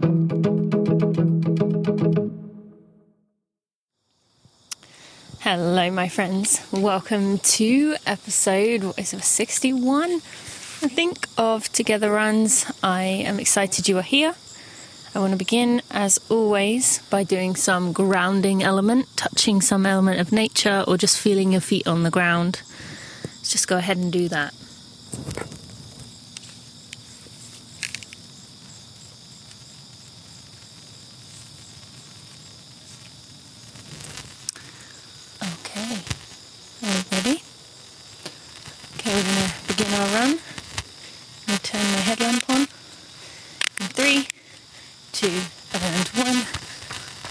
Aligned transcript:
Hello, 0.00 0.10
my 5.92 6.08
friends. 6.08 6.60
Welcome 6.72 7.38
to 7.38 7.94
episode 8.04 8.82
what 8.82 8.98
is 8.98 9.14
it, 9.14 9.22
61, 9.22 10.14
I 10.14 10.18
think, 10.88 11.28
of 11.38 11.70
Together 11.72 12.10
Runs. 12.10 12.66
I 12.82 13.02
am 13.02 13.38
excited 13.38 13.88
you 13.88 13.96
are 13.98 14.02
here. 14.02 14.34
I 15.14 15.20
want 15.20 15.30
to 15.30 15.36
begin, 15.38 15.80
as 15.92 16.18
always, 16.28 16.98
by 17.08 17.22
doing 17.22 17.54
some 17.54 17.92
grounding 17.92 18.64
element, 18.64 19.06
touching 19.16 19.60
some 19.60 19.86
element 19.86 20.18
of 20.18 20.32
nature, 20.32 20.82
or 20.88 20.96
just 20.96 21.20
feeling 21.20 21.52
your 21.52 21.60
feet 21.60 21.86
on 21.86 22.02
the 22.02 22.10
ground. 22.10 22.62
Let's 23.22 23.52
just 23.52 23.68
go 23.68 23.76
ahead 23.76 23.96
and 23.98 24.12
do 24.12 24.26
that. 24.28 24.52
Okay, 35.42 35.98
are 36.82 36.88
we 36.88 37.02
ready? 37.10 37.42
Okay, 38.96 39.12
we're 39.12 39.22
going 39.22 39.50
to 39.50 39.66
begin 39.66 39.92
our 39.94 40.06
run. 40.14 40.30
I'm 40.30 41.46
going 41.46 41.58
to 41.58 41.62
turn 41.62 41.80
my 41.80 41.98
headlamp 41.98 42.50
on. 42.50 42.60
In 42.60 43.86
three, 43.90 44.28
two, 45.12 45.40
and 45.74 46.08
one. 46.08 46.46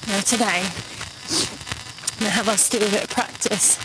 Now 0.08 0.20
today, 0.22 0.64
I'm 0.66 2.20
going 2.20 2.26
to 2.26 2.30
have 2.30 2.50
us 2.50 2.63
do 2.80 2.88
a 2.88 2.90
bit 2.90 3.04
of 3.04 3.10
practice 3.12 3.78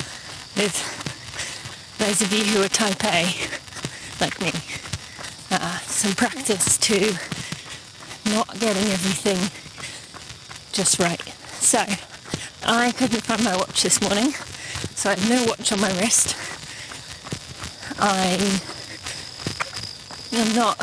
with 0.56 1.98
those 1.98 2.23
of 2.23 2.33
you 2.33 2.42
who 2.45 2.62
are 2.62 2.69
type 2.69 3.05
A, 3.05 3.34
like 4.19 4.41
me. 4.41 4.51
Uh, 5.51 5.79
some 5.80 6.15
practice 6.15 6.79
to 6.79 7.12
not 8.32 8.48
getting 8.59 8.91
everything 8.91 9.37
just 10.73 10.98
right. 10.98 11.20
So, 11.60 11.85
I 12.65 12.93
couldn't 12.93 13.21
find 13.21 13.45
my 13.45 13.57
watch 13.57 13.82
this 13.82 14.01
morning, 14.01 14.32
so 14.95 15.10
I 15.10 15.16
had 15.16 15.29
no 15.29 15.45
watch 15.45 15.70
on 15.70 15.80
my 15.82 15.91
wrist. 15.98 16.35
I 17.98 18.38
am 20.32 20.54
not 20.54 20.79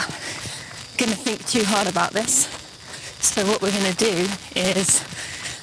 going 0.97 1.09
to 1.09 1.17
think 1.17 1.47
too 1.47 1.63
hard 1.65 1.87
about 1.87 2.11
this. 2.11 2.45
So 3.19 3.47
what 3.47 3.63
we're 3.63 3.71
going 3.71 3.95
to 3.95 3.97
do 3.97 4.29
is 4.55 5.03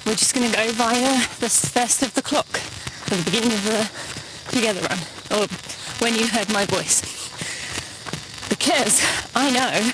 we're 0.04 0.14
just 0.14 0.34
going 0.34 0.50
to 0.50 0.56
go 0.56 0.72
via 0.72 1.18
the 1.38 1.48
first 1.48 2.02
of 2.02 2.14
the 2.14 2.22
clock 2.22 2.48
at 3.06 3.18
the 3.18 3.24
beginning 3.24 3.52
of 3.52 3.64
the 3.64 3.90
together 4.50 4.80
run, 4.80 4.98
or 5.30 5.46
when 6.00 6.14
you 6.14 6.26
heard 6.26 6.52
my 6.52 6.64
voice. 6.66 7.00
Because 8.48 9.00
I 9.34 9.50
know 9.50 9.92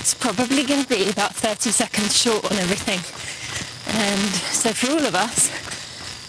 it's 0.00 0.14
probably 0.14 0.64
going 0.64 0.82
to 0.82 0.88
be 0.88 1.10
about 1.10 1.34
30 1.34 1.70
seconds 1.70 2.16
short 2.16 2.44
on 2.50 2.56
everything. 2.58 3.00
And 3.94 4.30
so 4.52 4.72
for 4.72 4.92
all 4.92 5.06
of 5.06 5.14
us, 5.14 5.50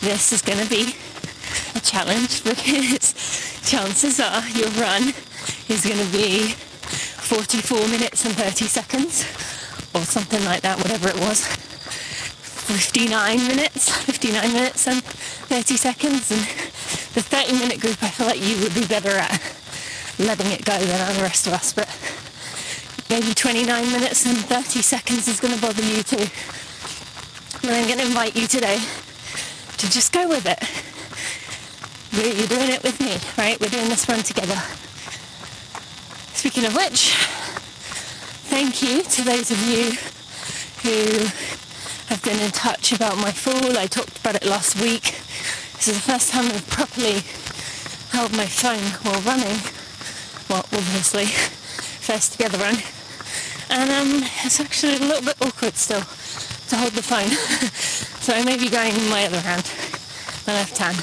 this 0.01 0.31
is 0.33 0.41
going 0.41 0.59
to 0.59 0.69
be 0.69 0.95
a 1.75 1.79
challenge 1.79 2.43
because 2.43 3.13
chances 3.65 4.19
are 4.19 4.47
your 4.49 4.69
run 4.71 5.13
is 5.69 5.85
going 5.85 5.99
to 5.99 6.11
be 6.11 6.51
44 6.51 7.87
minutes 7.87 8.25
and 8.25 8.35
30 8.35 8.65
seconds 8.65 9.23
or 9.95 10.01
something 10.01 10.43
like 10.45 10.61
that, 10.61 10.77
whatever 10.77 11.09
it 11.09 11.19
was. 11.19 11.56
59 12.67 13.47
minutes, 13.47 13.89
59 14.03 14.51
minutes 14.51 14.87
and 14.87 15.01
30 15.03 15.77
seconds. 15.77 16.31
And 16.31 16.41
the 17.15 17.23
30 17.23 17.53
minute 17.59 17.79
group, 17.79 17.95
I 18.03 18.09
feel 18.09 18.27
like 18.27 18.43
you 18.43 18.59
would 18.61 18.75
be 18.75 18.85
better 18.85 19.15
at 19.15 19.39
letting 20.19 20.51
it 20.51 20.65
go 20.65 20.77
than 20.77 21.15
the 21.15 21.23
rest 21.23 21.47
of 21.47 21.53
us. 21.53 21.71
But 21.71 21.87
maybe 23.09 23.33
29 23.33 23.65
minutes 23.91 24.25
and 24.25 24.37
30 24.37 24.81
seconds 24.81 25.27
is 25.29 25.39
going 25.39 25.55
to 25.55 25.61
bother 25.61 25.81
you 25.81 26.03
too. 26.03 26.27
And 27.63 27.71
I'm 27.71 27.87
going 27.87 27.99
to 27.99 28.05
invite 28.05 28.35
you 28.35 28.47
today 28.47 28.79
to 29.77 29.89
just 29.89 30.11
go 30.11 30.27
with 30.27 30.45
it. 30.45 30.59
You're 32.11 32.47
doing 32.47 32.71
it 32.71 32.83
with 32.83 32.99
me, 32.99 33.15
right? 33.37 33.59
We're 33.61 33.69
doing 33.69 33.87
this 33.87 34.09
run 34.09 34.23
together. 34.23 34.59
Speaking 36.35 36.65
of 36.65 36.75
which, 36.75 37.15
thank 38.51 38.81
you 38.81 39.03
to 39.03 39.21
those 39.23 39.51
of 39.51 39.59
you 39.67 39.95
who 40.83 41.27
have 42.07 42.23
been 42.23 42.39
in 42.39 42.51
touch 42.51 42.93
about 42.93 43.17
my 43.17 43.31
fall. 43.31 43.77
I 43.77 43.87
talked 43.87 44.19
about 44.19 44.35
it 44.35 44.45
last 44.45 44.79
week. 44.81 45.03
This 45.75 45.89
is 45.89 45.95
the 45.95 46.11
first 46.11 46.31
time 46.31 46.45
I've 46.45 46.67
properly 46.69 47.19
held 48.11 48.31
my 48.35 48.47
phone 48.47 48.83
while 49.03 49.21
running. 49.21 49.59
Well, 50.49 50.65
obviously, 50.71 51.25
first 51.25 52.31
together 52.33 52.57
run. 52.57 52.77
And 53.69 53.91
um, 53.91 54.23
it's 54.45 54.59
actually 54.59 54.95
a 54.95 54.99
little 54.99 55.23
bit 55.23 55.39
awkward 55.41 55.75
still 55.75 56.03
to 56.69 56.75
hold 56.75 56.93
the 56.93 57.03
phone. 57.03 57.29
so 58.23 58.33
I 58.33 58.43
may 58.43 58.57
be 58.57 58.69
going 58.69 58.95
in 58.95 59.09
my 59.09 59.25
other 59.25 59.41
hand, 59.41 59.69
my 60.47 60.53
left 60.53 60.77
hand. 60.77 60.97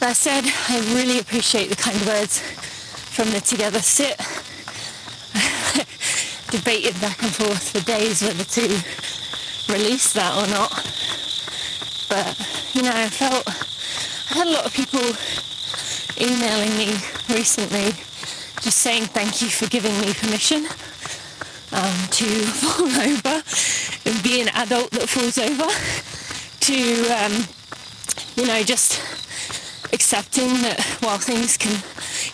That 0.00 0.16
said, 0.16 0.44
I 0.68 0.80
really 0.94 1.18
appreciate 1.18 1.68
the 1.68 1.76
kind 1.76 2.00
words 2.06 2.40
from 2.40 3.30
the 3.30 3.40
Together 3.40 3.80
Sit. 3.80 4.16
Debated 6.50 6.98
back 7.00 7.22
and 7.22 7.34
forth 7.34 7.70
for 7.72 7.80
days 7.84 8.22
with 8.22 8.38
the 8.38 8.44
to 8.44 9.15
release 9.68 10.12
that 10.12 10.32
or 10.36 10.46
not. 10.50 10.70
But, 12.08 12.36
you 12.74 12.82
know, 12.82 12.92
I 12.92 13.08
felt, 13.08 13.46
I 14.30 14.34
had 14.38 14.46
a 14.46 14.50
lot 14.50 14.66
of 14.66 14.72
people 14.72 15.02
emailing 16.20 16.76
me 16.78 16.94
recently 17.28 17.92
just 18.62 18.78
saying 18.78 19.04
thank 19.04 19.42
you 19.42 19.48
for 19.48 19.66
giving 19.68 19.92
me 20.00 20.14
permission 20.14 20.66
um, 21.72 21.96
to 22.10 22.24
fall 22.60 22.86
over 22.86 23.42
and 24.06 24.22
be 24.22 24.40
an 24.40 24.48
adult 24.54 24.90
that 24.92 25.08
falls 25.08 25.38
over 25.38 25.68
to, 26.60 26.78
um, 27.22 27.46
you 28.36 28.46
know, 28.46 28.62
just 28.62 29.00
accepting 29.92 30.48
that 30.62 30.80
while 31.00 31.18
things 31.18 31.56
can, 31.56 31.72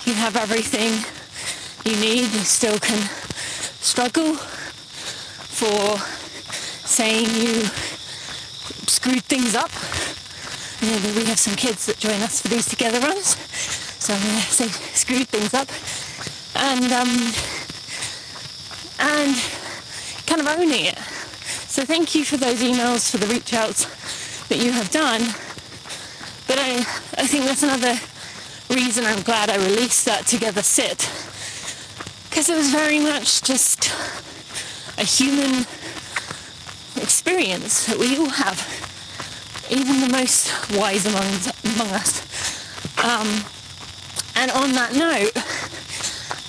you 0.05 0.15
have 0.15 0.37
everything 0.37 0.93
you 1.85 1.99
need, 2.01 2.23
you 2.33 2.45
still 2.45 2.79
can 2.79 3.09
struggle 3.81 4.35
for 4.35 6.22
saying 6.93 7.25
you 7.25 7.65
screwed 8.87 9.25
things 9.25 9.55
up. 9.55 9.73
We 10.83 11.25
have 11.25 11.39
some 11.39 11.55
kids 11.55 11.87
that 11.87 11.97
join 11.99 12.21
us 12.21 12.43
for 12.43 12.49
these 12.49 12.69
together 12.69 13.01
runs, 13.01 13.37
so 13.99 14.13
I'm 14.13 14.21
going 14.21 14.35
to 14.35 14.43
say 14.43 14.69
screwed 14.93 15.29
things 15.29 15.55
up. 15.55 15.69
And 16.55 16.93
um, 16.93 17.09
and 19.01 19.35
kind 20.27 20.41
of 20.41 20.47
owning 20.49 20.85
it. 20.87 20.99
So 21.73 21.85
thank 21.85 22.15
you 22.15 22.25
for 22.25 22.37
those 22.37 22.63
emails, 22.63 23.11
for 23.11 23.17
the 23.17 23.27
reach 23.27 23.55
outs 23.55 23.87
that 24.49 24.59
you 24.59 24.73
have 24.73 24.91
done. 24.91 25.23
But 26.47 26.59
I, 26.59 26.77
I 27.17 27.27
think 27.27 27.47
that's 27.47 27.63
another 27.63 27.97
reason 28.69 29.07
I'm 29.07 29.23
glad 29.23 29.49
I 29.49 29.57
released 29.57 30.05
that 30.05 30.27
Together 30.27 30.63
Sit. 30.63 31.09
Because 32.29 32.51
it 32.51 32.57
was 32.57 32.71
very 32.71 33.01
much 33.01 33.43
just 33.43 33.91
a 34.99 35.05
human 35.05 35.65
experience 37.03 37.87
that 37.87 37.99
we 37.99 38.17
all 38.17 38.31
have. 38.31 38.59
Even 39.71 40.01
the 40.01 40.09
most 40.09 40.53
wise 40.73 41.07
among, 41.07 41.27
among 41.75 41.95
us. 41.95 42.23
Um, 43.03 43.45
and 44.37 44.51
on 44.53 44.73
that 44.73 44.95
note, 44.95 45.37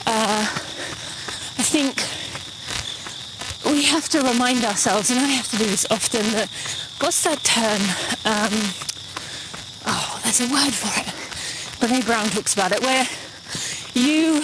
uh, 0.07 0.45
I 0.45 1.63
think 1.63 1.97
we 3.65 3.83
have 3.85 4.07
to 4.09 4.21
remind 4.21 4.63
ourselves, 4.63 5.09
and 5.09 5.19
I 5.19 5.27
have 5.27 5.49
to 5.51 5.57
do 5.57 5.65
this 5.65 5.85
often, 5.89 6.21
that 6.31 6.49
what's 6.99 7.23
that 7.23 7.43
term? 7.43 7.81
Um, 8.25 8.53
oh, 9.85 10.19
there's 10.23 10.41
a 10.41 10.47
word 10.51 10.73
for 10.73 10.93
it. 10.99 11.07
Brene 11.79 12.05
Brown 12.05 12.27
talks 12.29 12.53
about 12.53 12.71
it, 12.71 12.81
where 12.81 13.07
you 13.93 14.43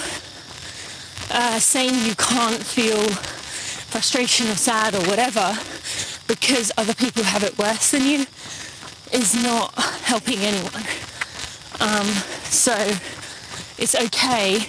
uh, 1.32 1.60
saying 1.60 1.94
you 2.06 2.16
can't 2.16 2.64
feel 2.64 3.02
frustration 3.90 4.48
or 4.48 4.56
sad 4.56 4.96
or 4.96 5.02
whatever 5.10 5.58
because 6.30 6.72
other 6.78 6.94
people 6.94 7.24
have 7.24 7.44
it 7.44 7.58
worse 7.58 7.92
than 7.92 8.06
you 8.06 8.26
is 9.12 9.36
not 9.44 9.74
helping 10.08 10.40
anyone. 10.40 10.86
Um, 11.82 12.06
so 12.48 12.74
it's 13.78 13.96
okay 13.96 14.64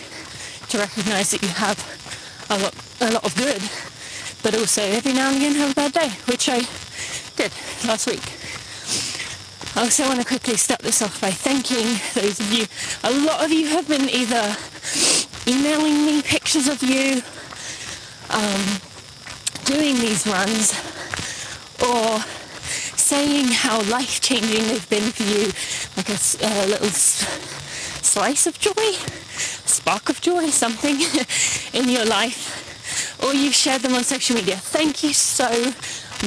to 0.70 0.78
recognize 0.78 1.30
that 1.30 1.42
you 1.42 1.48
have 1.48 1.78
a 2.50 2.58
lot, 2.58 2.74
a 3.00 3.12
lot 3.12 3.24
of 3.24 3.36
good 3.36 3.62
but 4.42 4.54
also 4.54 4.82
every 4.82 5.12
now 5.12 5.28
and 5.28 5.36
again 5.36 5.54
have 5.54 5.72
a 5.72 5.74
bad 5.74 5.92
day, 5.92 6.08
which 6.26 6.48
I 6.48 6.60
did 7.36 7.52
last 7.86 8.06
week. 8.06 8.24
I 9.76 9.84
also 9.84 10.04
want 10.04 10.20
to 10.20 10.26
quickly 10.26 10.56
start 10.56 10.80
this 10.80 11.02
off 11.02 11.20
by 11.20 11.30
thanking 11.30 12.00
those 12.14 12.40
of 12.40 12.52
you. 12.52 12.66
A 13.04 13.12
lot 13.26 13.44
of 13.44 13.52
you 13.52 13.68
have 13.68 13.86
been 13.86 14.08
either 14.08 14.56
emailing 15.46 16.06
me 16.06 16.22
pictures 16.22 16.68
of 16.68 16.82
you 16.82 17.22
um, 18.30 18.80
doing 19.64 19.94
these 20.00 20.26
runs 20.26 20.72
or 21.82 22.20
saying 22.96 23.48
how 23.48 23.82
life-changing 23.82 24.68
they've 24.68 24.90
been 24.90 25.10
for 25.10 25.22
you, 25.22 25.52
like 25.96 26.08
a, 26.08 26.18
a 26.42 26.66
little 26.66 26.90
slice 26.90 28.46
of 28.46 28.58
joy, 28.58 28.92
spark 29.66 30.08
of 30.08 30.20
joy, 30.20 30.48
something 30.50 30.96
in 31.72 31.88
your 31.88 32.04
life 32.04 32.68
or 33.22 33.34
you've 33.34 33.54
shared 33.54 33.82
them 33.82 33.94
on 33.94 34.04
social 34.04 34.36
media. 34.36 34.56
Thank 34.56 35.02
you 35.02 35.12
so 35.12 35.48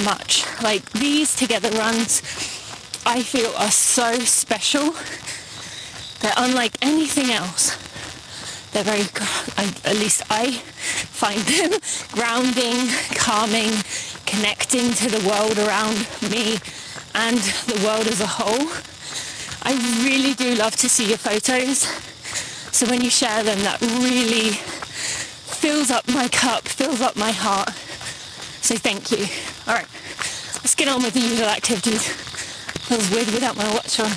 much. 0.03 0.45
Like 0.61 0.89
these 0.91 1.35
together 1.35 1.69
runs, 1.71 2.21
I 3.05 3.23
feel 3.23 3.51
are 3.57 3.71
so 3.71 4.19
special. 4.19 4.93
They're 6.21 6.33
unlike 6.37 6.77
anything 6.81 7.31
else. 7.31 7.77
They're 8.71 8.83
very, 8.83 9.05
at 9.85 9.95
least 9.95 10.23
I 10.29 10.51
find 10.51 11.39
them 11.41 11.79
grounding, 12.11 12.89
calming, 13.15 13.71
connecting 14.25 14.93
to 14.93 15.09
the 15.09 15.27
world 15.27 15.57
around 15.59 16.07
me 16.21 16.57
and 17.15 17.37
the 17.67 17.81
world 17.85 18.07
as 18.07 18.21
a 18.21 18.27
whole. 18.27 18.69
I 19.63 19.73
really 20.03 20.33
do 20.33 20.55
love 20.55 20.75
to 20.77 20.89
see 20.89 21.07
your 21.07 21.17
photos. 21.17 21.79
So 22.75 22.87
when 22.89 23.01
you 23.01 23.09
share 23.09 23.43
them, 23.43 23.59
that 23.59 23.79
really 23.81 24.51
fills 24.51 25.91
up 25.91 26.07
my 26.09 26.27
cup, 26.27 26.67
fills 26.67 27.01
up 27.01 27.15
my 27.15 27.31
heart. 27.31 27.69
So 28.61 28.75
thank 28.75 29.11
you. 29.11 29.25
All 29.67 29.75
right, 29.75 29.87
let's 30.59 30.75
get 30.75 30.87
on 30.87 31.03
with 31.03 31.13
the 31.13 31.21
usual 31.21 31.47
activities. 31.47 32.07
Feels 32.87 33.09
weird 33.11 33.27
without 33.27 33.55
my 33.55 33.71
watch 33.73 33.99
on. 33.99 34.11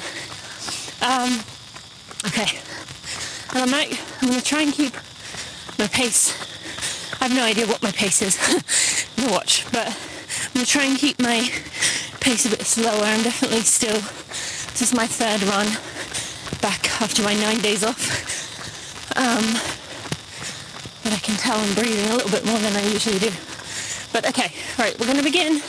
Um, 1.02 1.40
okay, 2.26 2.58
and 3.50 3.62
I 3.62 3.66
might, 3.66 4.00
I'm 4.20 4.28
going 4.28 4.40
to 4.40 4.44
try 4.44 4.62
and 4.62 4.72
keep 4.72 4.94
my 5.78 5.86
pace. 5.86 6.55
I 7.20 7.28
have 7.28 7.34
no 7.34 7.44
idea 7.44 7.66
what 7.66 7.82
my 7.82 7.92
pace 7.92 8.22
is, 8.22 8.36
the 9.16 9.30
watch, 9.30 9.64
but 9.72 9.88
I'm 9.88 10.52
going 10.54 10.66
to 10.66 10.70
try 10.70 10.84
and 10.84 10.98
keep 10.98 11.20
my 11.20 11.48
pace 12.20 12.46
a 12.46 12.50
bit 12.50 12.62
slower. 12.62 13.04
I'm 13.04 13.22
definitely 13.22 13.60
still, 13.60 14.00
this 14.00 14.82
is 14.82 14.94
my 14.94 15.06
third 15.06 15.42
run 15.44 15.66
back 16.60 17.00
after 17.00 17.22
my 17.22 17.34
nine 17.34 17.58
days 17.58 17.84
off. 17.84 19.16
Um, 19.16 19.44
but 21.02 21.12
I 21.12 21.18
can 21.18 21.36
tell 21.36 21.56
I'm 21.56 21.74
breathing 21.74 22.10
a 22.10 22.16
little 22.16 22.30
bit 22.30 22.44
more 22.44 22.58
than 22.58 22.76
I 22.76 22.82
usually 22.86 23.18
do. 23.18 23.30
But 24.12 24.26
okay, 24.28 24.52
right, 24.78 24.98
we're 24.98 25.06
going 25.06 25.18
to 25.18 25.24
begin 25.24 25.60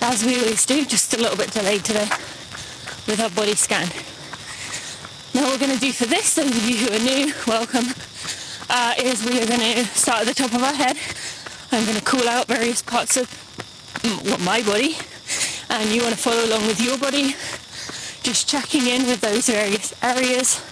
as 0.00 0.24
we 0.24 0.36
always 0.38 0.64
do, 0.64 0.84
just 0.84 1.12
a 1.14 1.16
little 1.16 1.36
bit 1.36 1.50
delayed 1.50 1.84
today 1.84 2.08
with 3.06 3.20
our 3.20 3.30
body 3.30 3.54
scan. 3.54 3.88
Now 5.34 5.50
we're 5.50 5.58
going 5.58 5.72
to 5.72 5.80
do 5.80 5.92
for 5.92 6.06
this, 6.06 6.34
those 6.34 6.50
of 6.50 6.68
you 6.68 6.76
who 6.76 6.94
are 6.94 6.98
new, 6.98 7.32
welcome, 7.46 7.86
uh, 8.68 8.94
is 8.98 9.24
we 9.24 9.40
are 9.40 9.46
going 9.46 9.60
to 9.60 9.84
start 9.86 10.20
at 10.20 10.26
the 10.26 10.34
top 10.34 10.52
of 10.52 10.62
our 10.62 10.74
head. 10.74 10.96
I'm 11.72 11.84
going 11.84 11.98
to 11.98 12.04
call 12.04 12.28
out 12.28 12.46
various 12.46 12.82
parts 12.82 13.16
of 13.16 13.28
well, 14.24 14.38
my 14.38 14.62
body. 14.62 14.96
And 15.70 15.90
you 15.90 16.02
want 16.02 16.14
to 16.14 16.20
follow 16.20 16.44
along 16.44 16.66
with 16.66 16.80
your 16.80 16.96
body, 16.96 17.34
just 18.22 18.48
checking 18.48 18.86
in 18.86 19.06
with 19.06 19.20
those 19.20 19.48
various 19.48 19.92
areas, 20.02 20.62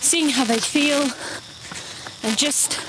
seeing 0.00 0.30
how 0.30 0.44
they 0.44 0.58
feel. 0.58 1.10
And 2.22 2.36
just 2.36 2.80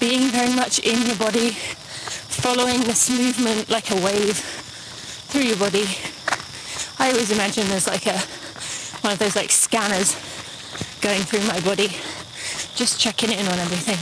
being 0.00 0.30
very 0.30 0.54
much 0.54 0.78
in 0.80 1.06
your 1.06 1.16
body, 1.16 1.50
following 1.50 2.80
this 2.82 3.10
movement 3.10 3.70
like 3.70 3.90
a 3.90 3.96
wave 3.96 4.36
through 5.28 5.42
your 5.42 5.56
body. 5.56 5.86
I 6.98 7.10
always 7.10 7.30
imagine 7.30 7.68
there's 7.68 7.86
like 7.86 8.06
a 8.06 8.18
one 9.02 9.12
of 9.12 9.18
those 9.18 9.36
like 9.36 9.50
scanners 9.50 10.14
going 11.00 11.22
through 11.22 11.46
my 11.46 11.60
body, 11.60 11.94
just 12.76 13.00
checking 13.00 13.32
in 13.32 13.46
on 13.46 13.58
everything. 13.58 13.96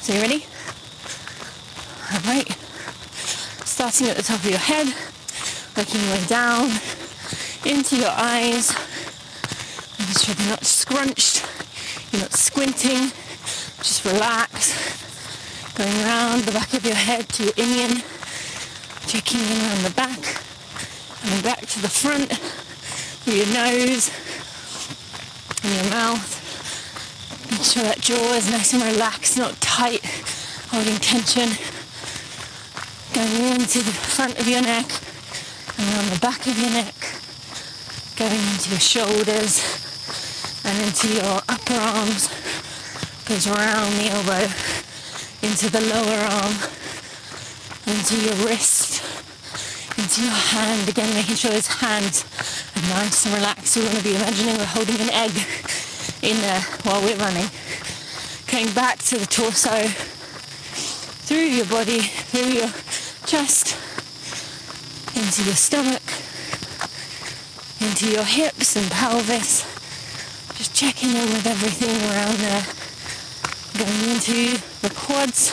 So 0.00 0.12
you 0.14 0.20
ready? 0.20 0.46
All 2.12 2.32
right. 2.32 2.46
Starting 3.66 4.06
at 4.06 4.16
the 4.16 4.22
top 4.22 4.38
of 4.38 4.48
your 4.48 4.58
head, 4.58 4.86
working 5.76 6.00
your 6.00 6.14
way 6.14 6.24
down 6.26 6.70
into 7.64 7.96
your 7.96 8.14
eyes. 8.14 8.70
Making 9.98 10.14
sure 10.14 10.34
they're 10.36 10.48
not 10.48 10.64
scrunched, 10.64 11.44
you're 12.12 12.22
not 12.22 12.32
squinting, 12.32 13.10
just 13.82 14.04
relax. 14.04 14.78
Going 15.74 15.90
around 16.04 16.44
the 16.44 16.52
back 16.52 16.72
of 16.72 16.86
your 16.86 16.94
head 16.94 17.28
to 17.30 17.44
your 17.44 17.52
inion, 17.56 18.00
checking 19.08 19.40
in 19.40 19.58
around 19.58 19.82
the 19.82 19.94
back, 19.96 20.22
coming 21.20 21.42
back 21.42 21.66
to 21.66 21.82
the 21.82 21.88
front 21.88 22.30
through 22.30 23.34
your 23.34 23.46
nose 23.46 24.12
and 25.64 25.74
your 25.74 25.90
mouth. 25.90 26.45
Make 27.50 27.62
sure 27.62 27.82
that 27.84 28.00
jaw 28.00 28.34
is 28.34 28.50
nice 28.50 28.72
and 28.74 28.82
relaxed, 28.82 29.38
not 29.38 29.60
tight, 29.60 30.04
holding 30.70 30.96
tension. 30.98 31.48
Going 33.14 33.54
into 33.54 33.78
the 33.78 33.94
front 33.94 34.38
of 34.38 34.48
your 34.48 34.62
neck 34.62 34.86
and 35.78 35.86
around 35.94 36.10
the 36.10 36.18
back 36.20 36.46
of 36.46 36.58
your 36.58 36.70
neck. 36.70 36.94
Going 38.18 38.40
into 38.52 38.70
your 38.70 38.80
shoulders 38.80 39.62
and 40.64 40.76
into 40.82 41.14
your 41.14 41.40
upper 41.48 41.78
arms. 41.78 42.28
Goes 43.26 43.46
around 43.46 43.92
the 43.94 44.10
elbow, 44.10 44.46
into 45.42 45.70
the 45.70 45.80
lower 45.80 46.20
arm, 46.30 46.54
into 47.86 48.14
your 48.22 48.34
wrist, 48.46 49.02
into 49.98 50.22
your 50.22 50.30
hand. 50.30 50.88
Again, 50.88 51.12
making 51.14 51.36
sure 51.36 51.50
those 51.50 51.66
hands 51.66 52.24
are 52.76 52.82
nice 52.90 53.26
and 53.26 53.34
relaxed. 53.34 53.76
We 53.76 53.84
want 53.84 53.98
to 53.98 54.04
be 54.04 54.14
imagining 54.14 54.56
we're 54.58 54.64
holding 54.66 55.00
an 55.00 55.10
egg 55.10 55.32
in 56.22 56.36
there 56.40 56.60
while 56.82 57.02
we're 57.02 57.16
running. 57.16 57.48
Going 58.50 58.72
back 58.72 58.98
to 59.10 59.18
the 59.18 59.26
torso, 59.26 59.88
through 61.26 61.38
your 61.38 61.66
body, 61.66 62.00
through 62.00 62.52
your 62.52 62.70
chest, 63.26 63.74
into 65.16 65.42
your 65.42 65.56
stomach, 65.56 66.02
into 67.80 68.10
your 68.10 68.24
hips 68.24 68.76
and 68.76 68.90
pelvis. 68.90 69.64
Just 70.56 70.74
checking 70.74 71.10
in 71.10 71.26
with 71.34 71.46
everything 71.46 71.96
around 72.10 72.38
there. 72.38 72.64
Going 73.76 74.14
into 74.14 74.56
the 74.80 74.94
quads 74.94 75.52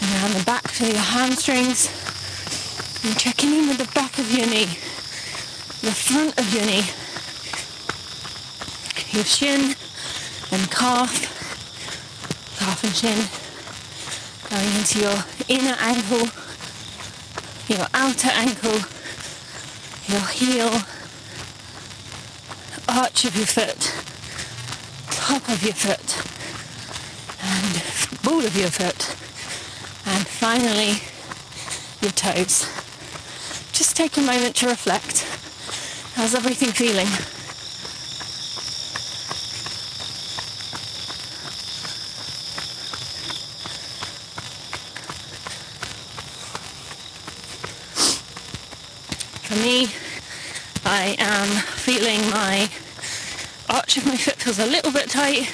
and 0.00 0.10
around 0.14 0.32
the 0.38 0.44
back 0.44 0.70
to 0.74 0.86
your 0.86 0.96
hamstrings. 0.96 1.90
And 3.04 3.18
checking 3.18 3.52
in 3.52 3.68
with 3.68 3.78
the 3.78 3.92
back 3.92 4.18
of 4.18 4.30
your 4.32 4.46
knee, 4.46 4.66
the 5.82 5.92
front 5.92 6.38
of 6.38 6.52
your 6.54 6.64
knee, 6.64 6.84
your 9.16 9.24
shin 9.24 9.74
and 10.52 10.70
calf, 10.70 11.10
calf 12.58 12.84
and 12.84 12.94
shin, 12.94 13.16
going 14.50 14.76
into 14.76 15.00
your 15.00 15.24
inner 15.48 15.74
ankle, 15.80 16.28
your 17.66 17.86
outer 17.94 18.28
ankle, 18.34 18.78
your 20.06 20.20
heel, 20.20 20.82
arch 22.86 23.24
of 23.24 23.34
your 23.34 23.46
foot, 23.46 23.90
top 25.10 25.48
of 25.48 25.62
your 25.62 25.72
foot, 25.72 26.12
and 27.42 28.22
ball 28.22 28.44
of 28.44 28.54
your 28.54 28.68
foot, 28.68 29.16
and 30.12 30.26
finally 30.26 31.00
your 32.02 32.12
toes. 32.12 32.68
Just 33.72 33.96
take 33.96 34.18
a 34.18 34.20
moment 34.20 34.56
to 34.56 34.66
reflect. 34.66 35.22
How's 36.16 36.34
everything 36.34 36.68
feeling? 36.68 37.08
For 49.46 49.54
me, 49.62 49.88
I 50.84 51.14
am 51.20 51.46
feeling 51.46 52.18
my 52.30 52.68
my 54.04 54.16
foot 54.16 54.34
feels 54.34 54.58
a 54.58 54.66
little 54.66 54.92
bit 54.92 55.08
tight. 55.08 55.48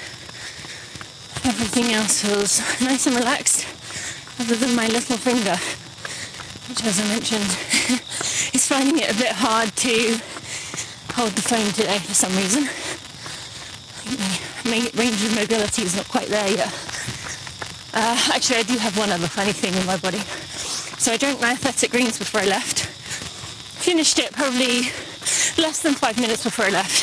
Everything 1.44 1.92
else 1.92 2.22
feels 2.22 2.58
nice 2.80 3.06
and 3.06 3.14
relaxed, 3.14 3.66
other 4.40 4.56
than 4.56 4.74
my 4.74 4.88
little 4.88 5.16
finger, 5.16 5.54
which, 6.66 6.82
as 6.82 6.98
I 6.98 7.06
mentioned, 7.12 7.46
is 8.56 8.66
finding 8.66 8.98
it 8.98 9.12
a 9.12 9.18
bit 9.18 9.32
hard 9.32 9.70
to 9.86 10.18
hold 11.14 11.32
the 11.32 11.42
phone 11.42 11.70
today 11.76 11.98
for 11.98 12.14
some 12.14 12.34
reason. 12.34 12.66
My 14.64 14.90
range 14.98 15.22
of 15.22 15.36
mobility 15.36 15.82
is 15.82 15.94
not 15.94 16.08
quite 16.08 16.28
there 16.28 16.48
yet. 16.48 16.72
Uh, 17.94 18.16
actually, 18.34 18.58
I 18.58 18.62
do 18.64 18.78
have 18.78 18.96
one 18.96 19.10
other 19.10 19.28
funny 19.28 19.52
thing 19.52 19.74
in 19.74 19.86
my 19.86 19.98
body. 19.98 20.24
So 20.98 21.12
I 21.12 21.16
drank 21.18 21.40
my 21.40 21.52
athletic 21.52 21.90
greens 21.90 22.18
before 22.18 22.40
I 22.40 22.46
left 22.46 22.88
finished 23.82 24.20
it 24.20 24.32
probably 24.32 24.82
less 25.58 25.82
than 25.82 25.92
five 25.94 26.16
minutes 26.20 26.44
before 26.44 26.66
I 26.66 26.70
left. 26.70 27.01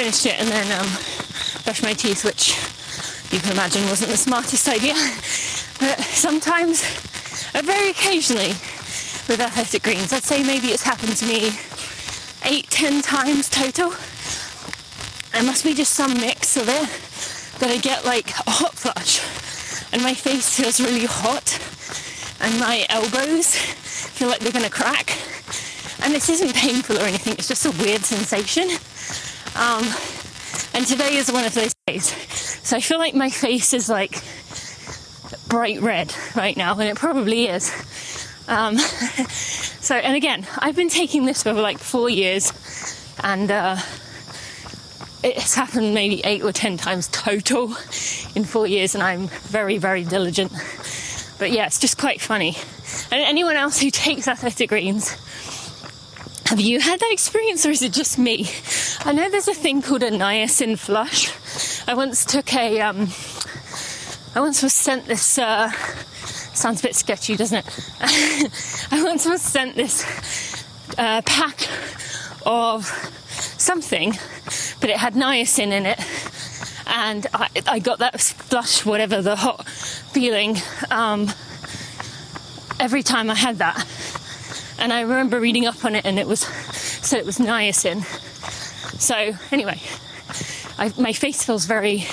Finished 0.00 0.24
it 0.24 0.40
and 0.40 0.48
then 0.48 0.80
um, 0.80 0.88
brushed 1.62 1.82
my 1.82 1.92
teeth, 1.92 2.24
which 2.24 2.56
you 3.30 3.38
can 3.38 3.52
imagine 3.52 3.82
wasn't 3.84 4.10
the 4.10 4.16
smartest 4.16 4.66
idea. 4.66 4.94
But 5.78 6.00
sometimes, 6.00 6.80
uh, 7.54 7.60
very 7.60 7.90
occasionally, 7.90 8.56
with 9.28 9.40
athletic 9.40 9.82
greens, 9.82 10.10
I'd 10.14 10.22
say 10.22 10.42
maybe 10.42 10.68
it's 10.68 10.84
happened 10.84 11.16
to 11.18 11.26
me 11.26 11.52
eight, 12.46 12.70
ten 12.70 13.02
times 13.02 13.50
total. 13.50 13.90
There 15.32 15.42
must 15.44 15.64
be 15.64 15.74
just 15.74 15.92
some 15.92 16.14
mix 16.14 16.56
of 16.56 16.70
it 16.70 17.60
that 17.60 17.68
I 17.68 17.76
get 17.76 18.06
like 18.06 18.30
a 18.46 18.50
hot 18.50 18.72
flush 18.76 19.20
and 19.92 20.02
my 20.02 20.14
face 20.14 20.48
feels 20.56 20.80
really 20.80 21.04
hot 21.04 21.60
and 22.40 22.58
my 22.58 22.86
elbows 22.88 23.54
feel 23.54 24.28
like 24.28 24.40
they're 24.40 24.50
gonna 24.50 24.70
crack 24.70 25.18
and 26.02 26.14
this 26.14 26.30
isn't 26.30 26.54
painful 26.54 26.96
or 26.96 27.02
anything, 27.02 27.34
it's 27.34 27.48
just 27.48 27.66
a 27.66 27.70
weird 27.84 28.00
sensation. 28.00 28.70
Um, 29.60 29.84
and 30.72 30.86
today 30.86 31.16
is 31.16 31.30
one 31.30 31.44
of 31.44 31.52
those 31.52 31.74
days. 31.86 32.04
So 32.66 32.78
I 32.78 32.80
feel 32.80 32.98
like 32.98 33.14
my 33.14 33.28
face 33.28 33.74
is 33.74 33.90
like 33.90 34.22
bright 35.48 35.82
red 35.82 36.14
right 36.34 36.56
now, 36.56 36.72
and 36.72 36.84
it 36.84 36.96
probably 36.96 37.46
is. 37.46 37.70
Um, 38.48 38.78
so, 39.28 39.96
and 39.96 40.16
again, 40.16 40.46
I've 40.56 40.76
been 40.76 40.88
taking 40.88 41.26
this 41.26 41.42
for 41.42 41.52
like 41.52 41.76
four 41.76 42.08
years, 42.08 42.50
and 43.22 43.50
uh, 43.50 43.76
it's 45.22 45.54
happened 45.56 45.92
maybe 45.92 46.22
eight 46.24 46.42
or 46.42 46.52
ten 46.52 46.78
times 46.78 47.08
total 47.08 47.64
in 48.34 48.44
four 48.44 48.66
years, 48.66 48.94
and 48.94 49.04
I'm 49.04 49.28
very, 49.28 49.76
very 49.76 50.04
diligent. 50.04 50.52
But 51.38 51.50
yeah, 51.52 51.66
it's 51.66 51.78
just 51.78 51.98
quite 51.98 52.22
funny. 52.22 52.56
And 53.12 53.20
anyone 53.20 53.56
else 53.56 53.78
who 53.78 53.90
takes 53.90 54.26
athletic 54.26 54.70
greens, 54.70 55.18
have 56.50 56.60
you 56.60 56.80
had 56.80 56.98
that 56.98 57.12
experience 57.12 57.64
or 57.64 57.70
is 57.70 57.80
it 57.80 57.92
just 57.92 58.18
me? 58.18 58.44
I 59.04 59.12
know 59.12 59.30
there's 59.30 59.46
a 59.46 59.54
thing 59.54 59.82
called 59.82 60.02
a 60.02 60.10
niacin 60.10 60.76
flush. 60.76 61.30
I 61.88 61.94
once 61.94 62.24
took 62.24 62.52
a, 62.56 62.80
um, 62.80 63.08
I 64.34 64.40
once 64.40 64.60
was 64.60 64.74
sent 64.74 65.06
this, 65.06 65.38
uh, 65.38 65.70
sounds 65.70 66.80
a 66.80 66.82
bit 66.82 66.96
sketchy, 66.96 67.36
doesn't 67.36 67.58
it? 67.58 67.92
I 68.90 69.00
once 69.04 69.26
was 69.26 69.40
sent 69.40 69.76
this 69.76 70.64
uh, 70.98 71.22
pack 71.22 71.68
of 72.44 72.84
something, 73.56 74.10
but 74.80 74.90
it 74.90 74.96
had 74.96 75.14
niacin 75.14 75.70
in 75.70 75.86
it. 75.86 76.00
And 76.88 77.28
I, 77.32 77.48
I 77.68 77.78
got 77.78 78.00
that 78.00 78.20
flush, 78.20 78.84
whatever 78.84 79.22
the 79.22 79.36
hot 79.36 79.68
feeling, 79.68 80.56
um, 80.90 81.28
every 82.80 83.04
time 83.04 83.30
I 83.30 83.36
had 83.36 83.58
that. 83.58 83.86
And 84.80 84.94
I 84.94 85.02
remember 85.02 85.38
reading 85.38 85.66
up 85.66 85.84
on 85.84 85.94
it, 85.94 86.06
and 86.06 86.18
it 86.18 86.26
was 86.26 86.40
said 87.00 87.18
it 87.18 87.26
was 87.26 87.36
niacin. 87.36 88.02
So 88.98 89.36
anyway, 89.52 89.78
I, 90.78 90.92
my 91.00 91.12
face 91.12 91.44
feels 91.44 91.66
very 91.66 92.06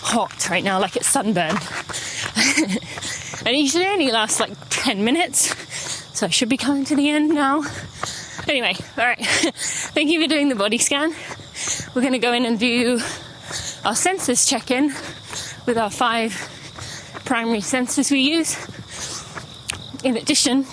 hot 0.00 0.48
right 0.48 0.62
now, 0.62 0.78
like 0.78 0.96
it's 0.96 1.08
sunburned. 1.08 1.58
and 3.46 3.56
usually 3.56 3.86
only 3.86 4.12
lasts 4.12 4.38
like 4.38 4.52
10 4.70 5.04
minutes, 5.04 5.54
so 6.16 6.26
I 6.26 6.30
should 6.30 6.48
be 6.48 6.56
coming 6.56 6.84
to 6.84 6.94
the 6.94 7.10
end 7.10 7.30
now. 7.30 7.64
Anyway, 8.48 8.76
all 8.96 9.04
right. 9.04 9.26
Thank 9.26 10.10
you 10.10 10.22
for 10.22 10.28
doing 10.28 10.48
the 10.48 10.54
body 10.54 10.78
scan. 10.78 11.12
We're 11.94 12.02
going 12.02 12.12
to 12.12 12.20
go 12.20 12.32
in 12.32 12.46
and 12.46 12.56
do 12.56 13.00
our 13.84 13.96
senses 13.96 14.46
check 14.46 14.70
in 14.70 14.94
with 15.66 15.76
our 15.76 15.90
five 15.90 16.32
primary 17.24 17.60
senses 17.60 18.12
we 18.12 18.20
use, 18.20 18.56
in 20.04 20.16
addition 20.16 20.66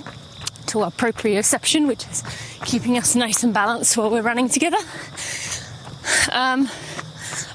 our 0.82 0.92
proprioception, 0.92 1.88
which 1.88 2.08
is 2.08 2.24
keeping 2.65 2.98
us 2.98 3.15
nice 3.15 3.44
and 3.44 3.53
balanced 3.53 3.96
while 3.98 4.10
we're 4.10 4.22
running 4.22 4.50
together. 4.50 4.77
Um, 6.32 6.70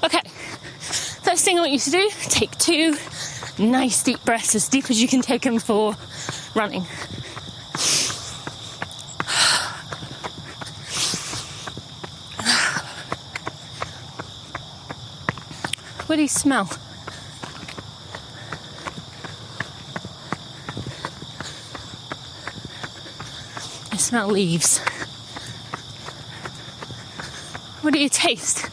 okay, 0.03 0.21
first 1.23 1.43
thing 1.43 1.57
I 1.57 1.61
want 1.61 1.73
you 1.73 1.79
to 1.79 1.91
do 1.91 2.09
take 2.29 2.51
two 2.57 2.95
nice 3.57 4.03
deep 4.03 4.23
breaths, 4.23 4.55
as 4.55 4.69
deep 4.69 4.89
as 4.89 5.01
you 5.01 5.07
can 5.07 5.21
take 5.21 5.41
them 5.41 5.59
for 5.59 5.95
running. 6.55 6.85
What 16.07 16.15
do 16.15 16.21
you 16.23 16.27
smell? 16.27 16.67
Smell 24.09 24.29
leaves. 24.29 24.79
What 27.83 27.93
do 27.93 27.99
you 27.99 28.09
taste? 28.09 28.65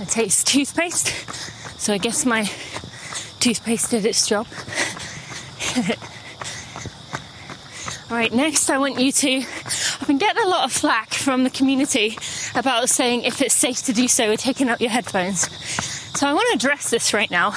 I 0.00 0.04
taste 0.04 0.46
toothpaste, 0.46 1.08
so 1.80 1.92
I 1.92 1.98
guess 1.98 2.24
my 2.24 2.44
toothpaste 3.40 3.90
did 3.90 4.06
its 4.06 4.28
job. 4.28 4.46
All 8.08 8.16
right, 8.16 8.32
next 8.32 8.70
I 8.70 8.78
want 8.78 9.00
you 9.00 9.10
to. 9.10 9.38
I've 9.38 10.04
been 10.06 10.18
getting 10.18 10.44
a 10.44 10.46
lot 10.46 10.66
of 10.66 10.72
flack 10.72 11.14
from 11.14 11.42
the 11.42 11.50
community 11.50 12.16
about 12.58 12.88
saying 12.88 13.22
if 13.22 13.40
it's 13.40 13.54
safe 13.54 13.82
to 13.84 13.92
do 13.92 14.08
so 14.08 14.30
with 14.30 14.40
taking 14.40 14.68
out 14.68 14.80
your 14.80 14.90
headphones. 14.90 15.48
So 16.18 16.26
I 16.26 16.34
want 16.34 16.48
to 16.50 16.56
address 16.56 16.90
this 16.90 17.14
right 17.14 17.30
now. 17.30 17.54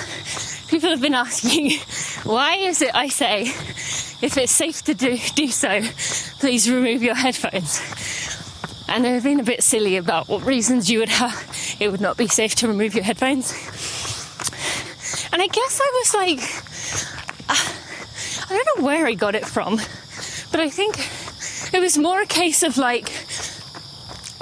People 0.67 0.89
have 0.89 1.01
been 1.01 1.15
asking, 1.15 1.71
why 2.23 2.55
is 2.55 2.81
it 2.81 2.91
I 2.93 3.07
say 3.07 3.41
if 3.41 4.37
it's 4.37 4.51
safe 4.51 4.83
to 4.83 4.93
do, 4.93 5.17
do 5.35 5.47
so, 5.47 5.81
please 6.39 6.69
remove 6.69 7.01
your 7.01 7.15
headphones? 7.15 7.81
And 8.87 9.03
they've 9.03 9.23
been 9.23 9.39
a 9.39 9.43
bit 9.43 9.63
silly 9.63 9.97
about 9.97 10.27
what 10.27 10.45
reasons 10.45 10.89
you 10.89 10.99
would 10.99 11.09
have 11.09 11.77
it 11.79 11.89
would 11.89 12.01
not 12.01 12.15
be 12.15 12.27
safe 12.27 12.53
to 12.55 12.67
remove 12.67 12.93
your 12.93 13.03
headphones. 13.03 13.51
And 15.33 15.41
I 15.41 15.47
guess 15.47 15.81
I 15.81 15.91
was 15.95 16.13
like, 16.13 16.39
uh, 17.49 18.53
I 18.53 18.63
don't 18.63 18.77
know 18.77 18.85
where 18.85 19.07
I 19.07 19.15
got 19.15 19.33
it 19.33 19.45
from, 19.45 19.77
but 20.51 20.59
I 20.59 20.69
think 20.69 20.99
it 21.73 21.79
was 21.79 21.97
more 21.97 22.21
a 22.21 22.27
case 22.27 22.61
of 22.61 22.77
like, 22.77 23.09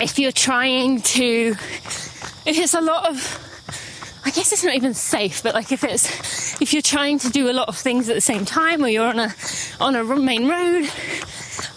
if 0.02 0.18
you're 0.20 0.32
trying 0.32 1.02
to, 1.02 1.56
if 2.46 2.58
it's 2.58 2.74
a 2.74 2.82
lot 2.82 3.10
of, 3.10 4.22
I 4.26 4.32
guess 4.32 4.52
it's 4.52 4.64
not 4.64 4.76
even 4.76 4.94
safe, 4.94 5.44
but 5.44 5.54
like 5.54 5.72
if 5.72 5.84
it's, 5.84 6.62
if 6.62 6.74
you're 6.74 6.82
trying 6.82 7.20
to 7.20 7.30
do 7.30 7.50
a 7.50 7.54
lot 7.54 7.68
of 7.68 7.78
things 7.78 8.10
at 8.10 8.16
the 8.16 8.22
same 8.22 8.46
time 8.46 8.84
or 8.84 8.88
you're 8.88 9.08
on 9.08 9.20
a, 9.20 9.34
on 9.80 9.96
a 9.96 10.04
main 10.04 10.48
road, 10.48 10.90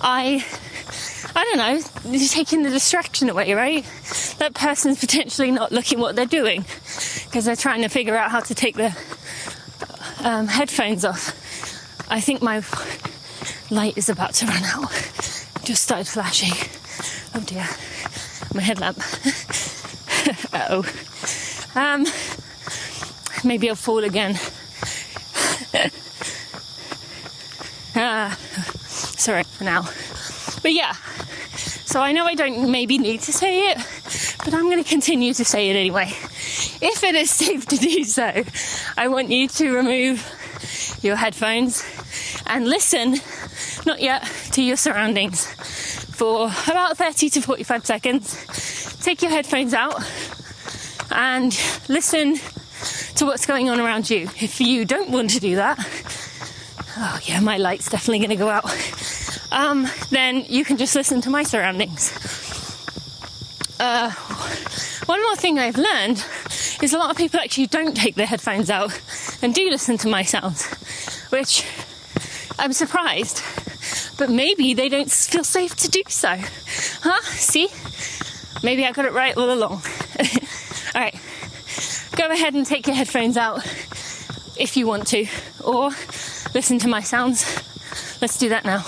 I, 0.00 0.45
I 1.35 1.45
don't 1.45 1.57
know, 1.59 2.11
you're 2.11 2.29
taking 2.29 2.62
the 2.62 2.71
distraction 2.71 3.29
away, 3.31 3.55
right? 3.55 3.85
That 4.38 4.55
person's 4.55 5.00
potentially 5.00 5.50
not 5.50 5.73
looking 5.73 5.99
what 6.00 6.17
they're 6.17 6.26
doing 6.26 6.64
because 7.26 7.45
they're 7.45 7.57
trying 7.57 7.83
to 7.83 7.88
figure 7.88 8.17
out 8.17 8.31
how 8.31 8.41
to 8.41 8.55
take 8.55 8.76
the 8.76 8.97
um, 10.21 10.47
headphones 10.47 11.05
off. 11.05 11.38
I 12.11 12.21
think 12.21 12.43
my 12.43 12.62
light 13.71 13.97
is 13.97 14.09
about 14.09 14.35
to 14.35 14.47
run 14.47 14.62
out. 14.64 14.91
Just 15.64 15.83
started 15.83 16.07
flashing. 16.07 16.52
Oh 17.35 17.41
dear. 17.41 17.67
My 18.54 18.61
headlamp. 18.61 18.99
oh. 20.52 20.85
Um, 21.75 22.06
maybe 23.44 23.71
I'll 23.71 23.76
fall 23.76 24.04
again. 24.04 24.38
ah, 27.97 28.37
sorry 28.87 29.44
for 29.44 29.64
now. 29.64 29.82
But 30.61 30.75
yeah, 30.75 30.92
so 31.56 32.00
I 32.00 32.12
know 32.12 32.26
I 32.26 32.35
don't 32.35 32.71
maybe 32.71 32.99
need 32.99 33.23
to 33.23 33.32
say 33.32 33.71
it, 33.71 33.78
but 34.44 34.52
I'm 34.52 34.64
going 34.64 34.82
to 34.82 34.88
continue 34.88 35.32
to 35.32 35.44
say 35.44 35.71
it 35.71 35.76
anyway. 35.76 36.09
If 36.09 37.02
it 37.04 37.14
is 37.14 37.30
safe 37.30 37.66
to 37.66 37.76
do 37.76 38.04
so, 38.04 38.44
I 38.99 39.09
want 39.09 39.30
you 39.30 39.49
to 39.49 39.75
remove 39.75 40.99
your 41.02 41.16
headphones 41.16 41.85
and 42.47 42.68
listen, 42.68 43.16
not 43.87 44.00
yet, 44.00 44.30
to 44.52 44.62
your 44.62 44.76
surroundings 44.76 45.47
for 46.23 46.45
about 46.71 46.97
30 46.97 47.31
to 47.31 47.41
45 47.41 47.85
seconds. 47.85 48.97
Take 49.02 49.23
your 49.23 49.33
headphones 49.33 49.75
out 49.75 50.00
and 51.11 51.52
listen 51.88 52.37
to 53.17 53.26
what's 53.26 53.45
going 53.45 53.69
on 53.69 53.81
around 53.81 54.09
you. 54.09 54.31
If 54.41 54.61
you 54.61 54.85
don't 54.85 55.11
want 55.11 55.31
to 55.31 55.41
do 55.41 55.57
that, 55.57 55.81
oh 56.97 57.19
yeah, 57.25 57.41
my 57.41 57.57
light's 57.57 57.91
definitely 57.91 58.21
going 58.21 58.31
to 58.31 58.37
go 58.37 58.49
out. 58.49 58.67
Um, 59.50 59.88
then 60.11 60.45
you 60.49 60.64
can 60.64 60.76
just 60.76 60.95
listen 60.95 61.21
to 61.23 61.29
my 61.29 61.43
surroundings. 61.43 62.12
Uh, 63.81 64.12
one 65.07 65.21
more 65.25 65.35
thing 65.35 65.59
I've 65.59 65.76
learned 65.76 66.25
is 66.81 66.93
a 66.93 66.99
lot 66.99 67.11
of 67.11 67.17
people 67.17 67.41
actually 67.41 67.67
don't 67.67 67.97
take 67.97 68.14
their 68.14 68.26
headphones 68.26 68.71
out 68.71 68.97
and 69.43 69.52
do 69.52 69.69
listen 69.69 69.99
to 69.99 70.07
my 70.07 70.23
sounds, 70.23 70.73
which 71.31 71.67
I'm 72.61 72.73
surprised. 72.73 73.43
But 74.23 74.31
maybe 74.31 74.73
they 74.73 74.88
don't 74.88 75.11
feel 75.11 75.43
safe 75.43 75.75
to 75.75 75.88
do 75.88 76.05
so. 76.07 76.29
Huh? 76.29 77.23
See? 77.23 77.69
Maybe 78.62 78.87
I 78.87 78.93
got 78.93 79.05
it 79.05 79.11
right 79.11 79.37
all 79.37 79.52
along. 79.52 79.73
all 80.95 81.00
right. 81.00 81.21
Go 82.14 82.31
ahead 82.31 82.55
and 82.55 82.64
take 82.64 82.87
your 82.87 82.95
headphones 82.95 83.37
out 83.37 83.67
if 84.57 84.76
you 84.76 84.87
want 84.87 85.09
to, 85.09 85.26
or 85.64 85.91
listen 86.55 86.79
to 86.79 86.88
my 86.88 87.00
sounds. 87.00 87.45
Let's 88.23 88.38
do 88.38 88.49
that 88.50 88.64
now. 88.64 88.85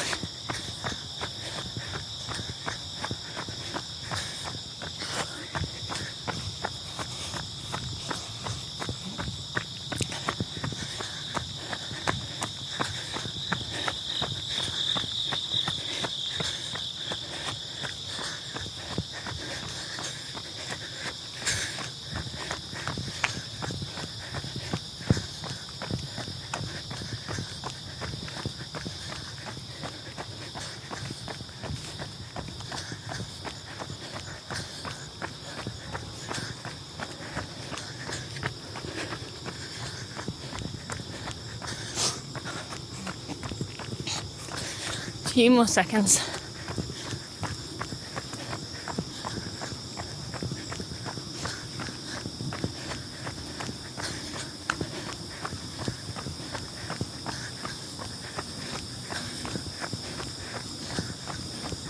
Few 45.35 45.50
more 45.50 45.67
seconds. 45.67 46.21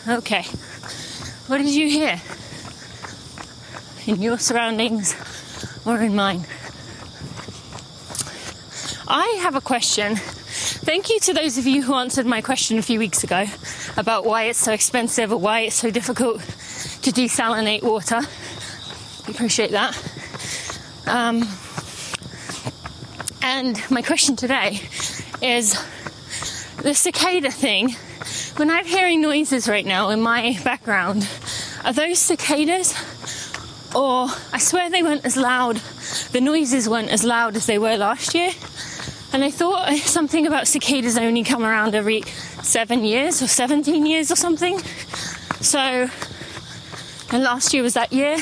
Okay. 0.08 0.44
What 1.48 1.58
did 1.58 1.68
you 1.68 1.90
hear? 1.90 2.18
In 4.06 4.22
your 4.22 4.38
surroundings 4.38 5.14
or 5.84 6.00
in 6.00 6.14
mine? 6.14 6.46
I 9.06 9.38
have 9.42 9.54
a 9.54 9.60
question. 9.60 10.16
Thank 10.84 11.08
you 11.08 11.18
to 11.20 11.32
those 11.32 11.56
of 11.56 11.66
you 11.66 11.82
who 11.82 11.94
answered 11.94 12.26
my 12.26 12.42
question 12.42 12.76
a 12.76 12.82
few 12.82 12.98
weeks 12.98 13.24
ago 13.24 13.46
about 13.96 14.26
why 14.26 14.44
it's 14.44 14.58
so 14.58 14.70
expensive 14.70 15.32
or 15.32 15.38
why 15.38 15.60
it's 15.60 15.76
so 15.76 15.90
difficult 15.90 16.40
to 16.42 17.10
desalinate 17.10 17.82
water. 17.82 18.20
Appreciate 19.26 19.70
that. 19.70 19.96
Um, 21.06 21.48
and 23.40 23.82
my 23.90 24.02
question 24.02 24.36
today 24.36 24.82
is 25.40 25.72
the 26.82 26.92
cicada 26.92 27.50
thing 27.50 27.92
when 28.58 28.70
I'm 28.70 28.84
hearing 28.84 29.22
noises 29.22 29.66
right 29.66 29.86
now 29.86 30.10
in 30.10 30.20
my 30.20 30.60
background, 30.64 31.26
are 31.82 31.94
those 31.94 32.18
cicadas? 32.18 32.92
Or 33.94 34.28
I 34.52 34.58
swear 34.58 34.90
they 34.90 35.02
weren't 35.02 35.24
as 35.24 35.38
loud, 35.38 35.76
the 36.32 36.42
noises 36.42 36.90
weren't 36.90 37.08
as 37.08 37.24
loud 37.24 37.56
as 37.56 37.64
they 37.64 37.78
were 37.78 37.96
last 37.96 38.34
year. 38.34 38.50
And 39.34 39.42
I 39.42 39.50
thought 39.50 39.92
something 39.96 40.46
about 40.46 40.68
cicadas 40.68 41.18
only 41.18 41.42
come 41.42 41.64
around 41.64 41.96
every 41.96 42.22
seven 42.62 43.04
years 43.04 43.42
or 43.42 43.48
17 43.48 44.06
years 44.06 44.30
or 44.30 44.36
something. 44.36 44.78
So, 45.60 46.08
and 47.32 47.42
last 47.42 47.74
year 47.74 47.82
was 47.82 47.94
that 47.94 48.12
year. 48.12 48.36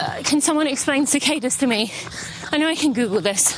Uh, 0.00 0.22
can 0.24 0.40
someone 0.40 0.66
explain 0.66 1.06
cicadas 1.06 1.56
to 1.58 1.68
me? 1.68 1.92
I 2.50 2.58
know 2.58 2.66
I 2.66 2.74
can 2.74 2.92
Google 2.92 3.20
this, 3.20 3.56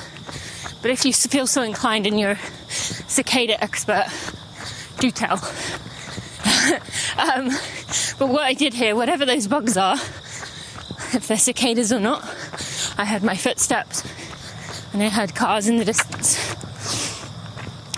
but 0.82 0.90
if 0.90 1.06
you 1.06 1.14
feel 1.14 1.46
so 1.46 1.62
inclined 1.62 2.06
and 2.06 2.20
you're 2.20 2.32
a 2.32 2.38
cicada 2.70 3.62
expert, 3.64 4.04
do 4.98 5.10
tell. 5.10 5.36
um, 7.16 7.48
but 8.18 8.28
what 8.28 8.42
I 8.42 8.52
did 8.52 8.74
here, 8.74 8.94
whatever 8.94 9.24
those 9.24 9.46
bugs 9.46 9.78
are, 9.78 9.94
if 11.14 11.28
they're 11.28 11.38
cicadas 11.38 11.94
or 11.94 12.00
not, 12.00 12.22
I 12.98 13.06
heard 13.06 13.22
my 13.22 13.36
footsteps 13.36 14.02
and 14.92 15.02
I 15.02 15.08
heard 15.08 15.34
cars 15.34 15.68
in 15.68 15.76
the 15.76 15.84
distance. 15.84 16.56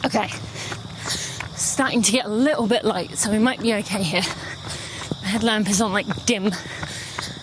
Okay, 0.05 0.29
starting 1.55 2.03
to 2.03 2.13
get 2.13 2.27
a 2.27 2.29
little 2.29 2.67
bit 2.67 2.85
light, 2.85 3.17
so 3.17 3.31
we 3.31 3.39
might 3.39 3.61
be 3.61 3.73
okay 3.75 4.03
here. 4.03 4.23
The 4.23 5.27
headlamp 5.27 5.69
is 5.69 5.81
on 5.81 5.93
like 5.93 6.27
dim 6.27 6.53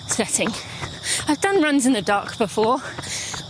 setting. 0.07 0.49
I've 1.27 1.41
done 1.41 1.61
runs 1.61 1.85
in 1.85 1.93
the 1.93 2.01
dark 2.01 2.37
before, 2.37 2.79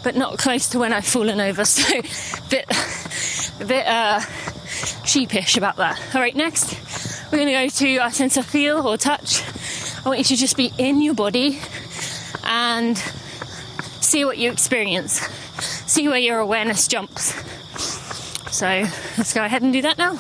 but 0.04 0.16
not 0.16 0.38
close 0.38 0.68
to 0.70 0.80
when 0.80 0.94
I've 0.94 1.06
fallen 1.06 1.40
over, 1.40 1.66
so 1.66 1.98
a 1.98 2.50
bit, 2.50 2.66
a 3.60 3.66
bit 3.66 3.88
uh, 3.88 4.20
sheepish 5.06 5.58
about 5.58 5.78
that. 5.78 6.00
All 6.14 6.22
right, 6.22 6.36
next 6.36 6.80
we're 7.32 7.46
to 7.46 7.52
go 7.52 7.70
to 7.70 7.98
our 7.98 8.12
sense 8.12 8.38
of 8.38 8.46
feel 8.46 8.88
or 8.88 8.98
touch. 8.98 9.44
I 10.04 10.10
want 10.10 10.20
you 10.20 10.26
to 10.26 10.36
just 10.36 10.58
be 10.58 10.72
in 10.78 11.02
your 11.02 11.14
body 11.14 11.60
and 12.44 12.98
see 12.98 14.26
what 14.26 14.38
you 14.38 14.52
experience. 14.52 15.28
See 15.90 16.08
where 16.08 16.20
your 16.20 16.38
awareness 16.38 16.88
jumps. 16.88 17.34
So 18.56 18.68
let's 19.18 19.34
go 19.34 19.44
ahead 19.44 19.64
and 19.64 19.74
do 19.74 19.82
that 19.82 19.98
now. 19.98 20.20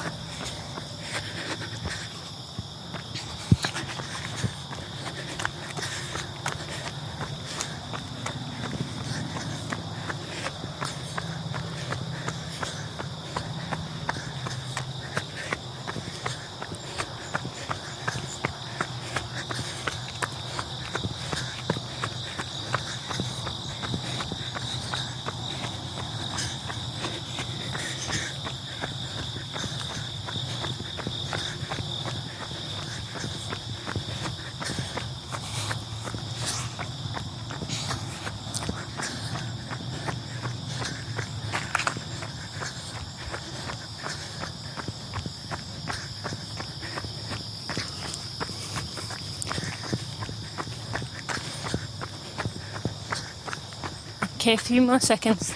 Okay, 54.50 54.56
a 54.56 54.58
few 54.58 54.82
more 54.82 55.00
seconds. 55.00 55.54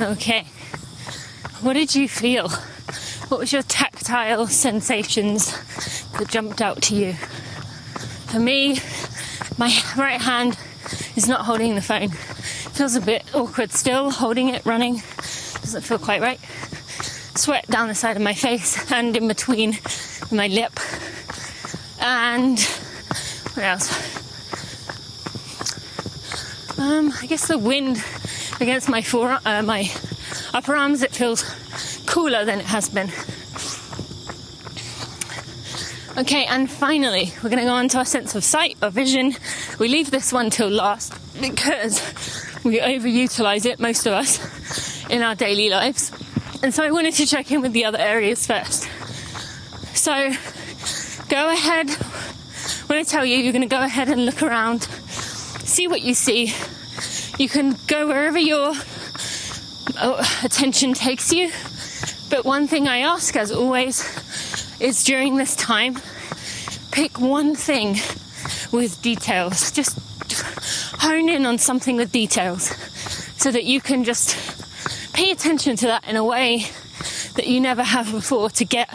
Okay. 0.00 0.46
What 1.60 1.72
did 1.72 1.96
you 1.96 2.08
feel? 2.08 2.48
What 3.26 3.40
was 3.40 3.52
your 3.52 3.62
tactile 3.62 4.46
sensations 4.46 5.52
that 6.12 6.28
jumped 6.28 6.62
out 6.62 6.80
to 6.82 6.94
you? 6.94 7.14
For 7.14 8.38
me, 8.38 8.78
my 9.58 9.76
right 9.96 10.20
hand 10.20 10.56
is 11.16 11.26
not 11.26 11.40
holding 11.40 11.74
the 11.74 11.82
phone. 11.82 12.04
It 12.04 12.12
feels 12.12 12.94
a 12.94 13.00
bit 13.00 13.24
awkward 13.34 13.72
still, 13.72 14.12
holding 14.12 14.50
it, 14.50 14.64
running. 14.64 15.02
Doesn't 15.62 15.82
feel 15.82 15.98
quite 15.98 16.20
right. 16.20 16.38
Sweat 17.34 17.66
down 17.66 17.88
the 17.88 17.96
side 17.96 18.14
of 18.14 18.22
my 18.22 18.34
face 18.34 18.92
and 18.92 19.16
in 19.16 19.26
between 19.26 19.76
my 20.30 20.46
lip 20.46 20.78
and 22.34 22.60
what 23.54 23.64
else? 23.64 23.88
Um, 26.78 27.12
I 27.22 27.26
guess 27.26 27.48
the 27.48 27.58
wind 27.58 28.04
against 28.60 28.88
my 28.88 29.02
fore, 29.02 29.38
uh, 29.44 29.62
my 29.62 29.90
upper 30.52 30.76
arms. 30.76 31.02
It 31.02 31.12
feels 31.12 31.42
cooler 32.06 32.44
than 32.44 32.60
it 32.60 32.66
has 32.66 32.88
been. 32.90 33.10
Okay, 36.18 36.44
and 36.46 36.70
finally, 36.70 37.32
we're 37.42 37.50
going 37.50 37.60
to 37.60 37.64
go 37.64 37.74
on 37.74 37.88
to 37.88 37.98
our 37.98 38.04
sense 38.04 38.34
of 38.34 38.44
sight 38.44 38.76
or 38.82 38.90
vision. 38.90 39.34
We 39.78 39.88
leave 39.88 40.10
this 40.10 40.32
one 40.32 40.50
till 40.50 40.68
last 40.68 41.14
because 41.40 42.02
we 42.64 42.78
overutilize 42.78 43.64
it, 43.64 43.80
most 43.80 44.06
of 44.06 44.12
us, 44.12 45.06
in 45.08 45.22
our 45.22 45.34
daily 45.34 45.70
lives. 45.70 46.12
And 46.62 46.74
so 46.74 46.84
I 46.84 46.90
wanted 46.90 47.14
to 47.14 47.26
check 47.26 47.50
in 47.52 47.62
with 47.62 47.72
the 47.72 47.84
other 47.84 47.98
areas 47.98 48.46
first. 48.46 48.88
So 49.96 50.32
go 51.28 51.50
ahead. 51.50 51.88
When 52.88 52.98
I 52.98 53.02
tell 53.02 53.22
you, 53.22 53.36
you're 53.36 53.52
going 53.52 53.68
to 53.68 53.68
go 53.68 53.82
ahead 53.82 54.08
and 54.08 54.24
look 54.24 54.42
around, 54.42 54.84
see 54.84 55.86
what 55.86 56.00
you 56.00 56.14
see. 56.14 56.54
You 57.36 57.46
can 57.46 57.76
go 57.86 58.08
wherever 58.08 58.38
your 58.38 58.72
oh, 60.00 60.40
attention 60.42 60.94
takes 60.94 61.30
you. 61.30 61.52
But 62.30 62.46
one 62.46 62.66
thing 62.66 62.88
I 62.88 63.00
ask, 63.00 63.36
as 63.36 63.52
always, 63.52 64.00
is 64.80 65.04
during 65.04 65.36
this 65.36 65.54
time, 65.54 65.98
pick 66.90 67.20
one 67.20 67.54
thing 67.54 67.98
with 68.72 69.02
details. 69.02 69.70
Just 69.70 69.98
hone 70.98 71.28
in 71.28 71.44
on 71.44 71.58
something 71.58 71.96
with 71.96 72.10
details 72.10 72.74
so 73.36 73.50
that 73.50 73.64
you 73.64 73.82
can 73.82 74.02
just 74.02 75.12
pay 75.12 75.30
attention 75.30 75.76
to 75.76 75.86
that 75.88 76.08
in 76.08 76.16
a 76.16 76.24
way 76.24 76.64
that 77.34 77.46
you 77.46 77.60
never 77.60 77.82
have 77.82 78.10
before 78.10 78.48
to 78.48 78.64
get 78.64 78.88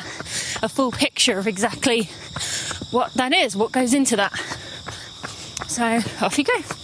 a 0.64 0.68
full 0.68 0.92
picture 0.92 1.38
of 1.38 1.46
exactly 1.46 2.10
what 2.94 3.14
that 3.16 3.34
is, 3.34 3.56
what 3.56 3.72
goes 3.72 3.94
into 3.94 4.16
that. 4.16 4.32
So 5.68 6.00
off 6.22 6.38
you 6.38 6.44
go. 6.44 6.83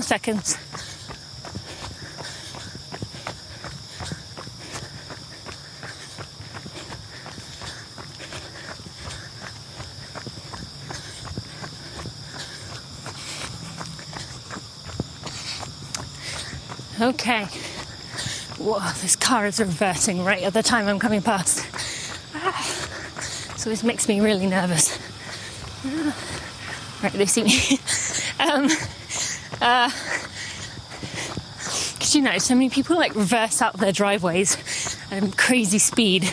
More 0.00 0.02
seconds. 0.02 0.56
Okay. 17.00 17.44
Whoa, 18.58 18.78
this 19.00 19.16
car 19.16 19.46
is 19.46 19.58
reversing 19.58 20.24
right 20.24 20.42
at 20.42 20.54
the 20.54 20.62
time 20.62 20.86
I'm 20.86 20.98
coming 20.98 21.20
past. 21.20 21.66
Ah. 22.34 22.62
So 23.56 23.68
this 23.68 23.82
makes 23.82 24.08
me 24.08 24.20
really 24.20 24.46
nervous. 24.46 24.98
Right, 27.02 27.12
they 27.12 27.26
see 27.26 27.42
me. 27.44 27.78
um, 28.50 28.68
uh, 29.60 29.90
Cause 32.00 32.14
you 32.14 32.22
know, 32.22 32.38
so 32.38 32.54
many 32.54 32.70
people 32.70 32.96
like 32.96 33.14
reverse 33.14 33.60
out 33.60 33.74
their 33.74 33.92
driveways 33.92 34.56
at 35.10 35.36
crazy 35.36 35.78
speed 35.78 36.32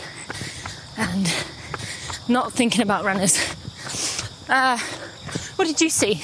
and 0.97 1.33
not 2.29 2.53
thinking 2.53 2.81
about 2.81 3.03
runners. 3.03 3.37
Uh, 4.49 4.77
what 5.57 5.67
did 5.67 5.81
you 5.81 5.89
see? 5.89 6.15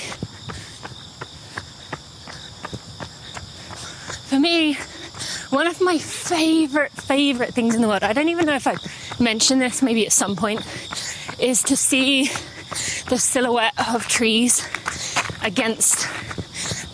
For 4.29 4.39
me, 4.39 4.75
one 5.49 5.67
of 5.67 5.81
my 5.81 5.97
favorite, 5.97 6.93
favorite 6.93 7.53
things 7.53 7.75
in 7.75 7.81
the 7.81 7.87
world, 7.89 8.03
I 8.03 8.13
don't 8.13 8.29
even 8.29 8.45
know 8.45 8.55
if 8.55 8.65
I've 8.65 9.19
mentioned 9.19 9.61
this 9.61 9.81
maybe 9.81 10.05
at 10.05 10.13
some 10.13 10.37
point, 10.37 10.61
is 11.37 11.61
to 11.63 11.75
see 11.75 12.29
the 13.09 13.17
silhouette 13.17 13.73
of 13.93 14.07
trees 14.07 14.65
against 15.43 16.07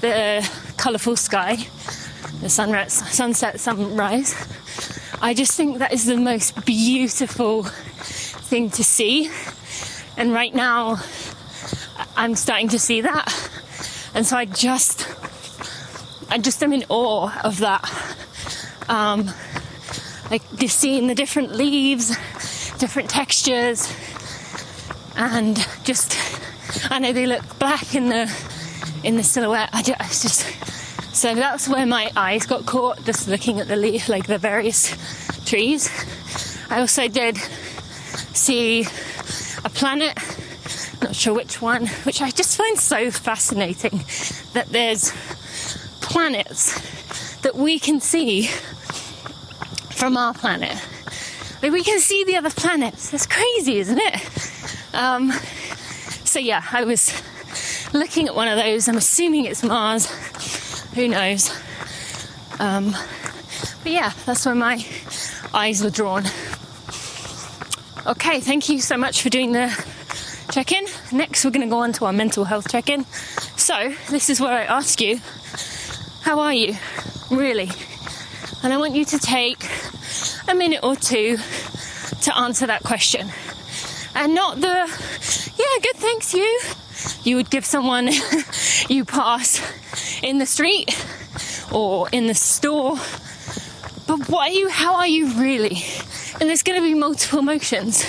the 0.01 0.49
colourful 0.77 1.15
sky, 1.15 1.57
the 2.41 2.49
sunrise, 2.49 2.93
sunset, 2.93 3.59
sunrise. 3.59 4.35
I 5.21 5.33
just 5.33 5.57
think 5.57 5.79
that 5.79 5.93
is 5.93 6.05
the 6.05 6.17
most 6.17 6.65
beautiful 6.65 7.63
thing 7.63 8.69
to 8.71 8.83
see. 8.83 9.29
And 10.17 10.33
right 10.33 10.53
now, 10.53 11.01
I'm 12.15 12.35
starting 12.35 12.69
to 12.69 12.79
see 12.79 13.01
that. 13.01 13.49
And 14.13 14.25
so 14.25 14.37
I 14.37 14.45
just 14.45 15.07
I 16.31 16.37
just 16.37 16.61
am 16.63 16.73
in 16.73 16.85
awe 16.89 17.31
of 17.43 17.59
that. 17.59 17.83
Um, 18.87 19.29
like 20.31 20.43
just 20.57 20.79
seeing 20.79 21.07
the 21.07 21.15
different 21.15 21.53
leaves, 21.53 22.09
different 22.77 23.09
textures, 23.09 23.93
and 25.15 25.57
just 25.83 26.17
I 26.91 26.99
know 26.99 27.11
they 27.11 27.25
look 27.25 27.59
black 27.59 27.95
in 27.95 28.09
the 28.09 28.27
in 29.03 29.17
the 29.17 29.23
silhouette. 29.23 29.69
I 29.73 29.81
just, 29.81 30.21
just 30.21 31.15
so 31.15 31.35
that's 31.35 31.67
where 31.67 31.85
my 31.85 32.11
eyes 32.15 32.45
got 32.45 32.65
caught, 32.65 33.03
just 33.03 33.27
looking 33.27 33.59
at 33.59 33.67
the 33.67 33.75
leaf, 33.75 34.09
like 34.09 34.27
the 34.27 34.37
various 34.37 34.95
trees. 35.45 35.89
I 36.69 36.79
also 36.79 37.07
did 37.07 37.37
see 38.33 38.81
a 39.65 39.69
planet, 39.69 40.17
not 41.01 41.15
sure 41.15 41.33
which 41.33 41.61
one, 41.61 41.87
which 42.03 42.21
I 42.21 42.29
just 42.29 42.57
find 42.57 42.77
so 42.77 43.11
fascinating 43.11 44.03
that 44.53 44.67
there's 44.69 45.11
planets 46.01 47.37
that 47.41 47.55
we 47.55 47.79
can 47.79 47.99
see 47.99 48.43
from 49.91 50.15
our 50.15 50.33
planet. 50.33 50.77
Like 51.61 51.71
we 51.71 51.83
can 51.83 51.99
see 51.99 52.23
the 52.23 52.37
other 52.37 52.49
planets. 52.49 53.09
That's 53.09 53.27
crazy, 53.27 53.79
isn't 53.79 53.99
it? 53.99 54.93
Um, 54.93 55.31
so 56.23 56.39
yeah, 56.39 56.63
I 56.71 56.85
was 56.85 57.09
looking 57.93 58.27
at 58.27 58.35
one 58.35 58.47
of 58.47 58.57
those. 58.57 58.87
I'm 58.87 58.97
assuming 58.97 59.45
it's 59.45 59.63
Mars. 59.63 60.07
Who 60.93 61.07
knows? 61.07 61.49
Um, 62.59 62.91
but 63.83 63.91
yeah, 63.91 64.11
that's 64.25 64.45
where 64.45 64.55
my 64.55 64.85
eyes 65.53 65.83
were 65.83 65.89
drawn. 65.89 66.25
Okay, 68.05 68.39
thank 68.39 68.69
you 68.69 68.79
so 68.79 68.97
much 68.97 69.21
for 69.21 69.29
doing 69.29 69.51
the 69.51 69.69
check 70.51 70.71
in. 70.71 70.85
Next, 71.11 71.45
we're 71.45 71.51
going 71.51 71.67
to 71.67 71.69
go 71.69 71.79
on 71.79 71.93
to 71.93 72.05
our 72.05 72.13
mental 72.13 72.45
health 72.45 72.69
check 72.69 72.89
in. 72.89 73.05
So, 73.55 73.93
this 74.09 74.29
is 74.29 74.41
where 74.41 74.51
I 74.51 74.63
ask 74.63 74.99
you 75.01 75.19
how 76.21 76.39
are 76.39 76.53
you? 76.53 76.75
Really? 77.31 77.69
And 78.63 78.73
I 78.73 78.77
want 78.77 78.93
you 78.93 79.05
to 79.05 79.17
take 79.17 79.63
a 80.47 80.53
minute 80.53 80.81
or 80.83 80.95
two 80.95 81.37
to 82.21 82.37
answer 82.37 82.67
that 82.67 82.83
question. 82.83 83.29
And 84.15 84.35
not 84.35 84.59
the, 84.59 84.67
yeah, 84.67 85.81
good, 85.81 85.95
thanks, 85.95 86.33
you. 86.33 86.59
You 87.23 87.35
would 87.35 87.49
give 87.49 87.65
someone 87.65 88.09
you 88.89 89.05
pass 89.05 89.61
in 90.23 90.37
the 90.37 90.45
street 90.45 90.95
or 91.71 92.07
in 92.11 92.27
the 92.27 92.33
store. 92.33 92.97
But 94.07 94.27
what 94.29 94.49
are 94.49 94.53
you, 94.53 94.69
how 94.69 94.95
are 94.95 95.07
you 95.07 95.33
really? 95.39 95.83
And 96.39 96.49
there's 96.49 96.63
going 96.63 96.81
to 96.81 96.87
be 96.87 96.93
multiple 96.93 97.39
emotions. 97.39 98.03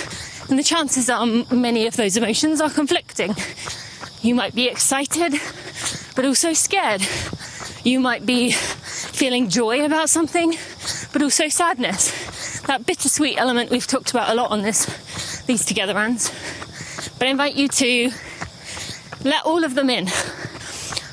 And 0.49 0.57
the 0.57 0.63
chances 0.63 1.09
are 1.09 1.25
many 1.25 1.87
of 1.87 1.95
those 1.95 2.17
emotions 2.17 2.59
are 2.61 2.69
conflicting. 2.69 3.35
You 4.21 4.35
might 4.35 4.53
be 4.53 4.67
excited, 4.67 5.33
but 6.15 6.25
also 6.25 6.53
scared. 6.53 7.01
You 7.83 7.99
might 7.99 8.25
be 8.25 8.51
feeling 8.51 9.49
joy 9.49 9.83
about 9.85 10.09
something, 10.09 10.55
but 11.13 11.21
also 11.21 11.47
sadness. 11.47 12.61
That 12.61 12.85
bittersweet 12.85 13.39
element 13.39 13.71
we've 13.71 13.87
talked 13.87 14.11
about 14.11 14.29
a 14.29 14.35
lot 14.35 14.51
on 14.51 14.61
this, 14.61 15.41
these 15.47 15.65
together 15.65 15.95
runs. 15.95 16.29
But 17.17 17.27
I 17.27 17.31
invite 17.31 17.55
you 17.55 17.67
to 17.67 18.11
let 19.23 19.45
all 19.45 19.63
of 19.63 19.75
them 19.75 19.89
in. 19.89 20.07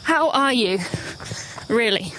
How 0.03 0.31
are 0.31 0.53
you, 0.53 0.79
really? 1.69 2.13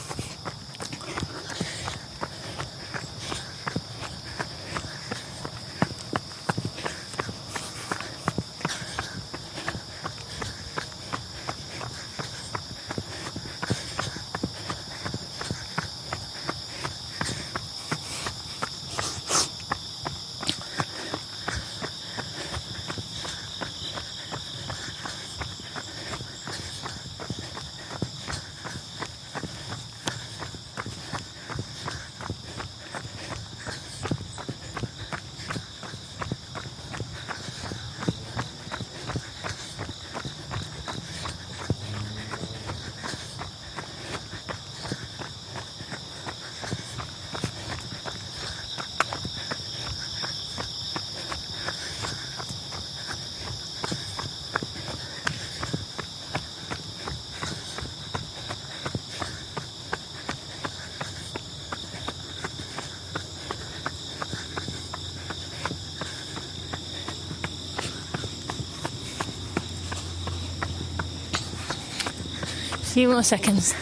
Few 72.99 73.07
more 73.07 73.23
seconds. 73.23 73.73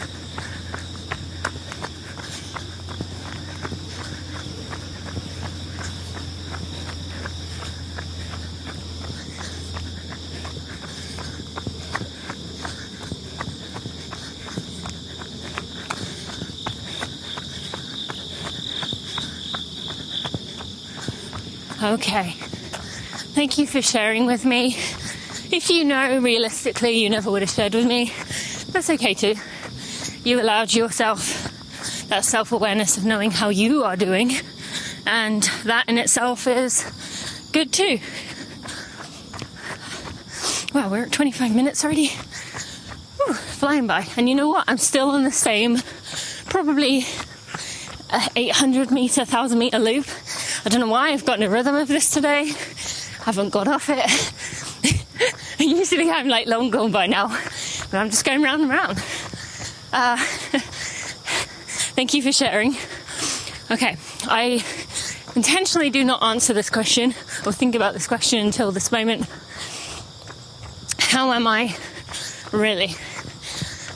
Okay. 21.82 22.34
Thank 23.34 23.58
you 23.58 23.66
for 23.66 23.82
sharing 23.82 24.26
with 24.26 24.44
me. 24.44 24.76
If 25.50 25.70
you 25.70 25.84
know 25.84 26.20
realistically 26.20 26.92
you 26.92 27.10
never 27.10 27.32
would 27.32 27.42
have 27.42 27.50
shared 27.50 27.74
with 27.74 27.86
me, 27.86 28.12
that's 28.72 28.90
okay 28.90 29.14
too. 29.14 29.34
You 30.24 30.40
allowed 30.40 30.74
yourself 30.74 32.06
that 32.08 32.24
self 32.24 32.52
awareness 32.52 32.96
of 32.96 33.04
knowing 33.04 33.30
how 33.30 33.48
you 33.48 33.84
are 33.84 33.96
doing, 33.96 34.32
and 35.06 35.42
that 35.64 35.88
in 35.88 35.98
itself 35.98 36.46
is 36.46 36.84
good 37.52 37.72
too. 37.72 37.98
Wow, 40.74 40.90
we're 40.90 41.04
at 41.04 41.12
25 41.12 41.54
minutes 41.56 41.82
already. 41.84 42.08
whew, 42.08 43.34
flying 43.34 43.86
by. 43.86 44.06
And 44.16 44.28
you 44.28 44.34
know 44.34 44.48
what? 44.48 44.64
I'm 44.68 44.76
still 44.76 45.08
on 45.10 45.24
the 45.24 45.32
same, 45.32 45.78
probably 46.46 47.04
uh, 48.10 48.28
800 48.36 48.90
meter, 48.90 49.22
1000 49.22 49.58
meter 49.58 49.78
loop. 49.78 50.06
I 50.64 50.68
don't 50.68 50.80
know 50.80 50.88
why 50.88 51.10
I've 51.10 51.24
gotten 51.24 51.42
a 51.42 51.48
rhythm 51.50 51.74
of 51.74 51.88
this 51.88 52.10
today. 52.10 52.52
I 53.20 53.24
haven't 53.24 53.50
got 53.50 53.66
off 53.66 53.88
it. 53.88 55.04
Usually 55.58 56.10
I'm 56.10 56.28
like 56.28 56.46
long 56.46 56.70
gone 56.70 56.92
by 56.92 57.06
now, 57.06 57.28
but 57.90 57.98
I'm 57.98 58.10
just 58.10 58.24
going 58.24 58.42
round 58.42 58.62
and 58.62 58.70
round. 58.70 58.98
Uh, 59.92 60.16
thank 61.94 62.14
you 62.14 62.22
for 62.22 62.32
sharing. 62.32 62.76
Okay, 63.70 63.96
I 64.24 64.64
intentionally 65.36 65.90
do 65.90 66.04
not 66.04 66.22
answer 66.22 66.52
this 66.52 66.70
question 66.70 67.10
or 67.46 67.52
think 67.52 67.74
about 67.74 67.94
this 67.94 68.06
question 68.06 68.38
until 68.38 68.72
this 68.72 68.90
moment. 68.90 69.26
How 70.98 71.32
am 71.32 71.46
I 71.46 71.76
really? 72.52 72.94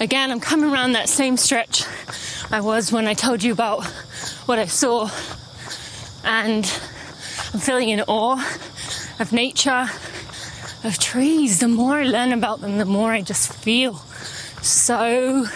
Again, 0.01 0.31
I'm 0.31 0.41
coming 0.41 0.71
around 0.71 0.93
that 0.93 1.09
same 1.09 1.37
stretch 1.37 1.85
I 2.53 2.61
was 2.61 2.93
when 2.93 3.07
I 3.07 3.15
told 3.15 3.43
you 3.43 3.53
about 3.53 3.87
what 4.45 4.59
I 4.59 4.67
saw, 4.67 5.09
and 6.23 6.65
I'm 7.55 7.61
feeling 7.61 7.89
in 7.89 8.03
awe 8.03 8.37
of 9.19 9.33
nature, 9.33 9.89
of 10.85 10.99
trees. 10.99 11.61
The 11.61 11.69
more 11.69 11.97
I 11.97 12.05
learn 12.05 12.33
about 12.33 12.61
them, 12.61 12.79
the 12.79 12.85
more 12.85 13.13
I 13.13 13.23
just 13.23 13.53
feel 13.53 13.95
so, 14.63 15.47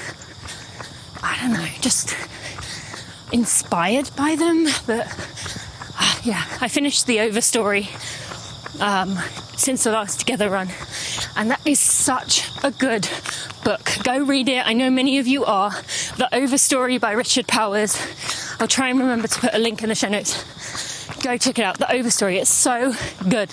I 1.23 1.39
don't 1.41 1.53
know, 1.53 1.69
just 1.81 2.17
inspired 3.33 4.11
by 4.17 4.37
them. 4.37 4.65
But 4.87 5.07
uh, 5.99 6.21
yeah, 6.23 6.45
I 6.61 6.69
finished 6.69 7.07
the 7.07 7.19
Overstory 7.19 7.87
um, 8.81 9.19
since 9.57 9.85
the 9.85 9.93
last 9.93 10.21
Together 10.21 10.51
run, 10.51 10.69
and 11.37 11.51
that 11.51 11.67
is 11.67 11.81
such 11.81 12.49
a 12.65 12.71
good 12.71 13.09
book. 13.65 13.91
Go 14.03 14.25
read 14.25 14.49
it. 14.49 14.67
I 14.67 14.73
know 14.73 14.91
many 14.91 15.19
of 15.19 15.27
you 15.27 15.45
are. 15.45 15.71
The 15.71 16.29
Overstory 16.33 17.01
by 17.01 17.13
Richard 17.13 17.47
Powers. 17.47 17.97
I'll 18.59 18.69
try 18.69 18.89
and 18.89 18.99
remember 18.99 19.29
to 19.29 19.41
put 19.41 19.55
a 19.55 19.59
link 19.59 19.83
in 19.83 19.89
the 19.89 19.95
show 19.95 20.09
notes. 20.09 20.43
Go 21.23 21.37
check 21.37 21.59
it 21.59 21.65
out. 21.65 21.79
The 21.79 21.87
Overstory. 21.87 22.41
It's 22.41 22.51
so 22.53 22.95
good. 23.29 23.51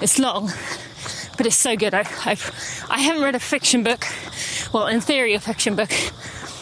It's 0.00 0.18
long, 0.18 0.52
but 1.38 1.46
it's 1.46 1.56
so 1.56 1.76
good. 1.76 1.94
I, 1.94 2.00
I've, 2.26 2.86
I 2.90 2.98
haven't 2.98 3.22
read 3.22 3.34
a 3.34 3.40
fiction 3.40 3.82
book, 3.82 4.04
well, 4.74 4.88
in 4.88 5.00
theory, 5.00 5.32
a 5.34 5.40
fiction 5.40 5.76
book, 5.76 5.90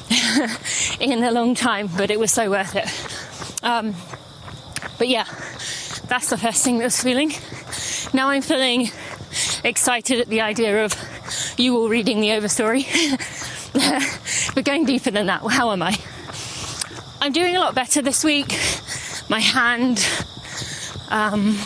in 1.00 1.24
a 1.24 1.32
long 1.32 1.56
time, 1.56 1.88
but 1.96 2.10
it 2.10 2.20
was 2.20 2.30
so 2.30 2.48
worth 2.50 2.76
it. 2.76 3.64
Um, 3.64 3.94
but 4.98 5.08
yeah, 5.08 5.24
that's 6.06 6.30
the 6.30 6.36
first 6.38 6.62
thing 6.62 6.78
that 6.78 6.84
was 6.84 7.02
feeling. 7.02 7.32
Now 8.14 8.28
I'm 8.28 8.42
feeling 8.42 8.90
excited 9.64 10.20
at 10.20 10.28
the 10.28 10.42
idea 10.42 10.84
of 10.84 10.94
you 11.56 11.76
all 11.76 11.88
reading 11.88 12.20
the 12.20 12.28
Overstory. 12.28 12.84
but 14.54 14.64
going 14.64 14.84
deeper 14.84 15.10
than 15.10 15.26
that, 15.26 15.40
how 15.40 15.72
am 15.72 15.82
I? 15.82 15.98
I'm 17.20 17.32
doing 17.32 17.56
a 17.56 17.60
lot 17.60 17.74
better 17.74 18.02
this 18.02 18.22
week. 18.22 18.56
My 19.28 19.40
hand 19.40 20.06
um, 21.08 21.58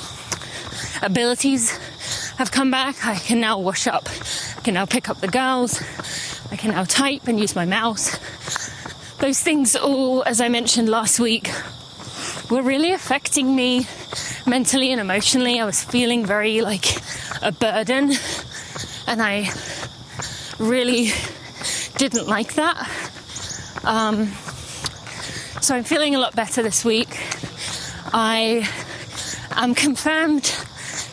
abilities 1.02 1.78
have 2.40 2.50
come 2.50 2.70
back. 2.70 3.04
I 3.04 3.16
can 3.16 3.38
now 3.38 3.58
wash 3.58 3.86
up. 3.86 4.08
I 4.56 4.60
can 4.62 4.72
now 4.72 4.86
pick 4.86 5.10
up 5.10 5.20
the 5.20 5.28
girls. 5.28 5.78
I 6.50 6.56
can 6.56 6.70
now 6.70 6.84
type 6.84 7.28
and 7.28 7.38
use 7.38 7.54
my 7.54 7.66
mouse. 7.66 8.18
Those 9.18 9.42
things 9.42 9.76
all, 9.76 10.22
as 10.22 10.40
I 10.40 10.48
mentioned 10.48 10.88
last 10.88 11.20
week, 11.20 11.50
were 12.50 12.62
really 12.62 12.92
affecting 12.92 13.54
me 13.54 13.86
mentally 14.46 14.90
and 14.90 15.02
emotionally. 15.02 15.60
I 15.60 15.66
was 15.66 15.84
feeling 15.84 16.24
very 16.24 16.62
like 16.62 16.86
a 17.42 17.52
burden, 17.52 18.12
and 19.06 19.20
I 19.20 19.50
really 20.58 21.10
didn't 21.98 22.26
like 22.26 22.54
that. 22.54 22.88
Um, 23.84 24.28
so 25.60 25.76
I'm 25.76 25.84
feeling 25.84 26.14
a 26.14 26.18
lot 26.18 26.34
better 26.34 26.62
this 26.62 26.86
week. 26.86 27.18
I 28.14 28.66
am 29.50 29.74
confirmed 29.74 30.56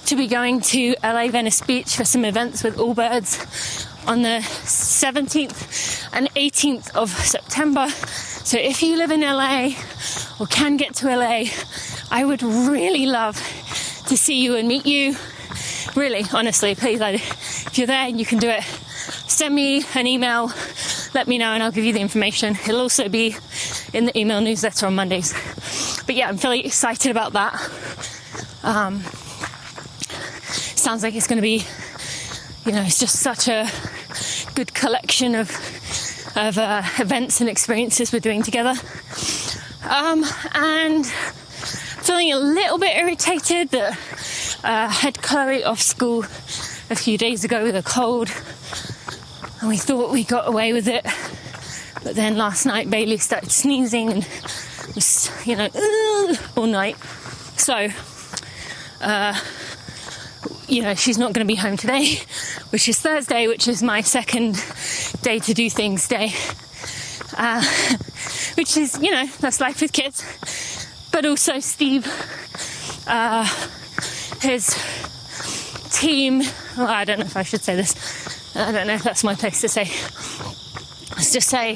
to 0.07 0.15
be 0.15 0.25
going 0.25 0.61
to 0.61 0.95
LA 1.03 1.27
Venice 1.27 1.61
Beach 1.61 1.97
for 1.97 2.05
some 2.05 2.23
events 2.23 2.63
with 2.63 2.77
Allbirds 2.77 4.07
on 4.07 4.21
the 4.21 4.39
17th 4.39 6.07
and 6.13 6.33
18th 6.33 6.95
of 6.95 7.09
September. 7.09 7.89
So 7.89 8.57
if 8.57 8.81
you 8.81 8.95
live 8.95 9.11
in 9.11 9.19
LA 9.19 9.71
or 10.39 10.47
can 10.47 10.77
get 10.77 10.95
to 10.95 11.13
LA, 11.13 11.43
I 12.09 12.23
would 12.23 12.41
really 12.41 13.05
love 13.05 13.35
to 14.07 14.15
see 14.15 14.41
you 14.41 14.55
and 14.55 14.65
meet 14.69 14.85
you. 14.85 15.17
Really, 15.93 16.23
honestly, 16.33 16.73
please, 16.73 17.01
if 17.01 17.77
you're 17.77 17.87
there 17.87 18.07
and 18.07 18.17
you 18.17 18.25
can 18.25 18.39
do 18.39 18.47
it, 18.47 18.63
send 18.63 19.53
me 19.53 19.83
an 19.93 20.07
email, 20.07 20.53
let 21.15 21.27
me 21.27 21.37
know, 21.37 21.51
and 21.51 21.61
I'll 21.61 21.71
give 21.71 21.83
you 21.83 21.91
the 21.91 21.99
information. 21.99 22.53
It'll 22.53 22.79
also 22.79 23.09
be 23.09 23.35
in 23.93 24.05
the 24.05 24.17
email 24.17 24.39
newsletter 24.39 24.85
on 24.85 24.95
Mondays. 24.95 25.33
But 26.05 26.15
yeah, 26.15 26.29
I'm 26.29 26.37
really 26.37 26.65
excited 26.65 27.11
about 27.11 27.33
that. 27.33 27.53
Um, 28.63 29.03
sounds 30.87 31.03
like 31.03 31.15
it's 31.15 31.27
going 31.27 31.35
to 31.35 31.41
be, 31.41 31.65
you 32.65 32.71
know, 32.71 32.81
it's 32.81 32.97
just 32.97 33.19
such 33.19 33.49
a 33.49 33.69
good 34.55 34.73
collection 34.73 35.35
of 35.35 35.51
of 36.37 36.57
uh, 36.57 36.81
events 36.97 37.41
and 37.41 37.49
experiences 37.49 38.13
we're 38.13 38.21
doing 38.21 38.41
together. 38.41 38.73
Um, 39.83 40.23
and 40.53 41.05
feeling 41.05 42.31
a 42.31 42.39
little 42.39 42.77
bit 42.77 42.95
irritated 42.95 43.69
that 43.71 44.59
uh, 44.63 44.87
had 44.87 45.21
Chloe 45.21 45.61
off 45.61 45.81
school 45.81 46.23
a 46.89 46.95
few 46.95 47.17
days 47.17 47.43
ago 47.43 47.63
with 47.63 47.75
a 47.75 47.83
cold, 47.83 48.31
and 49.59 49.67
we 49.67 49.75
thought 49.75 50.13
we 50.13 50.23
got 50.23 50.47
away 50.47 50.71
with 50.71 50.87
it. 50.87 51.05
But 52.01 52.15
then 52.15 52.37
last 52.37 52.65
night 52.65 52.89
Bailey 52.89 53.17
started 53.17 53.51
sneezing 53.51 54.09
and 54.09 54.27
was, 54.95 55.29
you 55.45 55.57
know, 55.57 55.67
all 56.55 56.65
night. 56.65 56.95
So, 57.57 57.89
uh, 59.01 59.37
you 60.67 60.81
know, 60.81 60.95
she's 60.95 61.17
not 61.17 61.33
going 61.33 61.45
to 61.45 61.51
be 61.51 61.55
home 61.55 61.77
today, 61.77 62.15
which 62.69 62.89
is 62.89 62.99
Thursday, 62.99 63.47
which 63.47 63.67
is 63.67 63.81
my 63.81 64.01
second 64.01 64.55
day 65.21 65.39
to 65.39 65.53
do 65.53 65.69
things 65.69 66.07
day. 66.07 66.33
Uh, 67.37 67.63
which 68.55 68.77
is, 68.77 68.99
you 69.01 69.11
know, 69.11 69.25
that's 69.39 69.59
life 69.59 69.81
with 69.81 69.93
kids. 69.93 70.23
But 71.11 71.25
also, 71.25 71.59
Steve, 71.59 72.05
uh, 73.07 73.45
his 74.41 74.75
team, 75.91 76.39
well, 76.77 76.87
I 76.87 77.05
don't 77.05 77.19
know 77.19 77.25
if 77.25 77.37
I 77.37 77.43
should 77.43 77.61
say 77.61 77.75
this, 77.75 78.55
I 78.55 78.71
don't 78.71 78.87
know 78.87 78.93
if 78.93 79.03
that's 79.03 79.23
my 79.23 79.35
place 79.35 79.61
to 79.61 79.69
say. 79.69 79.85
Let's 81.15 81.33
just 81.33 81.47
say 81.47 81.75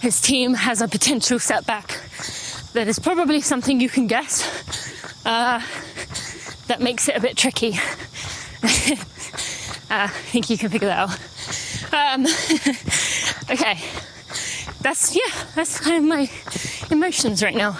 his 0.00 0.20
team 0.20 0.54
has 0.54 0.80
a 0.80 0.88
potential 0.88 1.38
setback 1.38 2.00
that 2.72 2.88
is 2.88 2.98
probably 2.98 3.40
something 3.40 3.80
you 3.80 3.88
can 3.88 4.06
guess. 4.06 4.44
Uh, 5.24 5.60
that 6.68 6.80
makes 6.80 7.08
it 7.08 7.16
a 7.16 7.20
bit 7.20 7.36
tricky. 7.36 7.78
Uh, 9.90 9.94
I 10.04 10.08
think 10.08 10.50
you 10.50 10.58
can 10.58 10.70
figure 10.70 10.88
that 10.88 10.98
out. 10.98 11.18
Um, 11.92 12.26
okay, 13.50 13.80
that's 14.80 15.14
yeah, 15.14 15.44
that's 15.54 15.80
kind 15.80 15.96
of 15.96 16.04
my 16.04 16.30
emotions 16.90 17.42
right 17.42 17.54
now. 17.54 17.78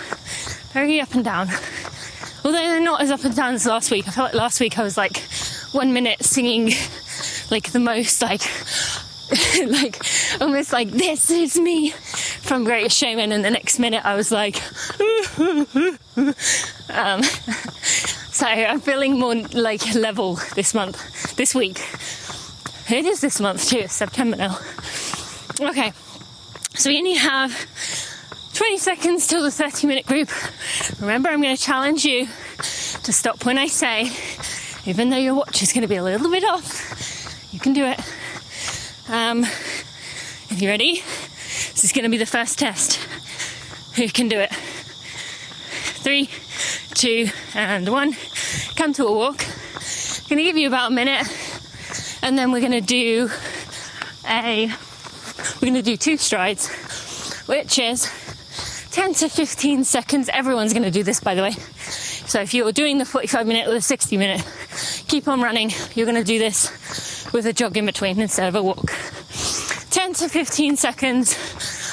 Very 0.73 1.01
up 1.01 1.15
and 1.15 1.25
down. 1.25 1.49
Although 2.45 2.59
they're 2.59 2.81
not 2.81 3.01
as 3.03 3.11
up 3.11 3.25
and 3.25 3.35
down 3.35 3.55
as 3.55 3.67
last 3.67 3.91
week. 3.91 4.07
I 4.09 4.11
felt 4.11 4.33
like 4.33 4.41
last 4.41 4.61
week 4.61 4.79
I 4.79 4.83
was 4.83 4.97
like 4.97 5.19
one 5.73 5.93
minute 5.93 6.23
singing 6.23 6.73
like 7.51 7.73
the 7.73 7.81
most 7.81 8.23
like 8.23 8.43
like 9.67 10.01
almost 10.41 10.73
like 10.73 10.91
this 10.91 11.31
is 11.31 11.59
me 11.59 11.91
from 11.91 12.65
Greatest 12.65 12.97
Showman, 12.97 13.33
and 13.33 13.45
the 13.45 13.51
next 13.51 13.79
minute 13.79 14.05
I 14.05 14.15
was 14.15 14.33
like, 14.33 14.57
um, 16.91 17.23
so 17.23 18.47
I'm 18.47 18.81
feeling 18.81 19.19
more 19.19 19.35
like 19.35 19.95
level 19.95 20.39
this 20.55 20.73
month, 20.73 21.37
this 21.37 21.55
week. 21.55 21.79
It 22.91 23.05
is 23.05 23.21
this 23.21 23.39
month 23.39 23.69
too, 23.69 23.87
September 23.87 24.35
now. 24.39 24.59
Okay, 25.61 25.93
so 26.75 26.89
we 26.89 26.97
only 26.97 27.15
have 27.15 27.53
20 28.55 28.79
seconds 28.79 29.27
till 29.27 29.43
the 29.43 29.51
30 29.51 29.87
minute 29.87 30.07
group. 30.07 30.31
Remember, 30.99 31.29
I'm 31.29 31.43
going 31.43 31.55
to 31.55 31.63
challenge 31.63 32.07
you 32.07 32.27
to 32.27 33.13
stop 33.13 33.45
when 33.45 33.59
I 33.59 33.67
say, 33.67 34.11
even 34.87 35.11
though 35.11 35.19
your 35.19 35.35
watch 35.35 35.63
is 35.63 35.75
going 35.75 35.83
to 35.83 35.89
be 35.89 35.97
a 35.97 36.03
little 36.03 36.31
bit 36.31 36.45
off, 36.45 37.53
you 37.53 37.61
can 37.61 37.75
do 37.75 37.85
it. 37.85 38.01
Um, 39.11 39.45
are 39.45 40.55
you 40.55 40.71
ready? 40.71 40.95
This 40.95 41.85
is 41.85 41.93
going 41.93 42.05
to 42.05 42.11
be 42.11 42.17
the 42.17 42.25
first 42.25 42.59
test. 42.59 42.95
Who 43.97 44.09
can 44.09 44.31
do 44.31 44.41
it? 44.41 44.55
Three, 46.01 46.31
two, 46.95 47.29
and 47.55 47.87
one. 47.87 48.15
Come 48.77 48.95
to 48.95 49.05
a 49.05 49.13
walk. 49.13 49.45
I'm 49.45 50.29
going 50.31 50.39
to 50.39 50.45
give 50.45 50.57
you 50.57 50.69
about 50.69 50.91
a 50.91 50.95
minute 50.95 51.27
and 52.23 52.39
then 52.39 52.53
we're 52.53 52.61
going 52.61 52.73
to 52.73 52.81
do 52.81 53.31
a 54.29 54.67
we're 54.67 55.61
going 55.61 55.75
to 55.75 55.83
do 55.83 55.97
two 55.97 56.17
strides 56.17 56.69
which 57.47 57.79
is 57.79 58.11
10 58.91 59.15
to 59.15 59.29
15 59.29 59.85
seconds. 59.85 60.29
Everyone's 60.33 60.73
going 60.73 60.83
to 60.83 60.91
do 60.91 61.03
this 61.03 61.21
by 61.21 61.35
the 61.35 61.43
way. 61.43 61.53
So 61.53 62.41
if 62.41 62.53
you're 62.53 62.73
doing 62.73 62.99
the 62.99 63.05
45 63.05 63.47
minute 63.47 63.69
or 63.69 63.73
the 63.73 63.81
60 63.81 64.17
minute 64.17 64.45
keep 65.09 65.27
on 65.27 65.41
running. 65.41 65.73
You're 65.95 66.07
going 66.07 66.23
to 66.23 66.25
do 66.25 66.39
this 66.39 67.29
with 67.33 67.47
a 67.47 67.53
jog 67.53 67.77
in 67.77 67.87
between 67.87 68.21
instead 68.21 68.49
of 68.49 68.55
a 68.55 68.63
walk. 68.63 68.93
10 69.91 70.13
to 70.15 70.29
15 70.29 70.77
seconds 70.77 71.33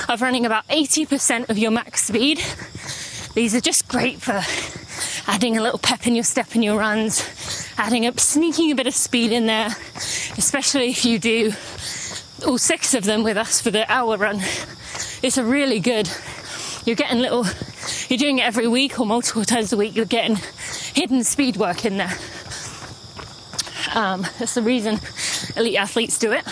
of 0.09 0.21
running 0.21 0.45
about 0.45 0.67
80% 0.67 1.49
of 1.49 1.57
your 1.57 1.71
max 1.71 2.05
speed. 2.05 2.39
These 3.33 3.55
are 3.55 3.61
just 3.61 3.87
great 3.87 4.21
for 4.21 4.41
adding 5.27 5.57
a 5.57 5.61
little 5.61 5.79
pep 5.79 6.07
in 6.07 6.15
your 6.15 6.23
step 6.23 6.55
in 6.55 6.63
your 6.63 6.77
runs, 6.77 7.67
adding 7.77 8.05
up, 8.05 8.19
sneaking 8.19 8.71
a 8.71 8.75
bit 8.75 8.87
of 8.87 8.95
speed 8.95 9.31
in 9.31 9.45
there, 9.47 9.67
especially 10.37 10.89
if 10.89 11.05
you 11.05 11.19
do 11.19 11.51
all 12.45 12.57
six 12.57 12.93
of 12.93 13.03
them 13.03 13.23
with 13.23 13.37
us 13.37 13.61
for 13.61 13.71
the 13.71 13.89
hour 13.91 14.17
run. 14.17 14.39
It's 15.23 15.37
a 15.37 15.43
really 15.43 15.79
good, 15.79 16.09
you're 16.85 16.95
getting 16.95 17.19
little, 17.19 17.45
you're 18.09 18.19
doing 18.19 18.39
it 18.39 18.45
every 18.45 18.67
week 18.67 18.99
or 18.99 19.05
multiple 19.05 19.43
times 19.43 19.73
a 19.73 19.77
week, 19.77 19.95
you're 19.95 20.05
getting 20.05 20.37
hidden 20.93 21.23
speed 21.23 21.57
work 21.57 21.85
in 21.85 21.97
there. 21.97 22.13
Um, 23.93 24.25
that's 24.39 24.55
the 24.55 24.61
reason 24.61 24.99
elite 25.55 25.77
athletes 25.77 26.19
do 26.19 26.31
it. 26.33 26.43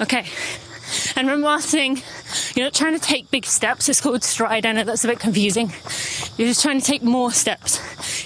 Okay. 0.00 0.26
And 1.14 1.28
one 1.28 1.42
last 1.42 1.68
thing, 1.68 2.02
you're 2.54 2.66
not 2.66 2.74
trying 2.74 2.94
to 2.94 3.00
take 3.00 3.30
big 3.30 3.44
steps. 3.44 3.88
It's 3.88 4.00
called 4.00 4.24
stride. 4.24 4.66
I 4.66 4.72
know 4.72 4.84
that's 4.84 5.04
a 5.04 5.08
bit 5.08 5.20
confusing. 5.20 5.72
You're 6.38 6.48
just 6.48 6.62
trying 6.62 6.80
to 6.80 6.84
take 6.84 7.02
more 7.02 7.30
steps, 7.30 7.78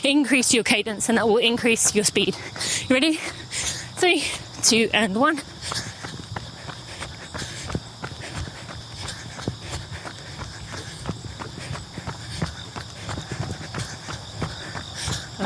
increase 0.05 0.55
your 0.55 0.63
cadence, 0.63 1.09
and 1.09 1.19
that 1.19 1.27
will 1.27 1.39
increase 1.39 1.95
your 1.95 2.05
speed. 2.05 2.37
You 2.89 2.95
ready? 2.95 3.15
Three, 3.15 4.23
two, 4.63 4.89
and 4.93 5.17
one. 5.17 5.41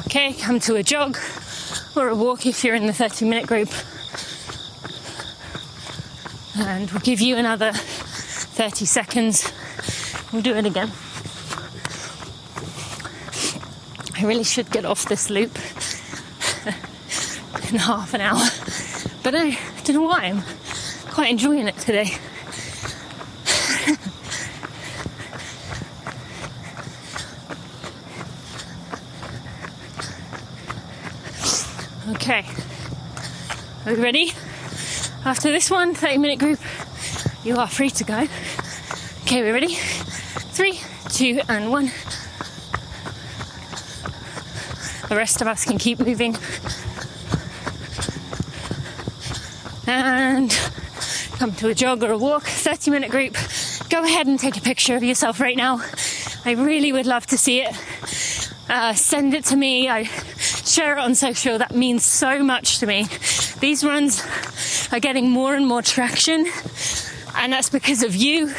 Okay, 0.07 0.33
come 0.35 0.61
to 0.61 0.77
a 0.77 0.83
jog 0.83 1.17
or 1.97 2.09
a 2.09 2.15
walk 2.15 2.45
if 2.45 2.63
you're 2.63 2.75
in 2.75 2.87
the 2.87 2.93
30 2.93 3.25
minute 3.25 3.47
group. 3.47 3.71
And 6.59 6.91
we'll 6.91 7.01
give 7.01 7.21
you 7.21 7.37
another 7.37 7.73
30 7.73 8.85
seconds. 8.85 9.51
We'll 10.33 10.43
do 10.43 10.55
it 10.55 10.67
again. 10.67 10.93
I 14.21 14.25
really 14.25 14.45
should 14.45 14.71
get 14.71 14.85
off 14.85 15.07
this 15.07 15.31
loop 15.31 15.57
in 17.73 17.79
half 17.79 18.13
an 18.13 18.21
hour, 18.21 18.47
but 19.23 19.35
I 19.35 19.57
don't 19.83 19.95
know 19.97 20.03
why. 20.03 20.25
I'm 20.27 20.43
quite 21.11 21.31
enjoying 21.31 21.67
it 21.69 21.79
today. 21.79 22.11
okay, 32.11 32.45
are 33.87 33.95
we 33.95 34.03
ready? 34.03 34.33
After 35.25 35.51
this 35.51 35.71
one, 35.71 35.95
30 35.95 36.19
minute 36.19 36.39
group, 36.39 36.61
you 37.43 37.57
are 37.57 37.67
free 37.67 37.89
to 37.89 38.05
go. 38.05 38.27
Okay, 39.23 39.41
we're 39.43 39.55
ready? 39.55 39.77
Three, 39.77 40.79
two, 41.09 41.41
and 41.49 41.71
one. 41.71 41.91
The 45.11 45.17
rest 45.17 45.41
of 45.41 45.49
us 45.49 45.65
can 45.65 45.77
keep 45.77 45.99
moving. 45.99 46.37
And 49.89 50.51
come 51.33 51.51
to 51.57 51.69
a 51.69 51.75
jog 51.75 52.05
or 52.05 52.13
a 52.13 52.17
walk, 52.17 52.45
30 52.45 52.93
minute 52.93 53.11
group. 53.11 53.37
Go 53.89 54.05
ahead 54.05 54.29
and 54.29 54.39
take 54.39 54.57
a 54.57 54.61
picture 54.61 54.95
of 54.95 55.03
yourself 55.03 55.41
right 55.41 55.57
now. 55.57 55.81
I 56.45 56.53
really 56.53 56.93
would 56.93 57.07
love 57.07 57.27
to 57.27 57.37
see 57.37 57.61
it. 57.61 57.75
Uh, 58.69 58.95
send 58.95 59.35
it 59.35 59.47
to 59.47 59.57
me. 59.57 59.89
I 59.89 60.05
share 60.05 60.97
it 60.97 61.01
on 61.01 61.17
social. 61.17 61.59
That 61.59 61.75
means 61.75 62.05
so 62.05 62.45
much 62.45 62.79
to 62.79 62.87
me. 62.87 63.07
These 63.59 63.83
runs 63.83 64.23
are 64.93 65.01
getting 65.01 65.29
more 65.29 65.57
and 65.57 65.67
more 65.67 65.83
traction, 65.83 66.47
and 67.35 67.53
that's 67.53 67.69
because 67.69 68.05
of 68.05 68.15
you. 68.15 68.55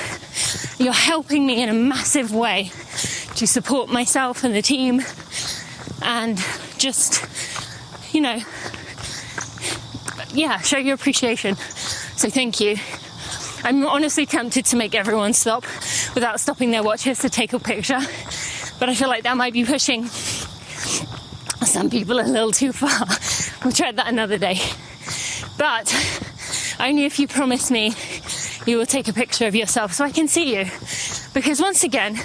You're 0.80 0.92
helping 0.92 1.46
me 1.46 1.64
in 1.64 1.70
a 1.70 1.74
massive 1.74 2.36
way 2.36 2.72
to 3.36 3.48
support 3.48 3.88
myself 3.90 4.44
and 4.44 4.54
the 4.54 4.62
team, 4.62 5.02
and 6.02 6.38
just, 6.78 7.26
you 8.14 8.22
know, 8.22 8.40
yeah, 10.34 10.60
show 10.60 10.78
your 10.78 10.96
appreciation. 10.96 11.56
So, 11.56 12.30
thank 12.30 12.60
you. 12.60 12.78
I'm 13.64 13.86
honestly 13.86 14.26
tempted 14.26 14.66
to 14.66 14.76
make 14.76 14.96
everyone 14.96 15.34
stop 15.34 15.64
without 16.16 16.40
stopping 16.40 16.72
their 16.72 16.84
watches 16.84 17.20
to 17.20 17.30
take 17.30 17.54
a 17.54 17.60
picture, 17.60 18.00
but 18.80 18.90
I 18.90 18.96
feel 18.96 19.08
like 19.08 19.24
that 19.24 19.38
might 19.38 19.54
be 19.54 19.64
pushing 19.66 20.08
some 21.72 21.90
people 21.90 22.20
a 22.20 22.24
little 22.24 22.52
too 22.52 22.74
far. 22.74 23.08
We'll 23.64 23.72
try 23.72 23.92
that 23.92 24.08
another 24.08 24.40
day. 24.40 24.60
But 25.60 25.94
only 26.80 27.06
if 27.06 27.20
you 27.20 27.28
promise 27.28 27.70
me 27.70 27.94
you 28.66 28.78
will 28.78 28.88
take 28.88 29.08
a 29.08 29.14
picture 29.14 29.46
of 29.46 29.56
yourself 29.56 29.94
so 29.94 30.04
I 30.04 30.12
can 30.12 30.28
see 30.28 30.56
you. 30.56 30.66
Because 31.34 31.62
once 31.62 31.84
again, 31.84 32.16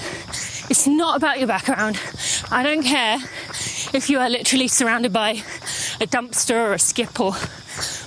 it's 0.71 0.87
not 0.87 1.17
about 1.17 1.39
your 1.39 1.47
background. 1.47 2.01
I 2.51 2.63
don't 2.63 2.83
care 2.83 3.19
if 3.93 4.11
you 4.11 4.19
are 4.19 4.29
literally 4.29 4.69
surrounded 4.69 5.13
by 5.13 5.31
a 6.01 6.07
dumpster 6.07 6.55
or 6.55 6.73
a 6.75 6.79
skip 6.79 7.21
or 7.21 7.33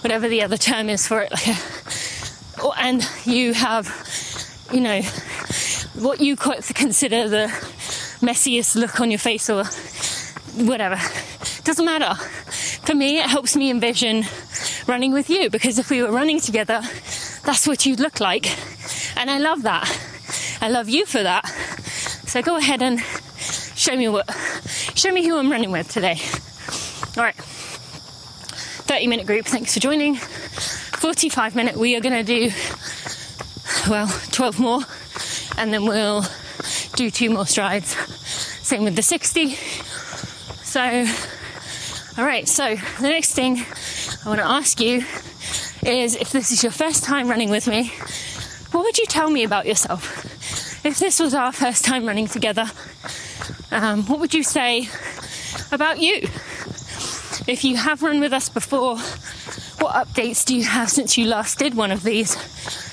whatever 0.01 0.27
the 0.27 0.43
other 0.43 0.57
term 0.57 0.89
is 0.89 1.07
for 1.07 1.21
it, 1.21 1.31
like 1.31 1.47
a, 2.59 2.63
or, 2.63 2.73
and 2.77 3.07
you 3.25 3.53
have, 3.53 3.87
you 4.71 4.81
know, 4.81 5.01
what 5.95 6.19
you 6.19 6.35
consider 6.35 7.27
the 7.27 7.47
messiest 8.21 8.75
look 8.75 8.99
on 8.99 9.11
your 9.11 9.19
face 9.19 9.49
or 9.49 9.63
whatever. 10.65 10.99
Doesn't 11.63 11.85
matter. 11.85 12.15
For 12.85 12.95
me, 12.95 13.19
it 13.19 13.27
helps 13.27 13.55
me 13.55 13.69
envision 13.69 14.25
running 14.87 15.13
with 15.13 15.29
you 15.29 15.49
because 15.49 15.77
if 15.79 15.89
we 15.89 16.01
were 16.01 16.11
running 16.11 16.39
together, 16.39 16.81
that's 17.43 17.67
what 17.67 17.85
you'd 17.85 17.99
look 17.99 18.19
like. 18.19 18.47
And 19.17 19.29
I 19.29 19.37
love 19.37 19.63
that. 19.63 19.87
I 20.61 20.69
love 20.69 20.89
you 20.89 21.05
for 21.05 21.21
that. 21.21 21.47
So 22.25 22.41
go 22.41 22.57
ahead 22.57 22.81
and 22.81 22.99
show 23.75 23.95
me 23.95 24.07
what, 24.09 24.27
show 24.99 25.11
me 25.13 25.25
who 25.25 25.37
I'm 25.37 25.49
running 25.49 25.71
with 25.71 25.89
today. 25.89 26.19
All 27.15 27.23
right. 27.23 27.35
30 27.35 29.07
minute 29.07 29.25
group. 29.25 29.45
Thanks 29.45 29.73
for 29.73 29.79
joining. 29.79 30.15
45 30.15 31.55
minute. 31.55 31.77
We 31.77 31.95
are 31.95 32.01
going 32.01 32.17
to 32.17 32.23
do, 32.23 32.51
well, 33.89 34.07
12 34.31 34.59
more 34.59 34.81
and 35.57 35.73
then 35.73 35.85
we'll 35.85 36.25
do 36.97 37.09
two 37.09 37.29
more 37.29 37.45
strides. 37.45 37.95
Same 38.67 38.83
with 38.83 38.97
the 38.97 39.01
60. 39.01 39.51
So, 39.51 40.81
all 42.17 42.25
right. 42.25 42.45
So 42.45 42.75
the 42.75 43.07
next 43.07 43.33
thing 43.33 43.63
I 44.25 44.27
want 44.27 44.41
to 44.41 44.45
ask 44.45 44.81
you 44.81 45.05
is 45.81 46.17
if 46.17 46.33
this 46.33 46.51
is 46.51 46.61
your 46.61 46.73
first 46.73 47.05
time 47.05 47.29
running 47.29 47.49
with 47.49 47.69
me, 47.69 47.93
what 48.71 48.83
would 48.83 48.97
you 48.97 49.05
tell 49.05 49.29
me 49.29 49.45
about 49.45 49.65
yourself? 49.65 50.25
If 50.85 50.99
this 50.99 51.21
was 51.21 51.33
our 51.33 51.53
first 51.53 51.85
time 51.85 52.05
running 52.05 52.27
together, 52.27 52.69
um, 53.71 54.05
what 54.05 54.19
would 54.19 54.33
you 54.33 54.43
say 54.43 54.89
about 55.71 55.99
you? 55.99 56.27
If 57.47 57.63
you 57.63 57.77
have 57.77 58.03
run 58.03 58.19
with 58.19 58.33
us 58.33 58.49
before, 58.49 58.97
what 59.79 59.95
updates 59.95 60.45
do 60.45 60.55
you 60.55 60.63
have 60.63 60.89
since 60.89 61.17
you 61.17 61.25
last 61.25 61.59
did 61.59 61.75
one 61.75 61.91
of 61.91 62.03
these? 62.03 62.35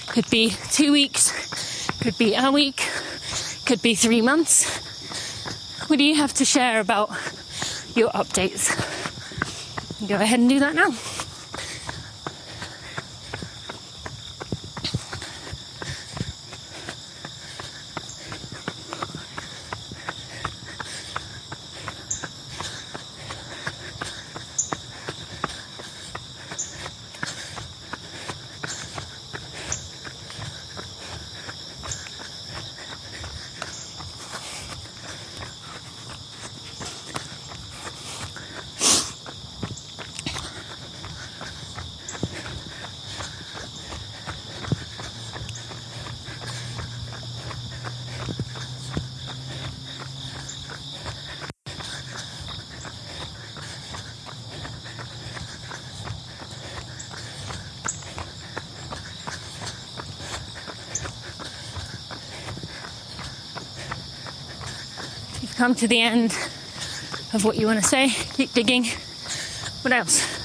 Could 0.09 0.29
be 0.31 0.51
two 0.71 0.93
weeks, 0.93 1.89
could 2.01 2.17
be 2.17 2.35
a 2.35 2.51
week, 2.51 2.89
could 3.67 3.83
be 3.83 3.95
three 3.95 4.23
months. 4.23 4.85
What 5.89 5.99
do 5.99 6.05
you 6.05 6.17
have 6.17 6.33
to 6.35 6.45
share 6.45 6.81
about 6.81 7.11
your 7.95 8.11
updates? 8.11 8.71
Go 10.09 10.17
ahead 10.17 10.41
and 10.41 10.49
do 10.49 10.61
that 10.61 10.75
now. 10.75 10.93
Come 65.57 65.75
to 65.75 65.89
the 65.89 66.01
end 66.01 66.33
of 67.33 67.45
what 67.45 67.57
you 67.57 67.67
want 67.67 67.83
to 67.83 67.85
say, 67.85 68.11
keep 68.35 68.53
digging. 68.53 68.85
What 69.83 69.93
else? 69.93 70.36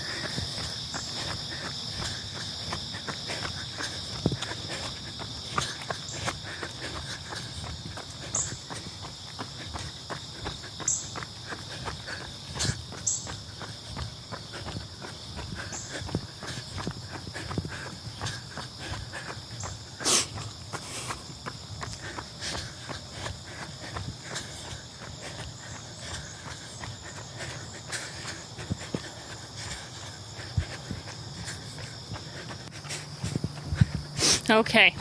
Okay. 34.61 34.93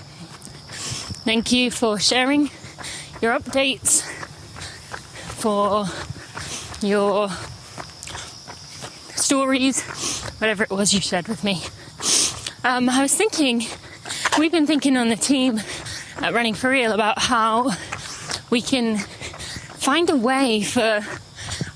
Thank 1.26 1.52
you 1.52 1.70
for 1.70 1.98
sharing 1.98 2.48
your 3.20 3.38
updates, 3.38 4.00
for 5.36 5.84
your 6.80 7.28
stories, 9.16 9.82
whatever 10.38 10.62
it 10.62 10.70
was 10.70 10.94
you 10.94 11.02
shared 11.02 11.28
with 11.28 11.44
me. 11.44 11.60
Um, 12.64 12.88
I 12.88 13.02
was 13.02 13.14
thinking, 13.14 13.66
we've 14.38 14.50
been 14.50 14.66
thinking 14.66 14.96
on 14.96 15.10
the 15.10 15.16
team 15.16 15.60
at 16.22 16.32
Running 16.32 16.54
for 16.54 16.70
Real 16.70 16.92
about 16.92 17.18
how 17.18 17.72
we 18.48 18.62
can 18.62 18.96
find 18.96 20.08
a 20.08 20.16
way 20.16 20.62
for 20.62 21.04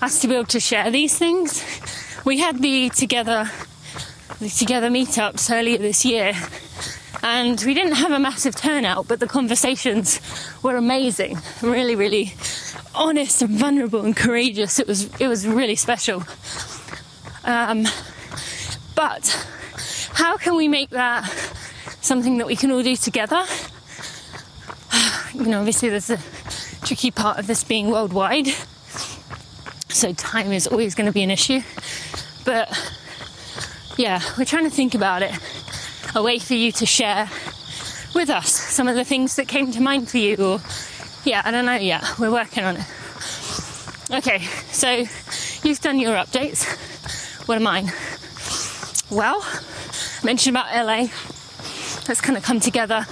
us 0.00 0.22
to 0.22 0.28
be 0.28 0.36
able 0.36 0.46
to 0.46 0.58
share 0.58 0.90
these 0.90 1.18
things. 1.18 1.62
We 2.24 2.38
had 2.38 2.62
the 2.62 2.88
together 2.88 3.50
the 4.40 4.48
together 4.48 4.88
meetups 4.88 5.54
earlier 5.54 5.76
this 5.76 6.06
year 6.06 6.32
and 7.24 7.60
we 7.64 7.74
didn't 7.74 7.94
have 7.94 8.12
a 8.12 8.18
massive 8.20 8.54
turnout 8.54 9.08
but 9.08 9.18
the 9.18 9.26
conversations 9.26 10.20
were 10.62 10.76
amazing 10.76 11.36
really 11.60 11.96
really 11.96 12.34
honest 12.94 13.42
and 13.42 13.50
vulnerable 13.50 14.04
and 14.04 14.16
courageous 14.16 14.78
it 14.78 14.86
was 14.86 15.08
it 15.20 15.26
was 15.26 15.44
really 15.46 15.74
special 15.74 16.22
um, 17.44 17.84
but 18.94 19.26
how 20.12 20.36
can 20.36 20.54
we 20.54 20.68
make 20.68 20.90
that 20.90 21.24
something 22.00 22.38
that 22.38 22.46
we 22.46 22.54
can 22.54 22.70
all 22.70 22.82
do 22.82 22.94
together 22.94 23.42
you 25.34 25.46
know 25.46 25.58
obviously 25.58 25.88
there's 25.88 26.10
a 26.10 26.18
tricky 26.84 27.10
part 27.10 27.38
of 27.38 27.46
this 27.46 27.64
being 27.64 27.90
worldwide. 27.90 28.48
So 29.88 30.12
time 30.12 30.52
is 30.52 30.66
always 30.66 30.94
going 30.94 31.06
to 31.06 31.12
be 31.12 31.22
an 31.22 31.30
issue. 31.30 31.60
But 32.44 32.68
yeah, 33.96 34.20
we're 34.36 34.44
trying 34.44 34.64
to 34.64 34.70
think 34.70 34.94
about 34.94 35.22
it. 35.22 35.32
A 36.16 36.22
way 36.22 36.38
for 36.38 36.54
you 36.54 36.70
to 36.72 36.86
share 36.86 37.28
with 38.14 38.30
us 38.30 38.52
some 38.52 38.86
of 38.86 38.94
the 38.94 39.04
things 39.04 39.34
that 39.36 39.48
came 39.48 39.72
to 39.72 39.80
mind 39.80 40.08
for 40.08 40.18
you, 40.18 40.36
or 40.36 40.60
yeah, 41.24 41.42
I 41.44 41.50
don't 41.50 41.66
know 41.66 41.74
yet. 41.74 42.04
We're 42.18 42.30
working 42.30 42.62
on 42.62 42.76
it. 42.76 42.86
Okay, 44.10 44.40
so 44.70 44.90
you've 45.68 45.80
done 45.80 45.98
your 45.98 46.14
updates. 46.14 46.66
What 47.48 47.58
are 47.58 47.60
mine? 47.60 47.90
Well, 49.10 49.40
I 49.42 50.24
mentioned 50.24 50.56
about 50.56 50.72
LA. 50.72 51.08
That's 52.06 52.20
kind 52.20 52.36
of 52.36 52.44
come 52.44 52.60
together 52.60 53.06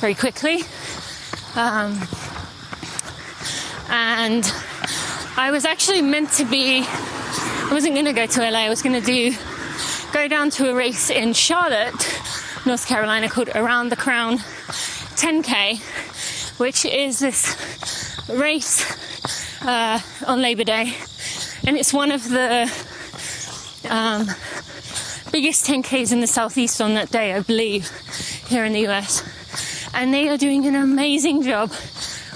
very 0.00 0.14
quickly. 0.14 0.62
Um, 1.54 2.00
and 3.88 4.52
I 5.36 5.50
was 5.52 5.64
actually 5.64 6.02
meant 6.02 6.30
to 6.32 6.44
be. 6.44 6.84
I 6.84 7.68
wasn't 7.70 7.94
going 7.94 8.06
to 8.06 8.12
go 8.12 8.26
to 8.26 8.50
LA. 8.50 8.60
I 8.60 8.68
was 8.68 8.82
going 8.82 9.00
to 9.00 9.06
do 9.06 9.34
go 10.14 10.28
down 10.28 10.48
to 10.48 10.70
a 10.70 10.74
race 10.74 11.10
in 11.10 11.32
Charlotte, 11.32 12.22
North 12.66 12.86
Carolina, 12.86 13.28
called 13.28 13.50
Around 13.54 13.90
the 13.90 13.96
Crown 13.96 14.38
10K, 14.38 15.80
which 16.58 16.86
is 16.86 17.18
this 17.18 17.56
race 18.28 18.82
uh, 19.62 20.00
on 20.26 20.40
Labor 20.40 20.64
Day, 20.64 20.94
and 21.66 21.76
it's 21.76 21.92
one 21.92 22.10
of 22.10 22.26
the 22.26 22.62
um, 23.90 24.26
biggest 25.30 25.66
10Ks 25.66 26.10
in 26.10 26.20
the 26.20 26.26
southeast 26.26 26.80
on 26.80 26.94
that 26.94 27.10
day, 27.10 27.34
I 27.34 27.40
believe, 27.40 27.90
here 28.48 28.64
in 28.64 28.72
the 28.72 28.86
US. 28.86 29.22
And 29.92 30.14
they 30.14 30.30
are 30.30 30.38
doing 30.38 30.64
an 30.64 30.74
amazing 30.74 31.42
job 31.42 31.68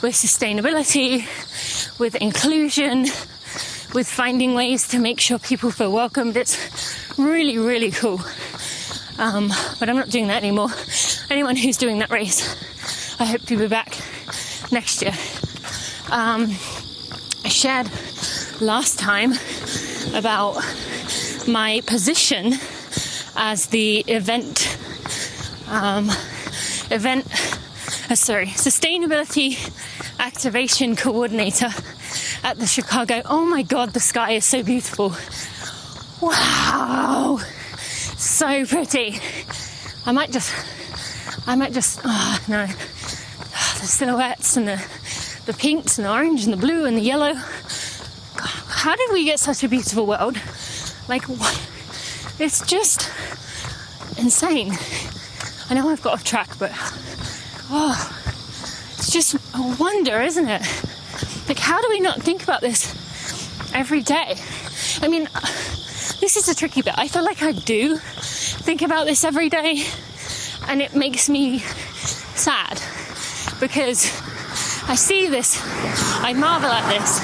with 0.02 0.14
sustainability, 0.14 1.20
with 1.98 2.16
inclusion, 2.16 3.06
with 3.94 4.06
finding 4.06 4.52
ways 4.54 4.86
to 4.88 4.98
make 4.98 5.20
sure 5.20 5.38
people 5.38 5.70
feel 5.70 5.90
welcomed. 5.90 6.36
It's 6.36 7.18
really, 7.18 7.56
really 7.56 7.90
cool. 7.90 8.20
Um, 9.18 9.52
but 9.80 9.88
I'm 9.88 9.96
not 9.96 10.10
doing 10.10 10.28
that 10.28 10.42
anymore. 10.42 10.68
Anyone 11.28 11.56
who's 11.56 11.76
doing 11.76 11.98
that 11.98 12.10
race, 12.10 13.20
I 13.20 13.24
hope 13.24 13.42
to 13.42 13.56
be 13.56 13.66
back 13.66 13.98
next 14.70 15.02
year. 15.02 15.12
Um, 16.10 16.54
I 17.44 17.48
shared 17.48 17.90
last 18.60 18.98
time 18.98 19.32
about 20.14 20.62
my 21.46 21.82
position 21.86 22.54
as 23.36 23.66
the 23.66 24.00
event 24.06 24.78
um, 25.68 26.10
event 26.90 27.26
uh, 28.10 28.14
sorry 28.14 28.46
sustainability 28.46 29.56
activation 30.18 30.96
coordinator 30.96 31.68
at 32.42 32.58
the 32.58 32.66
Chicago. 32.66 33.22
Oh 33.24 33.44
my 33.44 33.62
god, 33.62 33.92
the 33.92 34.00
sky 34.00 34.32
is 34.32 34.44
so 34.44 34.62
beautiful. 34.62 35.14
Wow, 36.20 37.40
so 38.28 38.66
pretty. 38.66 39.20
I 40.06 40.12
might 40.12 40.30
just, 40.30 40.54
I 41.48 41.54
might 41.54 41.72
just, 41.72 42.00
oh 42.04 42.38
no, 42.48 42.66
the 42.66 43.86
silhouettes 43.86 44.56
and 44.56 44.68
the, 44.68 44.86
the 45.46 45.54
pinks 45.54 45.98
and 45.98 46.06
the 46.06 46.12
orange 46.12 46.44
and 46.44 46.52
the 46.52 46.58
blue 46.58 46.84
and 46.84 46.96
the 46.96 47.00
yellow. 47.00 47.34
how 47.34 48.94
did 48.94 49.12
we 49.12 49.24
get 49.24 49.40
such 49.40 49.64
a 49.64 49.68
beautiful 49.68 50.06
world? 50.06 50.40
Like, 51.08 51.24
what? 51.24 51.68
it's 52.38 52.64
just 52.66 53.10
insane. 54.18 54.72
I 55.70 55.74
know 55.74 55.88
I've 55.88 56.02
got 56.02 56.14
off 56.14 56.24
track, 56.24 56.50
but 56.58 56.70
oh, 57.70 57.96
it's 58.96 59.10
just 59.10 59.34
a 59.34 59.76
wonder, 59.80 60.20
isn't 60.20 60.48
it? 60.48 60.62
Like, 61.48 61.58
how 61.58 61.80
do 61.80 61.88
we 61.88 62.00
not 62.00 62.22
think 62.22 62.42
about 62.42 62.60
this 62.60 62.94
every 63.74 64.02
day? 64.02 64.36
I 65.00 65.08
mean, 65.08 65.28
this 66.20 66.36
is 66.36 66.48
a 66.48 66.54
tricky 66.54 66.82
bit. 66.82 66.94
I 66.96 67.08
feel 67.08 67.24
like 67.24 67.42
I 67.42 67.52
do 67.52 67.98
think 68.68 68.82
about 68.82 69.06
this 69.06 69.24
every 69.24 69.48
day, 69.48 69.82
and 70.68 70.82
it 70.82 70.94
makes 70.94 71.30
me 71.30 71.58
sad 72.36 72.82
because 73.60 74.04
I 74.86 74.94
see 74.94 75.26
this, 75.26 75.58
I 76.22 76.34
marvel 76.34 76.68
at 76.68 76.86
this, 76.92 77.18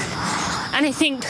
and 0.73 0.87
I 0.87 0.91
think, 0.91 1.23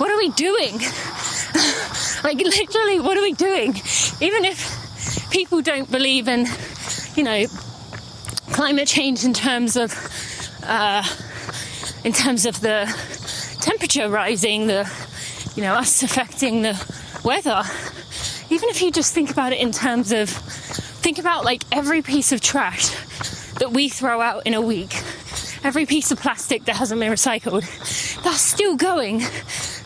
what 0.00 0.10
are 0.10 0.16
we 0.18 0.30
doing? 0.30 0.72
like, 2.24 2.38
literally, 2.38 2.98
what 2.98 3.16
are 3.16 3.22
we 3.22 3.32
doing? 3.32 3.76
Even 4.20 4.44
if 4.44 5.30
people 5.30 5.62
don't 5.62 5.88
believe 5.88 6.26
in, 6.26 6.48
you 7.14 7.22
know, 7.22 7.46
climate 8.50 8.88
change 8.88 9.24
in 9.24 9.34
terms 9.34 9.76
of 9.76 9.94
uh, 10.64 11.04
in 12.02 12.12
terms 12.12 12.44
of 12.44 12.60
the 12.60 12.92
temperature 13.60 14.10
rising, 14.10 14.66
the 14.66 14.90
you 15.54 15.62
know 15.62 15.74
us 15.74 16.02
affecting 16.02 16.62
the 16.62 16.74
weather. 17.22 17.62
Even 18.50 18.68
if 18.70 18.80
you 18.80 18.90
just 18.90 19.12
think 19.12 19.30
about 19.30 19.52
it 19.52 19.58
in 19.58 19.72
terms 19.72 20.10
of 20.10 20.30
think 20.30 21.18
about 21.18 21.44
like 21.44 21.62
every 21.70 22.02
piece 22.02 22.32
of 22.32 22.40
trash 22.40 22.90
that 23.58 23.72
we 23.72 23.88
throw 23.88 24.20
out 24.20 24.46
in 24.46 24.54
a 24.54 24.60
week, 24.60 24.94
every 25.64 25.84
piece 25.84 26.10
of 26.10 26.18
plastic 26.18 26.64
that 26.64 26.76
hasn't 26.76 27.00
been 27.00 27.12
recycled, 27.12 27.62
that's 28.22 28.40
still 28.40 28.76
going 28.76 29.20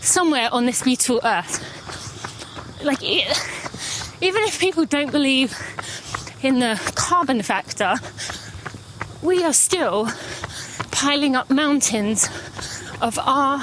somewhere 0.01 0.49
on 0.53 0.67
this 0.67 0.83
beautiful 0.83 1.21
earth. 1.25 1.61
Like 2.85 3.03
it, 3.03 3.27
even 4.21 4.43
if 4.45 4.61
people 4.61 4.85
don't 4.85 5.11
believe 5.11 5.57
in 6.43 6.61
the 6.61 6.81
carbon 6.95 7.43
factor, 7.43 7.95
we 9.23 9.43
are 9.45 9.53
still 9.53 10.09
piling 10.91 11.35
up 11.35 11.51
mountains 11.51 12.29
of 13.01 13.19
our 13.19 13.61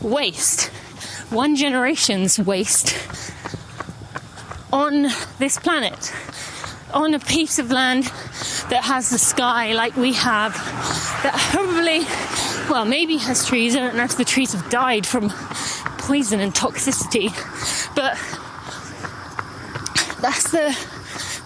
waste, 0.00 0.68
one 1.30 1.56
generation's 1.56 2.38
waste, 2.38 2.94
on 4.72 5.08
this 5.38 5.58
planet, 5.58 6.12
on 6.92 7.14
a 7.14 7.18
piece 7.18 7.58
of 7.58 7.70
land 7.70 8.04
that 8.70 8.82
has 8.84 9.10
the 9.10 9.18
sky 9.18 9.72
like 9.72 9.96
we 9.96 10.12
have, 10.12 10.54
that 11.22 11.34
probably, 11.52 12.00
well, 12.70 12.84
maybe 12.84 13.16
has 13.16 13.46
trees. 13.46 13.76
I 13.76 13.80
don't 13.80 13.96
know 13.96 14.04
if 14.04 14.16
the 14.16 14.24
trees 14.24 14.52
have 14.52 14.68
died 14.70 15.06
from 15.06 15.30
poison 15.98 16.40
and 16.40 16.54
toxicity, 16.54 17.28
but 17.94 18.16
that's 20.20 20.50
the 20.50 20.76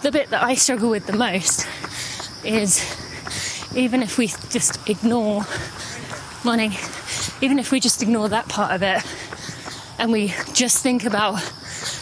the 0.01 0.11
bit 0.11 0.29
that 0.31 0.41
I 0.41 0.55
struggle 0.55 0.89
with 0.89 1.05
the 1.05 1.13
most 1.13 1.67
is 2.43 2.81
even 3.75 4.01
if 4.01 4.17
we 4.17 4.27
just 4.49 4.89
ignore 4.89 5.45
money, 6.43 6.71
even 7.41 7.59
if 7.59 7.71
we 7.71 7.79
just 7.79 8.01
ignore 8.01 8.27
that 8.29 8.47
part 8.49 8.71
of 8.71 8.81
it 8.81 9.03
and 10.01 10.11
we 10.11 10.33
just 10.53 10.81
think 10.81 11.05
about 11.05 11.35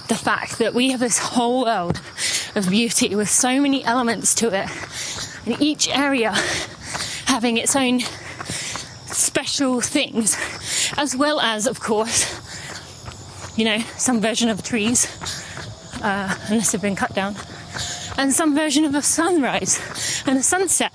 the 0.08 0.16
fact 0.16 0.58
that 0.60 0.74
we 0.74 0.92
have 0.92 1.02
this 1.02 1.20
whole 1.20 1.66
world 1.66 2.02
of 2.56 2.70
beauty 2.70 3.14
with 3.14 3.30
so 3.30 3.60
many 3.60 3.84
elements 3.84 4.34
to 4.36 4.48
it, 4.48 4.70
and 5.46 5.62
each 5.62 5.90
area 5.90 6.32
having 7.26 7.58
its 7.58 7.76
own 7.76 8.00
special 9.06 9.82
things, 9.82 10.38
as 10.98 11.14
well 11.14 11.42
as, 11.42 11.68
of 11.68 11.82
course, 11.82 12.26
you 13.58 13.66
know, 13.66 13.80
some 13.98 14.22
version 14.22 14.48
of 14.48 14.64
trees, 14.64 15.06
uh, 16.02 16.34
unless 16.48 16.72
they've 16.72 16.82
been 16.82 16.96
cut 16.96 17.14
down, 17.14 17.36
and 18.18 18.32
some 18.32 18.56
version 18.56 18.86
of 18.86 18.96
a 18.96 19.02
sunrise 19.02 20.24
and 20.26 20.38
a 20.38 20.44
sunset 20.44 20.94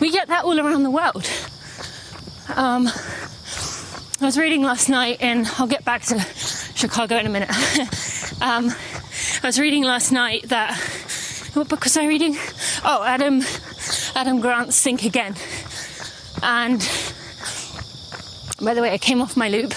we 0.00 0.10
get 0.10 0.28
that 0.28 0.44
all 0.44 0.58
around 0.58 0.82
the 0.82 0.90
world. 0.90 1.28
Um, 2.56 2.88
I 4.22 4.24
was 4.26 4.38
reading 4.38 4.62
last 4.62 4.88
night, 4.88 5.16
and 5.20 5.48
I'll 5.58 5.66
get 5.66 5.84
back 5.84 6.02
to 6.02 6.20
Chicago 6.20 7.16
in 7.16 7.26
a 7.26 7.28
minute. 7.28 7.50
um, 8.40 8.70
I 9.42 9.46
was 9.48 9.58
reading 9.58 9.82
last 9.82 10.12
night 10.12 10.48
that 10.48 10.76
what 11.54 11.68
book 11.68 11.82
was 11.82 11.96
I 11.96 12.06
reading? 12.06 12.36
oh, 12.84 13.02
Adam, 13.02 13.42
Adam 14.14 14.40
Grant's 14.40 14.80
Think 14.80 15.02
Again. 15.02 15.34
And 16.40 16.78
by 18.62 18.74
the 18.74 18.80
way, 18.80 18.92
I 18.92 18.98
came 18.98 19.20
off 19.20 19.36
my 19.36 19.48
loop. 19.48 19.74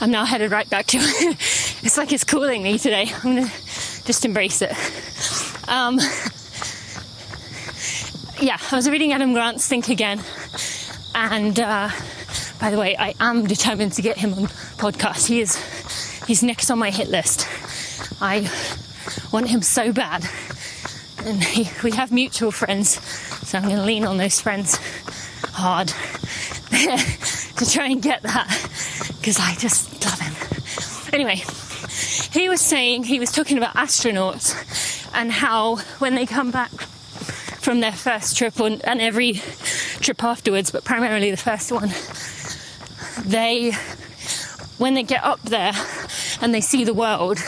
I'm 0.00 0.12
now 0.12 0.24
headed 0.26 0.52
right 0.52 0.70
back 0.70 0.86
to 0.86 0.98
it. 1.00 1.36
it's 1.82 1.98
like 1.98 2.12
it's 2.12 2.22
calling 2.22 2.62
me 2.62 2.78
today. 2.78 3.10
I'm 3.12 3.34
gonna 3.34 3.50
just 4.04 4.24
embrace 4.24 4.62
it. 4.62 4.70
Um, 5.68 5.98
yeah, 8.40 8.58
I 8.70 8.76
was 8.76 8.88
reading 8.88 9.12
Adam 9.12 9.32
Grant's 9.32 9.66
Think 9.66 9.88
Again, 9.88 10.22
and 11.16 11.58
uh, 11.58 11.90
by 12.62 12.70
the 12.70 12.78
way, 12.78 12.96
I 12.96 13.12
am 13.18 13.44
determined 13.44 13.94
to 13.94 14.02
get 14.02 14.18
him 14.18 14.34
on 14.34 14.44
podcast. 14.78 15.26
He 15.26 15.40
is 15.40 15.56
he's 16.28 16.44
next 16.44 16.70
on 16.70 16.78
my 16.78 16.90
hit 16.90 17.08
list. 17.08 17.48
I 18.22 18.48
want 19.32 19.48
him 19.48 19.62
so 19.62 19.92
bad, 19.92 20.24
and 21.24 21.42
he, 21.42 21.68
we 21.82 21.90
have 21.90 22.12
mutual 22.12 22.52
friends, 22.52 23.02
so 23.48 23.58
I'm 23.58 23.64
going 23.64 23.78
to 23.78 23.82
lean 23.82 24.04
on 24.04 24.16
those 24.16 24.40
friends 24.40 24.78
hard 25.54 25.88
to 27.56 27.68
try 27.68 27.86
and 27.86 28.00
get 28.00 28.22
that 28.22 28.46
because 29.18 29.40
I 29.40 29.56
just 29.56 30.04
love 30.04 30.20
him. 30.20 31.12
Anyway, 31.12 31.42
he 32.30 32.48
was 32.48 32.60
saying 32.60 33.02
he 33.02 33.18
was 33.18 33.32
talking 33.32 33.58
about 33.58 33.74
astronauts 33.74 34.54
and 35.12 35.32
how 35.32 35.78
when 35.98 36.14
they 36.14 36.26
come 36.26 36.52
back 36.52 36.70
from 36.70 37.80
their 37.80 37.90
first 37.90 38.36
trip 38.36 38.60
on, 38.60 38.80
and 38.82 39.00
every 39.00 39.32
trip 40.00 40.22
afterwards, 40.22 40.70
but 40.70 40.84
primarily 40.84 41.32
the 41.32 41.36
first 41.36 41.72
one, 41.72 41.90
they 43.24 43.72
when 44.78 44.94
they 44.94 45.02
get 45.02 45.22
up 45.22 45.40
there 45.42 45.72
and 46.40 46.52
they 46.52 46.60
see 46.60 46.84
the 46.84 46.94
world, 46.94 47.38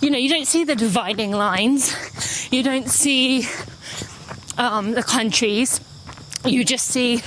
you 0.00 0.10
know, 0.10 0.18
you 0.18 0.28
don't 0.28 0.46
see 0.46 0.64
the 0.64 0.74
dividing 0.74 1.30
lines, 1.30 2.52
you 2.52 2.62
don't 2.62 2.88
see 2.88 3.46
um, 4.58 4.92
the 4.92 5.02
countries, 5.02 5.80
you 6.44 6.64
just 6.64 6.88
see 6.88 7.22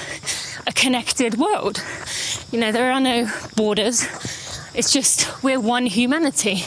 a 0.68 0.74
connected 0.74 1.36
world. 1.38 1.82
You 2.52 2.60
know, 2.60 2.72
there 2.72 2.92
are 2.92 3.00
no 3.00 3.32
borders. 3.56 4.04
It's 4.74 4.92
just 4.92 5.42
we're 5.42 5.60
one 5.60 5.86
humanity, 5.86 6.64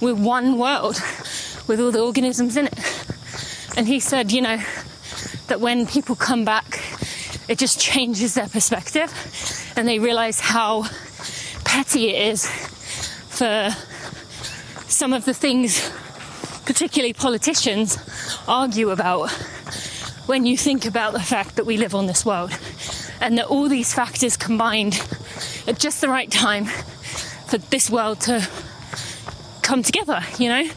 we're 0.00 0.14
one 0.14 0.58
world 0.58 1.00
with 1.68 1.80
all 1.80 1.92
the 1.92 2.00
organisms 2.00 2.56
in 2.56 2.66
it. 2.66 3.04
And 3.76 3.86
he 3.86 4.00
said, 4.00 4.32
you 4.32 4.40
know, 4.40 4.60
that 5.46 5.60
when 5.60 5.86
people 5.86 6.16
come 6.16 6.44
back, 6.44 6.82
it 7.48 7.58
just 7.58 7.80
changes 7.80 8.34
their 8.34 8.48
perspective 8.48 9.12
and 9.78 9.86
they 9.86 10.00
realize 10.00 10.40
how 10.40 10.82
petty 11.64 12.08
it 12.08 12.32
is 12.32 12.44
for 13.28 13.70
some 14.88 15.12
of 15.12 15.24
the 15.24 15.32
things, 15.32 15.88
particularly 16.66 17.12
politicians, 17.12 17.96
argue 18.48 18.90
about 18.90 19.30
when 20.26 20.44
you 20.44 20.56
think 20.56 20.84
about 20.84 21.12
the 21.12 21.20
fact 21.20 21.54
that 21.54 21.64
we 21.64 21.76
live 21.76 21.94
on 21.94 22.06
this 22.06 22.26
world 22.26 22.50
and 23.20 23.38
that 23.38 23.46
all 23.46 23.68
these 23.68 23.94
factors 23.94 24.36
combined 24.36 25.00
at 25.68 25.78
just 25.78 26.00
the 26.00 26.08
right 26.08 26.30
time 26.32 26.64
for 27.46 27.58
this 27.58 27.88
world 27.88 28.20
to 28.20 28.44
come 29.62 29.84
together, 29.84 30.20
you 30.40 30.48
know? 30.48 30.68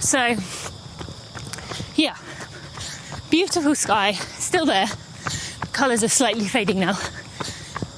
So, 0.00 0.36
yeah, 1.96 2.16
beautiful 3.28 3.74
sky, 3.74 4.12
still 4.12 4.64
there. 4.64 4.86
Colours 5.74 6.02
are 6.02 6.08
slightly 6.08 6.46
fading 6.46 6.80
now, 6.80 6.96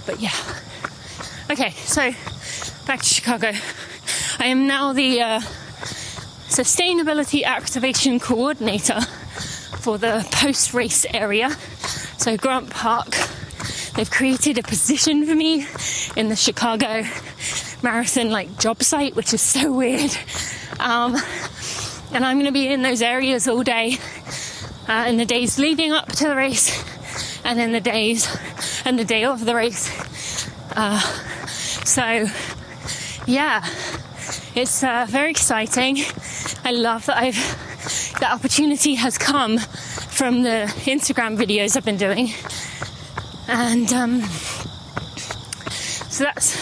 but 0.07 0.21
yeah. 0.21 0.35
Okay, 1.51 1.71
so 1.71 2.13
back 2.87 3.01
to 3.01 3.09
Chicago. 3.09 3.53
I 4.39 4.47
am 4.47 4.67
now 4.67 4.93
the 4.93 5.21
uh, 5.21 5.41
Sustainability 6.49 7.45
Activation 7.45 8.21
Coordinator 8.21 9.01
for 9.81 9.99
the 9.99 10.27
post 10.33 10.75
race 10.75 11.07
area. 11.13 11.51
So, 12.19 12.37
Grant 12.37 12.71
Park, 12.71 13.15
they've 13.95 14.11
created 14.11 14.59
a 14.59 14.63
position 14.63 15.27
for 15.27 15.35
me 15.35 15.67
in 16.17 16.29
the 16.29 16.37
Chicago 16.37 17.05
Marathon 17.83 18.31
like 18.31 18.59
job 18.59 18.83
site, 18.83 19.15
which 19.15 19.35
is 19.35 19.43
so 19.43 19.73
weird. 19.73 20.17
Um, 20.81 21.17
and 22.13 22.25
I'm 22.25 22.37
going 22.37 22.47
to 22.47 22.53
be 22.53 22.69
in 22.69 22.83
those 22.83 23.03
areas 23.03 23.49
all 23.49 23.63
day 23.63 23.99
uh, 24.89 25.07
in 25.09 25.17
the 25.17 25.25
days 25.25 25.59
leading 25.59 25.93
up 25.93 26.11
to 26.13 26.29
the 26.29 26.37
race 26.37 26.83
and 27.45 27.61
in 27.61 27.73
the 27.73 27.81
days 27.81 28.27
and 28.85 28.99
the 28.99 29.05
day 29.05 29.24
of 29.24 29.45
the 29.45 29.55
race. 29.55 29.91
Uh, 30.76 31.01
so, 31.85 32.26
yeah, 33.26 33.64
it's 34.55 34.82
uh, 34.82 35.07
very 35.09 35.30
exciting. 35.30 35.99
I 36.64 36.72
love 36.72 37.07
that 37.07 37.16
I've 37.16 37.64
that 38.20 38.32
opportunity 38.32 38.95
has 38.95 39.18
come 39.18 39.59
from 39.59 40.43
the 40.43 40.72
Instagram 40.85 41.37
videos 41.37 41.76
I've 41.76 41.85
been 41.85 41.97
doing, 41.97 42.30
and 43.49 43.93
um, 43.93 44.20
so 46.09 46.24
that's 46.24 46.57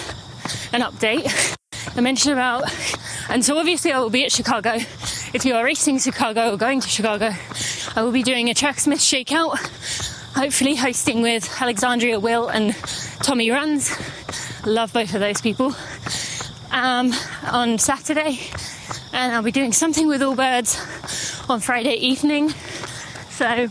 an 0.72 0.80
update. 0.80 1.56
I 1.96 2.00
mentioned 2.00 2.32
about, 2.32 2.72
and 3.28 3.44
so 3.44 3.58
obviously 3.58 3.92
I 3.92 4.00
will 4.00 4.10
be 4.10 4.24
at 4.24 4.32
Chicago. 4.32 4.74
If 5.34 5.44
you 5.44 5.54
are 5.54 5.64
racing 5.64 5.98
Chicago 5.98 6.52
or 6.52 6.56
going 6.56 6.80
to 6.80 6.88
Chicago, 6.88 7.30
I 7.94 8.02
will 8.02 8.12
be 8.12 8.22
doing 8.22 8.50
a 8.50 8.54
Tracksmith 8.54 8.98
shakeout. 8.98 10.11
Hopefully, 10.34 10.74
hosting 10.74 11.20
with 11.20 11.60
Alexandria 11.60 12.18
Will 12.18 12.48
and 12.48 12.74
Tommy 13.22 13.50
Runs. 13.50 13.94
Love 14.64 14.90
both 14.92 15.12
of 15.12 15.20
those 15.20 15.42
people. 15.42 15.74
Um, 16.70 17.12
on 17.44 17.78
Saturday, 17.78 18.40
and 19.12 19.32
I'll 19.32 19.42
be 19.42 19.52
doing 19.52 19.72
something 19.72 20.08
with 20.08 20.22
Allbirds 20.22 21.50
on 21.50 21.60
Friday 21.60 21.94
evening. 21.96 22.48
So, 23.28 23.68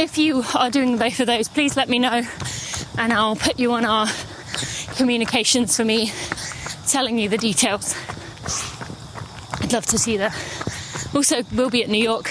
if 0.00 0.18
you 0.18 0.44
are 0.54 0.70
doing 0.70 0.98
both 0.98 1.18
of 1.18 1.26
those, 1.26 1.48
please 1.48 1.76
let 1.76 1.88
me 1.88 1.98
know, 1.98 2.22
and 2.96 3.12
I'll 3.12 3.36
put 3.36 3.58
you 3.58 3.72
on 3.72 3.84
our 3.84 4.06
communications 4.94 5.76
for 5.76 5.84
me, 5.84 6.12
telling 6.86 7.18
you 7.18 7.28
the 7.28 7.38
details. 7.38 7.96
I'd 9.60 9.72
love 9.72 9.86
to 9.86 9.98
see 9.98 10.16
that. 10.18 10.32
Also, 11.12 11.42
we'll 11.52 11.70
be 11.70 11.82
at 11.82 11.90
New 11.90 12.02
York. 12.02 12.30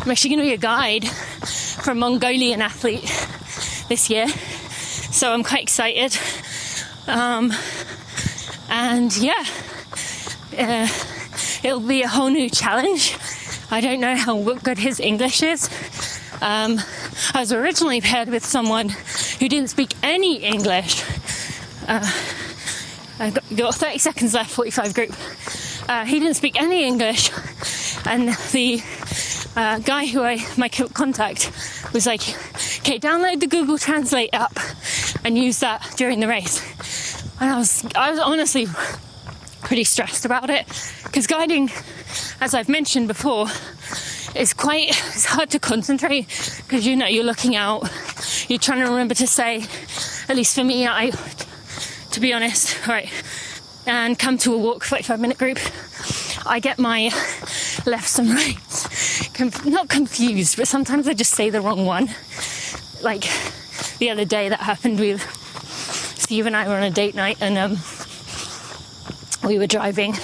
I'm 0.00 0.10
actually 0.10 0.30
going 0.30 0.40
to 0.40 0.46
be 0.46 0.54
a 0.54 0.58
guide 0.58 1.08
a 1.90 1.94
Mongolian 1.94 2.62
athlete 2.62 3.04
this 3.88 4.10
year, 4.10 4.28
so 4.28 5.32
I'm 5.32 5.44
quite 5.44 5.62
excited. 5.62 6.18
Um, 7.06 7.52
and 8.68 9.16
yeah, 9.16 9.44
uh, 10.58 10.88
it'll 11.62 11.80
be 11.80 12.02
a 12.02 12.08
whole 12.08 12.30
new 12.30 12.50
challenge. 12.50 13.16
I 13.70 13.80
don't 13.80 14.00
know 14.00 14.16
how 14.16 14.54
good 14.54 14.78
his 14.78 15.00
English 15.00 15.42
is. 15.42 15.68
Um, 16.40 16.80
I 17.34 17.40
was 17.40 17.52
originally 17.52 18.00
paired 18.00 18.28
with 18.28 18.44
someone 18.44 18.90
who 19.38 19.48
didn't 19.48 19.68
speak 19.68 19.94
any 20.02 20.42
English. 20.42 21.02
Uh, 21.86 22.10
I've 23.18 23.34
got, 23.34 23.56
got 23.56 23.74
30 23.74 23.98
seconds 23.98 24.34
left, 24.34 24.50
45 24.50 24.94
group. 24.94 25.12
Uh, 25.88 26.04
he 26.04 26.18
didn't 26.18 26.34
speak 26.34 26.60
any 26.60 26.84
English, 26.84 27.30
and 28.06 28.28
the 28.52 28.82
guy 29.56 30.06
who 30.06 30.22
I 30.22 30.44
my 30.58 30.68
contact 30.68 31.50
was 31.92 32.06
like, 32.06 32.20
"Okay, 32.80 32.98
download 32.98 33.40
the 33.40 33.46
Google 33.46 33.78
Translate 33.78 34.30
app 34.34 34.58
and 35.24 35.38
use 35.38 35.60
that 35.60 35.94
during 35.96 36.20
the 36.20 36.28
race." 36.28 36.60
And 37.40 37.50
I 37.50 37.58
was, 37.58 37.84
I 37.94 38.10
was 38.10 38.20
honestly 38.20 38.66
pretty 39.62 39.84
stressed 39.84 40.24
about 40.24 40.50
it 40.50 40.66
because 41.04 41.26
guiding, 41.26 41.70
as 42.40 42.54
I've 42.54 42.68
mentioned 42.68 43.08
before, 43.08 43.46
is 44.34 44.52
quite 44.52 44.88
it's 44.90 45.24
hard 45.24 45.50
to 45.50 45.58
concentrate 45.58 46.26
because 46.66 46.86
you 46.86 46.94
know 46.94 47.06
you're 47.06 47.24
looking 47.24 47.56
out, 47.56 47.90
you're 48.48 48.58
trying 48.58 48.84
to 48.84 48.90
remember 48.90 49.14
to 49.14 49.26
say. 49.26 49.64
At 50.28 50.36
least 50.36 50.54
for 50.56 50.64
me, 50.64 50.86
I, 50.86 51.12
to 52.10 52.20
be 52.20 52.32
honest, 52.32 52.86
right, 52.88 53.08
and 53.86 54.18
come 54.18 54.36
to 54.38 54.52
a 54.52 54.58
walk 54.58 54.84
45 54.84 55.18
minute 55.20 55.38
group. 55.38 55.58
I 56.44 56.60
get 56.60 56.78
my 56.78 57.10
lefts 57.90 58.18
and 58.18 58.28
rights 58.30 59.16
not 59.66 59.88
confused, 59.88 60.56
but 60.56 60.68
sometimes 60.68 61.06
I 61.08 61.12
just 61.12 61.32
say 61.32 61.50
the 61.50 61.60
wrong 61.60 61.84
one. 61.84 62.08
Like 63.02 63.24
the 63.98 64.10
other 64.10 64.24
day 64.24 64.48
that 64.48 64.60
happened 64.60 64.98
with 64.98 65.20
Steve 66.18 66.46
and 66.46 66.56
I 66.56 66.66
were 66.68 66.74
on 66.74 66.82
a 66.82 66.90
date 66.90 67.14
night 67.14 67.38
and 67.40 67.58
um, 67.58 67.78
we 69.46 69.58
were 69.58 69.66
driving 69.66 70.14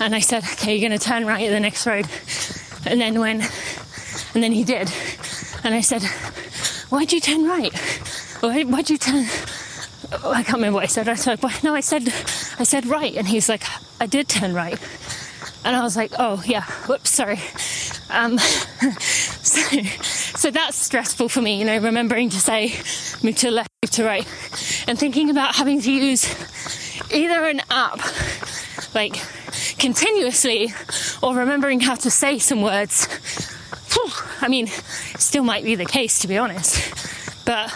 and 0.00 0.14
I 0.14 0.20
said, 0.20 0.42
okay, 0.44 0.76
you're 0.76 0.88
going 0.88 0.98
to 0.98 1.04
turn 1.04 1.26
right 1.26 1.46
at 1.46 1.50
the 1.50 1.60
next 1.60 1.86
road. 1.86 2.06
And 2.84 3.00
then 3.00 3.20
when, 3.20 3.42
and 4.34 4.42
then 4.42 4.52
he 4.52 4.64
did. 4.64 4.90
And 5.62 5.74
I 5.74 5.80
said, 5.80 6.02
why'd 6.90 7.12
you 7.12 7.20
turn 7.20 7.46
right? 7.46 7.72
Why, 8.40 8.64
why'd 8.64 8.90
you 8.90 8.98
turn? 8.98 9.26
I 10.24 10.42
can't 10.42 10.54
remember 10.54 10.76
what 10.76 10.84
I 10.84 10.88
said. 10.88 11.08
I 11.08 11.14
said, 11.14 11.40
no, 11.62 11.74
I 11.74 11.80
said, 11.80 12.08
I 12.58 12.64
said 12.64 12.86
right. 12.86 13.14
And 13.14 13.28
he's 13.28 13.48
like, 13.48 13.62
I 14.00 14.06
did 14.06 14.28
turn 14.28 14.52
right. 14.54 14.78
And 15.64 15.76
I 15.76 15.82
was 15.82 15.96
like, 15.96 16.12
oh 16.18 16.42
yeah, 16.46 16.64
whoops, 16.86 17.10
sorry. 17.10 17.38
Um, 18.10 18.38
so, 18.98 19.82
so 19.82 20.50
that's 20.50 20.76
stressful 20.76 21.28
for 21.28 21.40
me, 21.40 21.58
you 21.58 21.64
know, 21.64 21.78
remembering 21.78 22.30
to 22.30 22.40
say 22.40 22.74
move 23.22 23.36
to 23.36 23.50
left, 23.50 23.70
move 23.82 23.90
to 23.92 24.04
right, 24.04 24.26
and 24.88 24.98
thinking 24.98 25.30
about 25.30 25.54
having 25.54 25.80
to 25.80 25.92
use 25.92 26.26
either 27.12 27.44
an 27.44 27.60
app 27.70 28.00
like 28.94 29.16
continuously 29.78 30.72
or 31.22 31.36
remembering 31.36 31.80
how 31.80 31.94
to 31.94 32.10
say 32.10 32.38
some 32.38 32.62
words. 32.62 33.08
I 34.42 34.48
mean, 34.48 34.66
still 34.66 35.44
might 35.44 35.64
be 35.64 35.76
the 35.76 35.84
case 35.84 36.18
to 36.20 36.28
be 36.28 36.36
honest. 36.36 37.44
But 37.46 37.72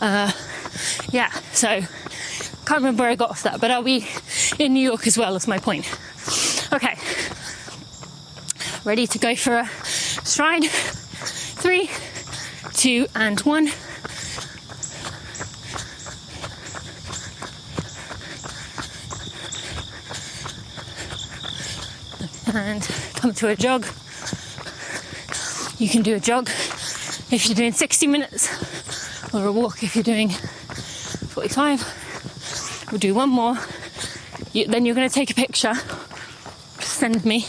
uh, 0.00 0.30
yeah, 1.10 1.30
so 1.52 1.80
can't 2.66 2.80
remember 2.80 3.02
where 3.02 3.10
I 3.10 3.16
got 3.16 3.30
off 3.30 3.42
that, 3.44 3.60
but 3.60 3.70
I'll 3.70 3.82
be 3.82 4.06
in 4.58 4.74
New 4.74 4.80
York 4.80 5.06
as 5.06 5.18
well, 5.18 5.36
is 5.36 5.46
my 5.46 5.58
point. 5.58 5.86
Okay, 6.76 6.94
ready 8.84 9.06
to 9.06 9.18
go 9.18 9.34
for 9.34 9.56
a 9.56 9.66
stride. 9.86 10.66
Three, 10.66 11.88
two, 12.74 13.06
and 13.14 13.40
one. 13.40 13.70
And 22.54 22.82
come 23.14 23.32
to 23.32 23.48
a 23.48 23.56
jog. 23.56 23.86
You 25.78 25.88
can 25.88 26.02
do 26.02 26.14
a 26.14 26.20
jog 26.20 26.50
if 27.30 27.46
you're 27.46 27.56
doing 27.56 27.72
60 27.72 28.06
minutes, 28.06 29.32
or 29.32 29.46
a 29.46 29.52
walk 29.52 29.82
if 29.82 29.96
you're 29.96 30.04
doing 30.04 30.28
45. 30.28 32.88
We'll 32.92 32.98
do 32.98 33.14
one 33.14 33.30
more. 33.30 33.56
You, 34.52 34.66
then 34.66 34.84
you're 34.84 34.94
going 34.94 35.08
to 35.08 35.14
take 35.14 35.30
a 35.30 35.34
picture, 35.34 35.72
send 37.12 37.24
me, 37.24 37.46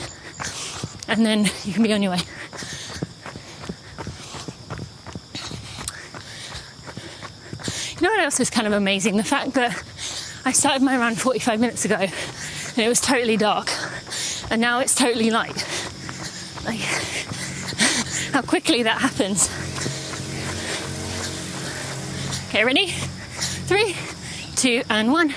and 1.08 1.26
then 1.26 1.50
you 1.66 1.74
can 1.74 1.82
be 1.82 1.92
on 1.92 2.04
your 2.04 2.12
way. 2.12 2.20
You 7.96 8.02
know 8.04 8.12
what 8.12 8.20
else 8.20 8.40
is 8.40 8.52
kind 8.52 8.68
of 8.68 8.74
amazing? 8.74 9.18
The 9.18 9.24
fact 9.24 9.54
that 9.54 9.72
I 10.46 10.52
started 10.52 10.84
my 10.84 10.96
run 10.96 11.16
45 11.16 11.60
minutes 11.60 11.86
ago 11.86 11.96
and 11.96 12.78
it 12.78 12.88
was 12.88 13.02
totally 13.02 13.36
dark, 13.36 13.72
and 14.52 14.62
now 14.62 14.80
it's 14.80 14.94
totally 14.94 15.32
light. 15.32 15.66
Like, 16.64 16.80
how 18.32 18.44
quickly 18.44 18.84
that 18.84 19.02
happens. 19.02 19.50
Okay, 22.50 22.64
ready? 22.64 22.90
Three, 23.66 23.96
two, 24.56 24.84
and 24.88 25.12
one. 25.12 25.34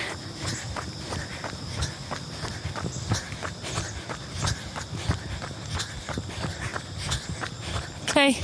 Okay, 8.11 8.37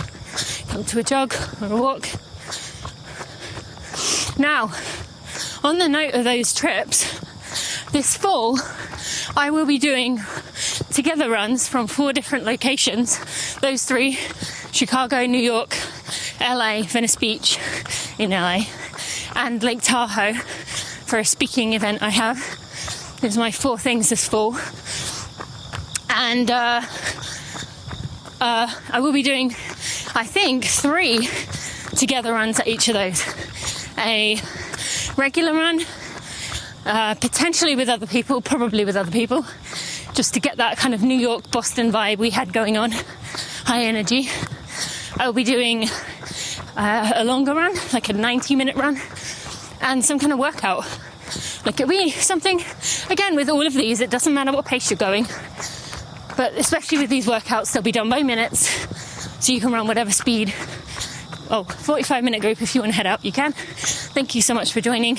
come 0.70 0.77
to 0.88 1.00
a 1.00 1.04
jog 1.04 1.34
or 1.62 1.68
a 1.68 1.78
walk. 1.78 2.08
Now, 4.38 4.72
on 5.64 5.78
the 5.78 5.90
note 5.90 6.14
of 6.14 6.24
those 6.24 6.54
trips, 6.54 7.20
this 7.92 8.16
fall 8.16 8.60
I 9.36 9.50
will 9.50 9.66
be 9.66 9.78
doing 9.78 10.20
together 10.92 11.30
runs 11.30 11.68
from 11.68 11.88
four 11.88 12.14
different 12.14 12.46
locations. 12.46 13.20
Those 13.56 13.84
three 13.84 14.18
Chicago, 14.72 15.26
New 15.26 15.42
York, 15.42 15.76
LA, 16.40 16.84
Venice 16.84 17.16
Beach 17.16 17.60
in 18.18 18.32
LA, 18.32 18.62
and 19.36 19.62
Lake 19.62 19.82
Tahoe 19.82 20.34
for 20.34 21.20
a 21.20 21.26
speaking 21.26 21.74
event 21.74 22.02
I 22.02 22.10
have. 22.10 22.38
These 23.22 23.38
are 23.38 23.40
my 23.40 23.52
four 23.52 23.78
things 23.78 24.10
this 24.10 24.28
fall. 24.28 24.58
And 26.10 26.50
uh, 26.50 26.82
uh, 28.40 28.74
I 28.92 29.00
will 29.00 29.14
be 29.14 29.24
doing, 29.24 29.56
I 30.18 30.24
think, 30.24 30.66
three 30.66 31.30
together 31.96 32.34
runs 32.34 32.60
at 32.60 32.68
each 32.68 32.88
of 32.88 32.96
those 32.96 33.24
a 34.00 34.42
regular 35.16 35.54
run, 35.54 35.82
uh, 36.88 37.14
potentially 37.14 37.76
with 37.76 37.88
other 37.88 38.08
people, 38.08 38.42
probably 38.42 38.84
with 38.84 38.96
other 38.96 39.12
people, 39.12 39.46
just 40.16 40.34
to 40.34 40.40
get 40.40 40.58
that 40.58 40.76
kind 40.78 40.96
of 40.96 41.04
New 41.04 41.20
York 41.20 41.52
Boston 41.52 41.92
vibe 41.92 42.18
we 42.18 42.32
had 42.32 42.52
going 42.52 42.78
on, 42.78 42.94
high 43.66 43.84
energy. 43.84 44.28
I'll 45.18 45.34
be 45.34 45.44
doing 45.44 45.88
uh, 46.76 47.12
a 47.14 47.24
longer 47.24 47.54
run, 47.54 47.76
like 47.94 48.10
a 48.10 48.14
90 48.14 48.56
minute 48.56 48.76
run, 48.76 49.00
and 49.82 50.04
some 50.04 50.18
kind 50.18 50.34
of 50.34 50.40
workout. 50.40 50.84
Like 51.64 51.80
it 51.80 51.88
be 51.88 52.10
something, 52.10 52.60
again, 53.12 53.36
with 53.36 53.52
all 53.52 53.68
of 53.68 53.74
these, 53.74 54.02
it 54.02 54.10
doesn't 54.10 54.34
matter 54.34 54.52
what 54.52 54.66
pace 54.66 54.90
you're 54.90 54.98
going, 54.98 55.28
but 56.36 56.54
especially 56.56 56.98
with 56.98 57.12
these 57.12 57.28
workouts, 57.28 57.72
they'll 57.72 57.84
be 57.84 57.92
done 57.92 58.10
by 58.10 58.24
minutes, 58.24 58.87
so 59.40 59.54
you 59.54 59.62
can 59.62 59.72
run 59.72 59.88
whatever 59.88 60.12
speed 60.12 60.54
oh, 61.50 61.64
45 61.64 62.24
minute 62.24 62.42
group 62.42 62.62
if 62.62 62.76
you 62.76 62.82
want 62.82 62.92
to 62.92 62.96
head 62.96 63.08
out, 63.08 63.24
you 63.24 63.32
can. 63.32 63.54
Thank 63.54 64.36
you 64.36 64.42
so 64.42 64.54
much 64.54 64.74
for 64.74 64.82
joining. 64.82 65.18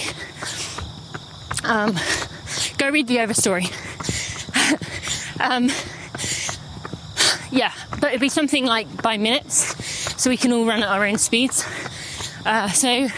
Um, 1.64 1.96
go 2.78 2.90
read 2.90 3.08
the 3.08 3.18
overstory. 3.18 3.66
um, 5.40 5.70
yeah, 7.50 7.72
but 8.00 8.10
it'd 8.10 8.20
be 8.20 8.28
something 8.28 8.66
like 8.66 9.02
by 9.02 9.16
minutes, 9.16 9.74
so 10.20 10.30
we 10.30 10.36
can 10.36 10.52
all 10.52 10.66
run 10.66 10.82
at 10.82 10.88
our 10.88 11.04
own 11.04 11.18
speeds. 11.18 11.64
Uh, 12.44 12.68
so, 12.68 13.08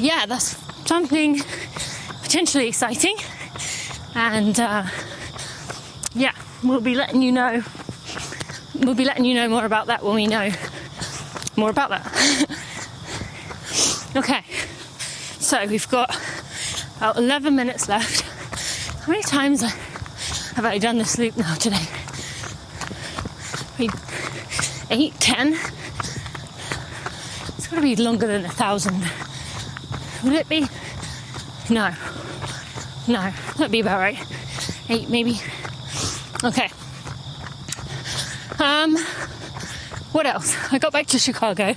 yeah, 0.00 0.26
that's 0.26 0.56
something 0.86 1.40
potentially 2.22 2.68
exciting, 2.68 3.16
and 4.14 4.58
uh, 4.58 4.84
yeah, 6.14 6.32
we'll 6.62 6.80
be 6.80 6.94
letting 6.94 7.22
you 7.22 7.32
know. 7.32 7.62
We'll 8.84 8.94
be 8.94 9.06
letting 9.06 9.24
you 9.24 9.34
know 9.34 9.48
more 9.48 9.64
about 9.64 9.86
that 9.86 10.02
when 10.02 10.14
we 10.14 10.26
know 10.26 10.50
more 11.56 11.70
about 11.70 11.88
that. 11.88 12.04
okay, 14.16 14.44
so 15.40 15.64
we've 15.66 15.88
got 15.88 16.14
about 16.98 17.16
11 17.16 17.56
minutes 17.56 17.88
left. 17.88 18.20
How 19.00 19.10
many 19.10 19.22
times 19.22 19.62
have 19.62 20.66
I 20.66 20.76
done 20.76 20.98
this 20.98 21.16
loop 21.18 21.34
now 21.38 21.54
today? 21.54 21.86
Eight, 24.90 25.14
ten? 25.18 25.54
It's 27.56 27.66
got 27.66 27.76
to 27.76 27.82
be 27.82 27.96
longer 27.96 28.26
than 28.26 28.44
a 28.44 28.50
thousand. 28.50 29.02
Would 30.24 30.34
it 30.34 30.48
be? 30.48 30.66
No. 31.70 31.90
No, 33.08 33.32
that'd 33.56 33.72
be 33.72 33.80
about 33.80 33.98
right. 33.98 34.18
Eight, 34.90 35.08
maybe. 35.08 35.40
Okay. 36.44 36.70
Um, 38.64 38.96
what 40.12 40.24
else? 40.24 40.56
I 40.72 40.78
got 40.78 40.90
back 40.90 41.08
to 41.08 41.18
Chicago. 41.18 41.74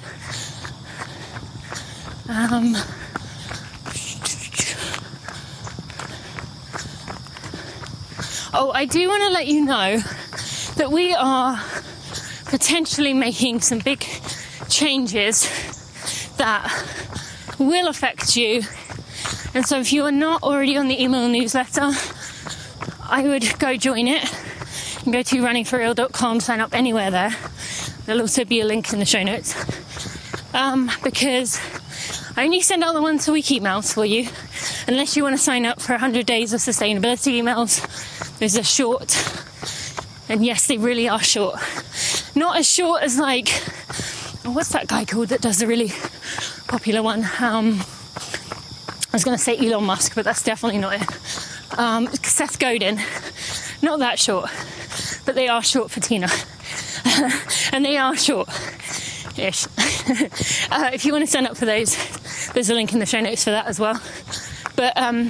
Um, 2.29 2.77
oh, 8.53 8.71
I 8.73 8.85
do 8.89 9.05
want 9.09 9.21
to 9.23 9.29
let 9.31 9.47
you 9.47 9.65
know 9.65 9.97
that 10.77 10.89
we 10.89 11.13
are 11.13 11.61
potentially 12.45 13.13
making 13.13 13.59
some 13.59 13.79
big 13.79 14.05
changes 14.69 15.49
that 16.37 16.71
will 17.59 17.89
affect 17.89 18.37
you. 18.37 18.61
And 19.53 19.65
so, 19.65 19.81
if 19.81 19.91
you 19.91 20.05
are 20.05 20.11
not 20.13 20.41
already 20.41 20.77
on 20.77 20.87
the 20.87 21.03
email 21.03 21.27
newsletter, 21.27 21.91
I 23.01 23.23
would 23.23 23.59
go 23.59 23.75
join 23.75 24.07
it 24.07 24.46
and 25.07 25.13
go 25.13 25.21
to 25.21 25.37
runningforreal.com, 25.37 26.41
sign 26.41 26.59
up 26.59 26.75
anywhere 26.75 27.09
there. 27.09 27.33
There'll 28.05 28.19
also 28.19 28.43
be 28.43 28.59
a 28.59 28.65
link 28.65 28.91
in 28.91 28.99
the 28.99 29.05
show 29.05 29.23
notes. 29.23 29.55
Um, 30.53 30.91
because 31.01 31.61
I 32.35 32.43
only 32.43 32.59
send 32.59 32.83
out 32.83 32.93
the 32.93 33.01
once 33.01 33.25
a 33.29 33.31
week 33.31 33.45
emails 33.45 33.93
for 33.93 34.05
you, 34.05 34.27
unless 34.85 35.15
you 35.15 35.23
want 35.23 35.33
to 35.33 35.41
sign 35.41 35.65
up 35.65 35.81
for 35.81 35.93
100 35.93 36.25
days 36.25 36.51
of 36.51 36.59
sustainability 36.59 37.41
emails. 37.41 37.79
Those 38.39 38.57
are 38.57 38.63
short, 38.63 39.15
and 40.27 40.45
yes, 40.45 40.67
they 40.67 40.77
really 40.77 41.07
are 41.07 41.23
short. 41.23 41.55
Not 42.35 42.57
as 42.57 42.69
short 42.69 43.01
as 43.01 43.17
like, 43.17 43.47
what's 44.43 44.73
that 44.73 44.87
guy 44.87 45.05
called 45.05 45.29
that 45.29 45.39
does 45.39 45.59
the 45.59 45.67
really 45.67 45.93
popular 46.67 47.01
one? 47.01 47.23
Um, 47.39 47.79
I 47.79 49.13
was 49.13 49.23
going 49.23 49.37
to 49.37 49.41
say 49.41 49.57
Elon 49.57 49.85
Musk, 49.85 50.15
but 50.15 50.25
that's 50.25 50.43
definitely 50.43 50.79
not 50.79 51.01
it. 51.01 51.79
Um, 51.79 52.07
Seth 52.23 52.59
Godin. 52.59 52.99
Not 53.81 53.99
that 53.99 54.19
short, 54.19 54.49
but 55.27 55.35
they 55.35 55.49
are 55.49 55.61
short 55.61 55.91
for 55.91 55.99
Tina. 55.99 56.29
and 57.73 57.83
they 57.83 57.97
are 57.97 58.15
short 58.15 58.47
ish. 59.37 59.67
uh, 60.71 60.89
if 60.93 61.03
you 61.05 61.11
want 61.11 61.25
to 61.25 61.29
sign 61.29 61.45
up 61.45 61.57
for 61.57 61.65
those, 61.65 61.95
there's 62.53 62.69
a 62.69 62.73
link 62.73 62.93
in 62.93 62.99
the 62.99 63.05
show 63.05 63.19
notes 63.19 63.43
for 63.43 63.51
that 63.51 63.67
as 63.67 63.77
well. 63.77 64.01
But 64.77 64.97
um, 64.97 65.25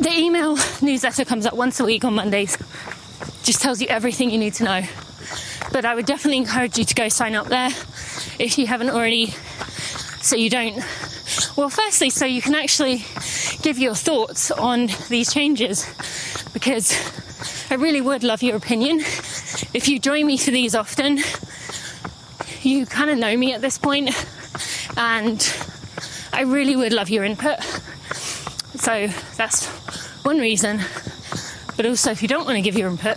the 0.00 0.12
email 0.12 0.56
newsletter 0.80 1.24
comes 1.24 1.44
out 1.44 1.56
once 1.56 1.80
a 1.80 1.84
week 1.84 2.04
on 2.04 2.14
Mondays, 2.14 2.56
just 3.42 3.60
tells 3.60 3.80
you 3.80 3.88
everything 3.88 4.30
you 4.30 4.38
need 4.38 4.54
to 4.54 4.64
know. 4.64 4.82
But 5.72 5.84
I 5.84 5.96
would 5.96 6.06
definitely 6.06 6.38
encourage 6.38 6.78
you 6.78 6.84
to 6.84 6.94
go 6.94 7.08
sign 7.08 7.34
up 7.34 7.48
there 7.48 7.70
if 8.38 8.58
you 8.58 8.68
haven't 8.68 8.90
already, 8.90 9.26
so 10.22 10.36
you 10.36 10.50
don't. 10.50 10.76
Well, 11.56 11.68
firstly, 11.68 12.10
so 12.10 12.26
you 12.26 12.42
can 12.42 12.54
actually 12.54 13.04
give 13.62 13.78
your 13.78 13.96
thoughts 13.96 14.52
on 14.52 14.88
these 15.08 15.34
changes 15.34 15.84
because 16.52 16.92
I 17.74 17.76
really 17.76 18.00
would 18.00 18.22
love 18.22 18.40
your 18.40 18.54
opinion. 18.54 19.00
If 19.00 19.88
you 19.88 19.98
join 19.98 20.26
me 20.26 20.36
for 20.36 20.52
these 20.52 20.76
often, 20.76 21.18
you 22.62 22.86
kind 22.86 23.10
of 23.10 23.18
know 23.18 23.36
me 23.36 23.52
at 23.52 23.62
this 23.62 23.78
point, 23.78 24.10
and 24.96 25.56
I 26.32 26.42
really 26.42 26.76
would 26.76 26.92
love 26.92 27.10
your 27.10 27.24
input. 27.24 27.60
So 28.76 29.08
that's 29.36 29.66
one 30.22 30.38
reason. 30.38 30.82
But 31.76 31.86
also, 31.86 32.12
if 32.12 32.22
you 32.22 32.28
don't 32.28 32.44
want 32.44 32.58
to 32.58 32.62
give 32.62 32.78
your 32.78 32.88
input, 32.88 33.16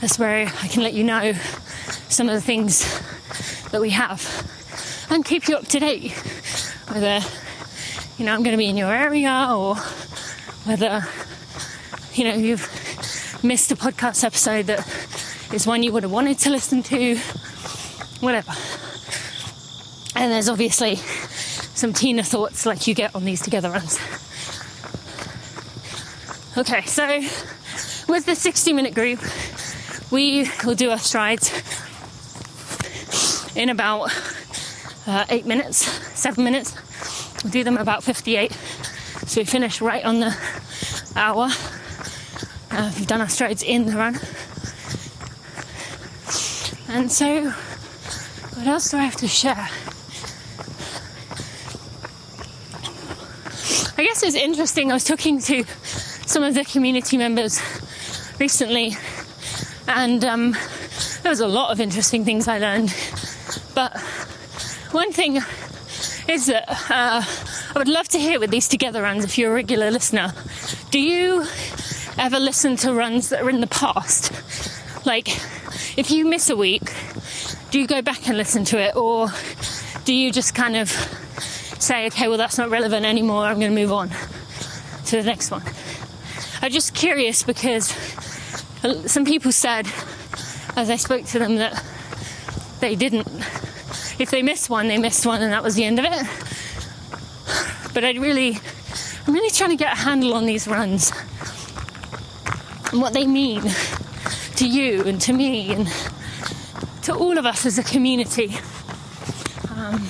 that's 0.00 0.18
where 0.18 0.46
I 0.46 0.68
can 0.68 0.82
let 0.82 0.94
you 0.94 1.04
know 1.04 1.34
some 2.08 2.26
of 2.26 2.34
the 2.34 2.40
things 2.40 2.88
that 3.70 3.82
we 3.82 3.90
have 3.90 4.24
and 5.10 5.26
keep 5.26 5.46
you 5.46 5.56
up 5.56 5.68
to 5.68 5.78
date. 5.78 6.12
Whether, 6.88 7.20
you 8.16 8.24
know, 8.24 8.32
I'm 8.32 8.42
going 8.42 8.52
to 8.52 8.56
be 8.56 8.70
in 8.70 8.78
your 8.78 8.94
area 8.94 9.48
or 9.50 9.74
whether, 10.64 11.06
you 12.14 12.24
know, 12.24 12.32
you've 12.34 12.77
missed 13.42 13.70
a 13.70 13.76
podcast 13.76 14.24
episode 14.24 14.66
that 14.66 14.80
is 15.52 15.66
one 15.66 15.82
you 15.82 15.92
would 15.92 16.02
have 16.02 16.12
wanted 16.12 16.38
to 16.38 16.50
listen 16.50 16.82
to, 16.82 17.16
whatever. 18.20 18.52
And 20.16 20.32
there's 20.32 20.48
obviously 20.48 20.96
some 20.96 21.92
Tina 21.92 22.22
thoughts 22.22 22.66
like 22.66 22.86
you 22.86 22.94
get 22.94 23.14
on 23.14 23.24
these 23.24 23.40
together 23.40 23.70
runs. 23.70 23.98
Okay, 26.56 26.82
so 26.82 27.06
with 28.12 28.26
the 28.26 28.34
60 28.34 28.72
minute 28.72 28.94
group, 28.94 29.20
we 30.10 30.50
will 30.64 30.74
do 30.74 30.90
our 30.90 30.98
strides 30.98 31.52
in 33.54 33.68
about 33.68 34.10
uh, 35.06 35.24
eight 35.28 35.46
minutes, 35.46 35.76
seven 36.18 36.42
minutes. 36.42 36.74
We'll 37.44 37.52
do 37.52 37.62
them 37.62 37.76
about 37.76 38.02
58. 38.02 38.52
So 38.52 39.40
we 39.40 39.44
finish 39.44 39.80
right 39.80 40.04
on 40.04 40.20
the 40.20 40.36
hour. 41.14 41.50
Uh, 42.70 42.92
we've 42.96 43.06
done 43.06 43.20
our 43.20 43.28
strides 43.28 43.62
in 43.62 43.86
the 43.86 43.96
run. 43.96 44.18
And 46.88 47.10
so, 47.10 47.50
what 48.54 48.66
else 48.66 48.90
do 48.90 48.96
I 48.96 49.02
have 49.02 49.16
to 49.16 49.28
share? 49.28 49.68
I 53.98 54.04
guess 54.04 54.22
it's 54.22 54.36
interesting. 54.36 54.90
I 54.90 54.94
was 54.94 55.04
talking 55.04 55.40
to 55.40 55.64
some 56.26 56.42
of 56.42 56.54
the 56.54 56.64
community 56.64 57.16
members 57.16 57.60
recently, 58.38 58.96
and 59.86 60.24
um, 60.24 60.52
there 61.22 61.30
was 61.30 61.40
a 61.40 61.48
lot 61.48 61.72
of 61.72 61.80
interesting 61.80 62.24
things 62.24 62.48
I 62.48 62.58
learned. 62.58 62.94
But 63.74 63.98
one 64.92 65.12
thing 65.12 65.40
is 66.28 66.46
that 66.46 66.68
uh, 66.90 67.22
I 67.74 67.78
would 67.78 67.88
love 67.88 68.08
to 68.08 68.18
hear 68.18 68.38
with 68.38 68.50
these 68.50 68.68
together 68.68 69.02
runs 69.02 69.24
if 69.24 69.36
you're 69.36 69.50
a 69.50 69.54
regular 69.54 69.90
listener. 69.90 70.32
Do 70.90 71.00
you 71.00 71.46
ever 72.18 72.38
listen 72.38 72.76
to 72.76 72.92
runs 72.92 73.28
that 73.30 73.42
are 73.42 73.50
in 73.50 73.60
the 73.60 73.66
past? 73.66 74.32
Like, 75.06 75.28
if 75.96 76.10
you 76.10 76.26
miss 76.26 76.50
a 76.50 76.56
week, 76.56 76.92
do 77.70 77.80
you 77.80 77.86
go 77.86 78.02
back 78.02 78.28
and 78.28 78.36
listen 78.36 78.64
to 78.66 78.78
it, 78.78 78.96
or 78.96 79.28
do 80.04 80.12
you 80.12 80.32
just 80.32 80.54
kind 80.54 80.76
of 80.76 80.90
say, 81.78 82.06
okay, 82.06 82.28
well, 82.28 82.38
that's 82.38 82.58
not 82.58 82.70
relevant 82.70 83.06
anymore, 83.06 83.44
I'm 83.44 83.60
going 83.60 83.74
to 83.74 83.80
move 83.80 83.92
on 83.92 84.10
to 85.06 85.16
the 85.16 85.22
next 85.22 85.50
one. 85.50 85.62
I'm 86.60 86.72
just 86.72 86.94
curious 86.94 87.42
because 87.42 87.88
some 89.06 89.24
people 89.24 89.52
said, 89.52 89.86
as 90.76 90.90
I 90.90 90.96
spoke 90.96 91.24
to 91.26 91.38
them, 91.38 91.56
that 91.56 91.82
they 92.80 92.94
didn't. 92.94 93.28
If 94.18 94.30
they 94.30 94.42
missed 94.42 94.68
one, 94.68 94.88
they 94.88 94.98
missed 94.98 95.24
one, 95.24 95.42
and 95.42 95.52
that 95.52 95.62
was 95.62 95.76
the 95.76 95.84
end 95.84 95.98
of 95.98 96.04
it. 96.04 96.26
But 97.94 98.04
I 98.04 98.12
really, 98.12 98.58
I'm 99.26 99.32
really 99.32 99.50
trying 99.50 99.70
to 99.70 99.76
get 99.76 99.92
a 99.92 99.96
handle 99.96 100.34
on 100.34 100.46
these 100.46 100.66
runs 100.66 101.12
and 102.92 103.00
what 103.00 103.12
they 103.12 103.26
mean 103.26 103.62
to 104.56 104.66
you 104.66 105.04
and 105.04 105.20
to 105.20 105.32
me 105.32 105.72
and 105.72 105.88
to 107.02 107.14
all 107.14 107.38
of 107.38 107.46
us 107.46 107.66
as 107.66 107.78
a 107.78 107.82
community. 107.82 108.54
Um, 109.74 110.00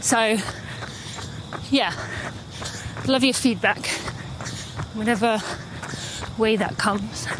so, 0.00 0.36
yeah, 1.70 1.92
love 3.06 3.24
your 3.24 3.34
feedback, 3.34 3.86
whatever 4.94 5.40
way 6.38 6.56
that 6.56 6.76
comes. 6.76 7.26
I 7.26 7.30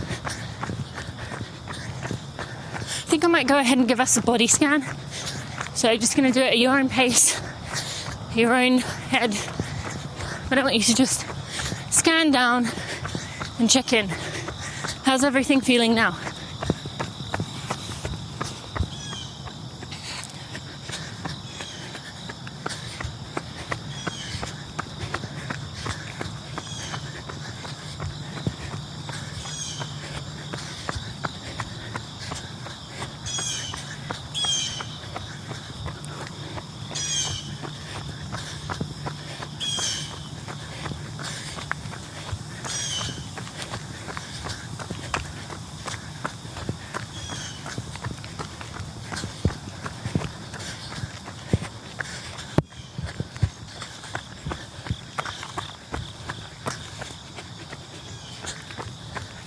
think 3.15 3.25
I 3.25 3.29
might 3.29 3.47
go 3.47 3.59
ahead 3.59 3.79
and 3.79 3.87
give 3.87 4.01
us 4.01 4.17
a 4.17 4.23
body 4.23 4.47
scan. 4.47 4.85
So, 5.75 5.95
just 5.97 6.17
going 6.17 6.33
to 6.33 6.39
do 6.39 6.45
it 6.45 6.53
at 6.53 6.59
your 6.59 6.79
own 6.79 6.89
pace, 6.89 7.41
your 8.35 8.55
own 8.55 8.79
head. 8.79 9.37
But 10.49 10.59
I 10.59 10.63
want 10.63 10.75
you 10.75 10.83
to 10.83 10.95
just 10.95 11.27
scan 11.93 12.31
down 12.31 12.67
and 13.63 13.71
check 13.71 13.93
in. 13.93 14.09
How's 15.05 15.23
everything 15.23 15.61
feeling 15.61 15.95
now? 15.95 16.19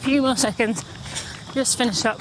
Few 0.05 0.21
more 0.21 0.35
seconds. 0.35 0.85
Just 1.55 1.79
finish 1.79 2.05
up. 2.05 2.19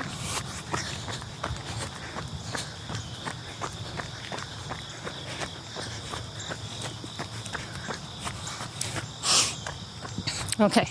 Okay. 10.59 10.89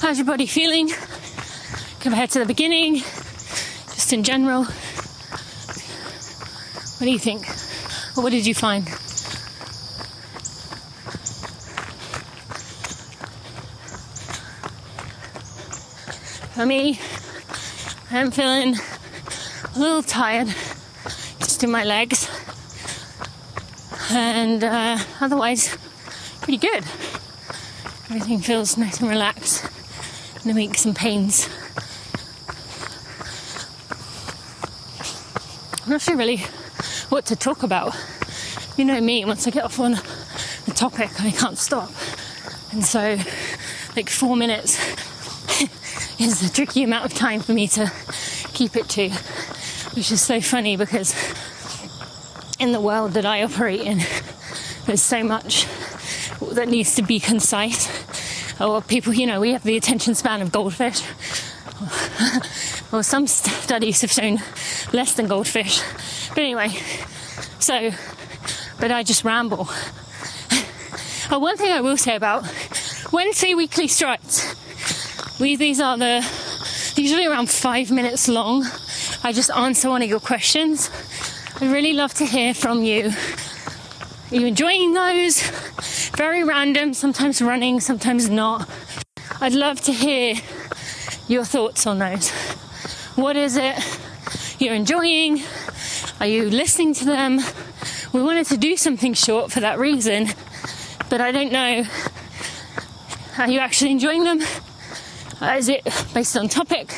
How's 0.00 0.18
your 0.18 0.26
body 0.26 0.46
feeling 0.46 0.90
compared 2.00 2.30
to 2.30 2.40
the 2.40 2.46
beginning? 2.46 2.96
Just 2.96 4.12
in 4.12 4.24
general. 4.24 4.64
What 4.64 4.74
do 7.06 7.10
you 7.10 7.20
think? 7.20 7.46
what 8.16 8.30
did 8.30 8.46
you 8.46 8.54
find? 8.54 8.88
For 16.54 16.64
me, 16.64 17.00
I'm 18.12 18.30
feeling 18.30 18.76
a 19.74 19.76
little 19.76 20.04
tired 20.04 20.46
just 21.40 21.64
in 21.64 21.70
my 21.72 21.82
legs, 21.82 22.30
and 24.12 24.62
uh, 24.62 24.98
otherwise, 25.20 25.76
pretty 26.42 26.58
good. 26.58 26.84
Everything 28.08 28.38
feels 28.38 28.78
nice 28.78 29.00
and 29.00 29.10
relaxed, 29.10 29.66
no 30.46 30.56
aches 30.56 30.84
and 30.84 30.94
pains. 30.94 31.48
I'm 35.82 35.90
not 35.90 36.02
sure 36.02 36.16
really 36.16 36.36
what 37.08 37.26
to 37.26 37.34
talk 37.34 37.64
about. 37.64 37.96
You 38.76 38.84
know 38.84 39.00
me, 39.00 39.24
once 39.24 39.44
I 39.48 39.50
get 39.50 39.64
off 39.64 39.80
on 39.80 39.94
a 39.94 40.70
topic, 40.70 41.20
I 41.20 41.32
can't 41.32 41.58
stop. 41.58 41.90
And 42.70 42.84
so, 42.84 43.18
like 43.96 44.08
four 44.08 44.36
minutes 44.36 44.78
is 46.18 46.48
a 46.48 46.52
tricky 46.52 46.82
amount 46.82 47.04
of 47.04 47.14
time 47.14 47.40
for 47.40 47.52
me 47.52 47.66
to 47.68 47.90
keep 48.52 48.76
it 48.76 48.88
to, 48.90 49.08
which 49.94 50.12
is 50.12 50.22
so 50.22 50.40
funny 50.40 50.76
because 50.76 51.14
in 52.58 52.72
the 52.72 52.80
world 52.80 53.12
that 53.12 53.26
I 53.26 53.42
operate 53.42 53.80
in, 53.80 54.00
there's 54.86 55.02
so 55.02 55.24
much 55.24 55.66
that 56.52 56.68
needs 56.68 56.94
to 56.96 57.02
be 57.02 57.18
concise. 57.18 57.88
Oh, 58.60 58.74
or 58.74 58.82
people, 58.82 59.12
you 59.12 59.26
know, 59.26 59.40
we 59.40 59.52
have 59.52 59.64
the 59.64 59.76
attention 59.76 60.14
span 60.14 60.40
of 60.40 60.52
goldfish. 60.52 61.02
well, 62.92 63.02
some 63.02 63.26
studies 63.26 64.00
have 64.02 64.12
shown 64.12 64.38
less 64.92 65.14
than 65.14 65.26
goldfish. 65.26 65.80
But 66.28 66.38
anyway, 66.38 66.68
so, 67.58 67.90
but 68.78 68.92
I 68.92 69.02
just 69.02 69.24
ramble. 69.24 69.68
Oh, 71.30 71.38
one 71.38 71.56
thing 71.56 71.72
I 71.72 71.80
will 71.80 71.96
say 71.96 72.14
about 72.14 72.44
Wednesday 73.10 73.54
weekly 73.54 73.88
strides 73.88 74.43
these 75.44 75.78
are 75.78 75.98
the 75.98 76.22
usually 76.96 77.26
around 77.26 77.50
five 77.50 77.90
minutes 77.90 78.28
long. 78.28 78.64
I 79.22 79.30
just 79.30 79.50
answer 79.50 79.90
one 79.90 80.00
of 80.00 80.08
your 80.08 80.18
questions. 80.18 80.90
I'd 81.60 81.70
really 81.70 81.92
love 81.92 82.14
to 82.14 82.24
hear 82.24 82.54
from 82.54 82.82
you. 82.82 83.12
Are 84.30 84.36
you 84.36 84.46
enjoying 84.46 84.94
those? 84.94 85.42
Very 86.16 86.44
random, 86.44 86.94
sometimes 86.94 87.42
running, 87.42 87.80
sometimes 87.80 88.30
not. 88.30 88.66
I'd 89.42 89.52
love 89.52 89.82
to 89.82 89.92
hear 89.92 90.36
your 91.28 91.44
thoughts 91.44 91.86
on 91.86 91.98
those. 91.98 92.30
What 93.14 93.36
is 93.36 93.58
it 93.58 93.76
you're 94.58 94.74
enjoying? 94.74 95.42
Are 96.20 96.26
you 96.26 96.48
listening 96.48 96.94
to 96.94 97.04
them? 97.04 97.40
We 98.14 98.22
wanted 98.22 98.46
to 98.46 98.56
do 98.56 98.78
something 98.78 99.12
short 99.12 99.52
for 99.52 99.60
that 99.60 99.78
reason, 99.78 100.28
but 101.10 101.20
I 101.20 101.32
don't 101.32 101.52
know. 101.52 101.84
Are 103.36 103.50
you 103.50 103.58
actually 103.58 103.90
enjoying 103.90 104.24
them? 104.24 104.40
Uh, 105.40 105.56
is 105.58 105.68
it 105.68 105.84
based 106.14 106.36
on 106.36 106.48
topic? 106.48 106.94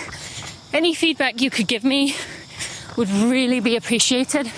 Any 0.73 0.95
feedback 0.95 1.41
you 1.41 1.49
could 1.49 1.67
give 1.67 1.85
me 1.85 2.15
would 2.97 3.09
really 3.09 3.61
be 3.61 3.77
appreciated. 3.77 4.51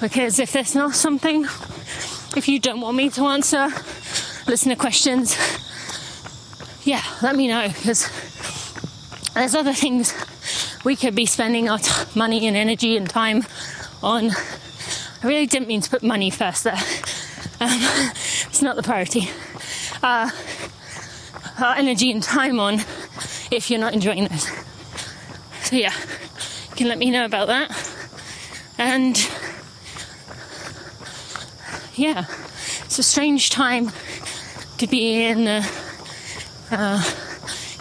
Because 0.00 0.40
if 0.40 0.52
there's 0.52 0.74
not 0.74 0.94
something, 0.94 1.44
if 2.36 2.48
you 2.48 2.58
don't 2.58 2.80
want 2.80 2.96
me 2.96 3.08
to 3.10 3.22
answer 3.26 3.68
listener 4.48 4.74
questions, 4.74 5.36
yeah, 6.84 7.02
let 7.22 7.36
me 7.36 7.46
know 7.46 7.68
because 7.68 8.10
there's 9.34 9.54
other 9.54 9.72
things 9.72 10.12
we 10.84 10.96
could 10.96 11.14
be 11.14 11.26
spending 11.26 11.68
our 11.68 11.78
t- 11.78 12.18
money 12.18 12.48
and 12.48 12.56
energy 12.56 12.96
and 12.96 13.08
time 13.08 13.44
on. 14.02 14.30
I 15.22 15.26
really 15.26 15.46
didn't 15.46 15.68
mean 15.68 15.82
to 15.82 15.90
put 15.90 16.02
money 16.02 16.30
first 16.30 16.64
there. 16.64 16.74
Um, 17.60 17.78
it's 18.48 18.60
not 18.60 18.74
the 18.74 18.82
priority. 18.82 19.30
Uh, 20.02 20.30
our 21.58 21.74
energy 21.74 22.10
and 22.10 22.22
time 22.22 22.58
on 22.58 22.80
if 23.50 23.70
you're 23.70 23.80
not 23.80 23.94
enjoying 23.94 24.28
this. 24.28 24.50
So 25.62 25.76
yeah, 25.76 25.92
you 26.70 26.76
can 26.76 26.88
let 26.88 26.98
me 26.98 27.10
know 27.10 27.24
about 27.24 27.48
that. 27.48 27.70
And 28.78 29.16
yeah, 31.94 32.24
it's 32.84 32.98
a 32.98 33.02
strange 33.02 33.50
time 33.50 33.90
to 34.78 34.86
be 34.86 35.24
in 35.24 35.44
the 35.44 35.70
uh, 36.70 37.04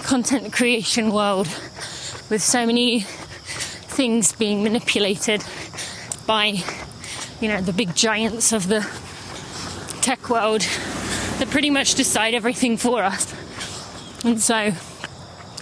content 0.03 0.53
creation 0.53 1.11
world 1.11 1.47
with 2.29 2.41
so 2.41 2.65
many 2.65 3.01
things 3.01 4.33
being 4.33 4.63
manipulated 4.63 5.43
by, 6.25 6.63
you 7.39 7.47
know, 7.47 7.61
the 7.61 7.73
big 7.73 7.95
giants 7.95 8.53
of 8.53 8.67
the 8.67 8.81
tech 10.01 10.29
world 10.29 10.61
that 11.39 11.47
pretty 11.49 11.69
much 11.69 11.95
decide 11.95 12.33
everything 12.33 12.77
for 12.77 13.03
us. 13.03 13.33
And 14.23 14.39
so 14.39 14.73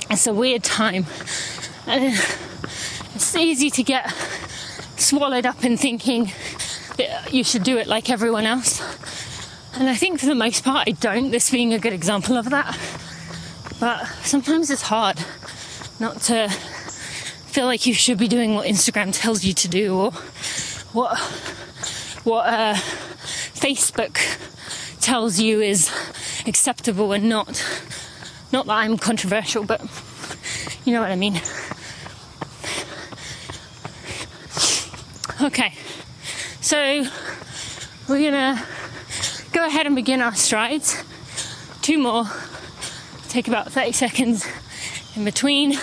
it's 0.09 0.27
a 0.27 0.33
weird 0.33 0.63
time. 0.63 1.05
And 1.87 2.13
it's 3.15 3.35
easy 3.35 3.69
to 3.69 3.83
get 3.83 4.11
swallowed 4.97 5.45
up 5.45 5.63
in 5.63 5.77
thinking 5.77 6.31
that 6.97 7.33
you 7.33 7.43
should 7.43 7.63
do 7.63 7.77
it 7.77 7.87
like 7.87 8.09
everyone 8.09 8.45
else. 8.45 8.81
And 9.75 9.87
I 9.87 9.95
think 9.95 10.19
for 10.19 10.25
the 10.25 10.35
most 10.35 10.63
part, 10.63 10.87
I 10.87 10.91
don't, 10.91 11.31
this 11.31 11.49
being 11.49 11.73
a 11.73 11.79
good 11.79 11.93
example 11.93 12.35
of 12.35 12.49
that. 12.49 12.77
But 13.79 14.05
sometimes 14.23 14.69
it's 14.69 14.81
hard 14.81 15.17
not 15.99 16.19
to 16.23 16.49
feel 16.49 17.65
like 17.65 17.85
you 17.85 17.93
should 17.93 18.17
be 18.17 18.27
doing 18.27 18.55
what 18.55 18.67
Instagram 18.67 19.11
tells 19.13 19.45
you 19.45 19.53
to 19.53 19.67
do 19.67 19.97
or 19.97 20.11
what 20.91 21.17
what 22.23 22.45
uh, 22.45 22.73
Facebook 22.73 24.19
tells 24.99 25.39
you 25.39 25.61
is 25.61 25.89
acceptable 26.45 27.13
and 27.13 27.29
not. 27.29 27.63
Not 28.51 28.65
that 28.65 28.73
I'm 28.73 28.97
controversial, 28.97 29.63
but 29.63 29.81
you 30.85 30.93
know 30.93 31.01
what 31.01 31.11
I 31.11 31.15
mean. 31.15 31.39
Okay, 35.41 35.73
so 36.59 37.05
we're 38.09 38.31
gonna 38.31 38.65
go 39.53 39.65
ahead 39.65 39.85
and 39.85 39.95
begin 39.95 40.19
our 40.19 40.35
strides. 40.35 41.01
Two 41.81 41.97
more, 41.97 42.25
take 43.29 43.47
about 43.47 43.71
30 43.71 43.91
seconds 43.93 44.45
in 45.15 45.23
between. 45.23 45.75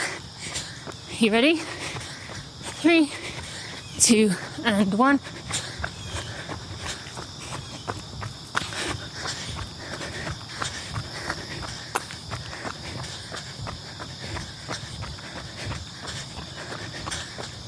You 1.19 1.33
ready? 1.33 1.57
Three, 1.57 3.11
two, 3.99 4.33
and 4.64 4.93
one. 4.95 5.21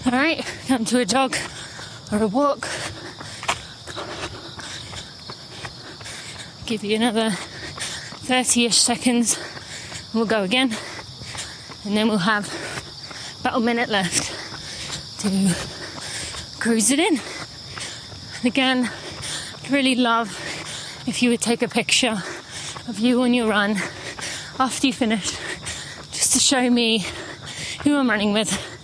All 0.08 0.14
right, 0.14 0.42
come 0.66 0.86
to 0.86 1.00
a 1.00 1.04
jog 1.04 1.36
or 2.10 2.22
a 2.22 2.26
walk. 2.26 2.66
Give 6.64 6.82
you 6.82 6.96
another 6.96 7.32
30 7.32 8.64
ish 8.64 8.78
seconds. 8.78 9.38
We'll 10.14 10.24
go 10.24 10.44
again. 10.44 10.74
And 11.84 11.94
then 11.94 12.08
we'll 12.08 12.16
have 12.16 12.48
about 13.42 13.58
a 13.58 13.60
minute 13.60 13.90
left 13.90 14.32
to 15.20 15.54
cruise 16.58 16.90
it 16.90 17.00
in. 17.00 17.20
And 18.36 18.46
again, 18.46 18.90
I'd 19.62 19.70
really 19.70 19.94
love 19.94 20.30
if 21.06 21.22
you 21.22 21.28
would 21.28 21.42
take 21.42 21.60
a 21.60 21.68
picture 21.68 22.22
of 22.88 22.98
you 22.98 23.20
on 23.20 23.34
your 23.34 23.50
run 23.50 23.76
after 24.58 24.86
you 24.86 24.94
finish, 24.94 25.32
just 26.12 26.32
to 26.32 26.38
show 26.38 26.70
me 26.70 27.04
who 27.82 27.94
I'm 27.94 28.08
running 28.08 28.32
with 28.32 28.77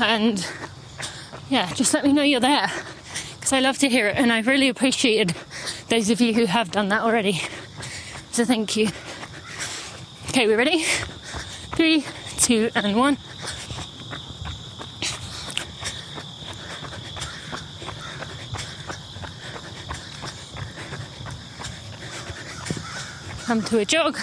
and 0.00 0.46
yeah, 1.48 1.72
just 1.74 1.94
let 1.94 2.04
me 2.04 2.12
know 2.12 2.22
you're 2.22 2.40
there 2.40 2.70
because 3.34 3.52
I 3.52 3.60
love 3.60 3.78
to 3.78 3.88
hear 3.88 4.08
it 4.08 4.16
and 4.16 4.32
I've 4.32 4.46
really 4.46 4.68
appreciated 4.68 5.34
those 5.88 6.10
of 6.10 6.20
you 6.20 6.34
who 6.34 6.46
have 6.46 6.70
done 6.70 6.88
that 6.88 7.02
already. 7.02 7.40
So 8.32 8.44
thank 8.44 8.76
you. 8.76 8.88
Okay, 10.30 10.46
we're 10.46 10.58
ready? 10.58 10.82
Three, 10.82 12.04
two, 12.38 12.70
and 12.74 12.96
one. 12.96 13.16
Come 23.46 23.62
to 23.62 23.78
a 23.78 23.84
jog. 23.84 24.18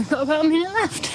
We've 0.00 0.08
got 0.08 0.22
about 0.22 0.46
a 0.46 0.48
minute 0.48 0.72
left. 0.72 1.12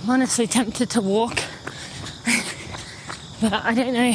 I'm 0.00 0.08
honestly 0.08 0.46
tempted 0.46 0.88
to 0.88 1.02
walk, 1.02 1.36
but 3.42 3.52
I 3.52 3.74
don't 3.74 3.92
know 3.92 4.14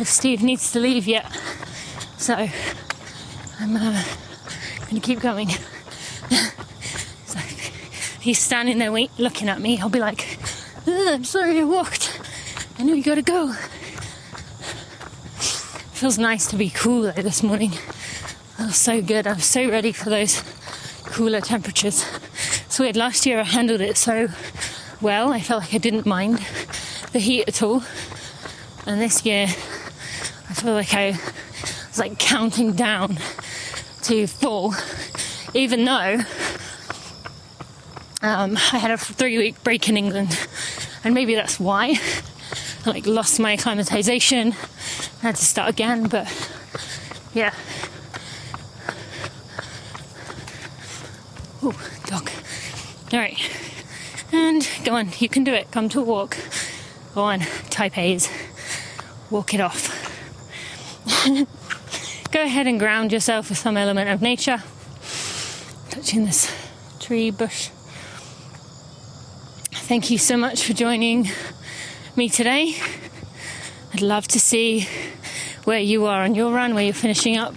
if 0.00 0.08
Steve 0.08 0.42
needs 0.42 0.72
to 0.72 0.80
leave 0.80 1.06
yet. 1.06 1.32
So 2.18 2.34
I'm 3.60 3.76
uh, 3.76 4.02
to 4.88 4.98
keep 4.98 5.20
going. 5.20 5.50
so 7.26 7.38
he's 8.18 8.40
standing 8.40 8.78
there 8.78 8.90
wait, 8.90 9.12
looking 9.18 9.48
at 9.48 9.60
me. 9.60 9.78
I'll 9.78 9.88
be 9.88 10.00
like, 10.00 10.36
I'm 10.84 11.22
sorry 11.22 11.60
I 11.60 11.64
walked. 11.64 12.20
I 12.76 12.82
know 12.82 12.94
you 12.94 13.04
gotta 13.04 13.22
go. 13.22 13.54
Feels 15.96 16.18
nice 16.18 16.46
to 16.48 16.56
be 16.56 16.68
cooler 16.68 17.12
this 17.12 17.42
morning. 17.42 17.70
Feels 17.70 18.76
so 18.76 19.00
good. 19.00 19.26
I'm 19.26 19.40
so 19.40 19.66
ready 19.70 19.92
for 19.92 20.10
those 20.10 20.42
cooler 21.06 21.40
temperatures. 21.40 22.04
It's 22.66 22.78
weird. 22.78 22.98
Last 22.98 23.24
year 23.24 23.40
I 23.40 23.44
handled 23.44 23.80
it 23.80 23.96
so 23.96 24.28
well. 25.00 25.32
I 25.32 25.40
felt 25.40 25.62
like 25.62 25.72
I 25.72 25.78
didn't 25.78 26.04
mind 26.04 26.40
the 27.12 27.18
heat 27.18 27.48
at 27.48 27.62
all. 27.62 27.82
And 28.84 29.00
this 29.00 29.24
year 29.24 29.44
I 29.44 30.52
feel 30.52 30.74
like 30.74 30.92
I 30.92 31.12
was 31.88 31.98
like 31.98 32.18
counting 32.18 32.74
down 32.74 33.16
to 34.02 34.26
fall, 34.26 34.74
even 35.54 35.86
though 35.86 36.20
um, 38.20 38.58
I 38.70 38.76
had 38.76 38.90
a 38.90 38.98
three 38.98 39.38
week 39.38 39.64
break 39.64 39.88
in 39.88 39.96
England, 39.96 40.46
and 41.04 41.14
maybe 41.14 41.34
that's 41.34 41.58
why 41.58 41.98
I 42.84 42.90
like 42.90 43.06
lost 43.06 43.40
my 43.40 43.52
acclimatization 43.52 44.54
I 45.22 45.26
had 45.26 45.36
to 45.36 45.44
start 45.44 45.70
again, 45.70 46.08
but 46.08 46.26
yeah. 47.34 47.54
Oh, 51.62 51.72
dog. 52.06 52.30
All 53.12 53.18
right. 53.18 53.38
And 54.32 54.68
go 54.84 54.94
on, 54.94 55.08
you 55.18 55.28
can 55.28 55.44
do 55.44 55.52
it. 55.52 55.70
Come 55.70 55.88
to 55.90 56.00
a 56.00 56.04
walk. 56.04 56.36
Go 57.14 57.22
on, 57.22 57.40
type 57.70 57.96
A's. 57.96 58.30
Walk 59.30 59.54
it 59.54 59.60
off. 59.60 59.90
go 62.30 62.42
ahead 62.42 62.66
and 62.66 62.78
ground 62.78 63.12
yourself 63.12 63.48
with 63.48 63.58
some 63.58 63.76
element 63.76 64.10
of 64.10 64.20
nature. 64.20 64.62
Touching 65.90 66.24
this 66.24 66.54
tree, 67.00 67.30
bush. 67.30 67.70
Thank 69.86 70.10
you 70.10 70.18
so 70.18 70.36
much 70.36 70.64
for 70.64 70.72
joining 70.72 71.28
me 72.16 72.28
today. 72.28 72.74
I'd 73.96 74.02
love 74.02 74.28
to 74.28 74.38
see 74.38 74.86
where 75.64 75.78
you 75.78 76.04
are 76.04 76.22
on 76.22 76.34
your 76.34 76.52
run, 76.52 76.74
where 76.74 76.84
you're 76.84 76.92
finishing 76.92 77.38
up. 77.38 77.54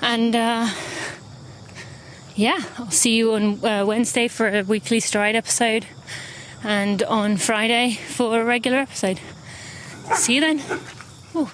And 0.00 0.36
uh, 0.36 0.68
yeah, 2.36 2.60
I'll 2.78 2.92
see 2.92 3.16
you 3.16 3.34
on 3.34 3.64
uh, 3.64 3.84
Wednesday 3.84 4.28
for 4.28 4.46
a 4.46 4.62
weekly 4.62 5.00
stride 5.00 5.34
episode 5.34 5.84
and 6.62 7.02
on 7.02 7.38
Friday 7.38 7.94
for 7.94 8.40
a 8.40 8.44
regular 8.44 8.78
episode. 8.78 9.18
See 10.14 10.36
you 10.36 10.40
then. 10.42 10.62
Ooh. 11.34 11.50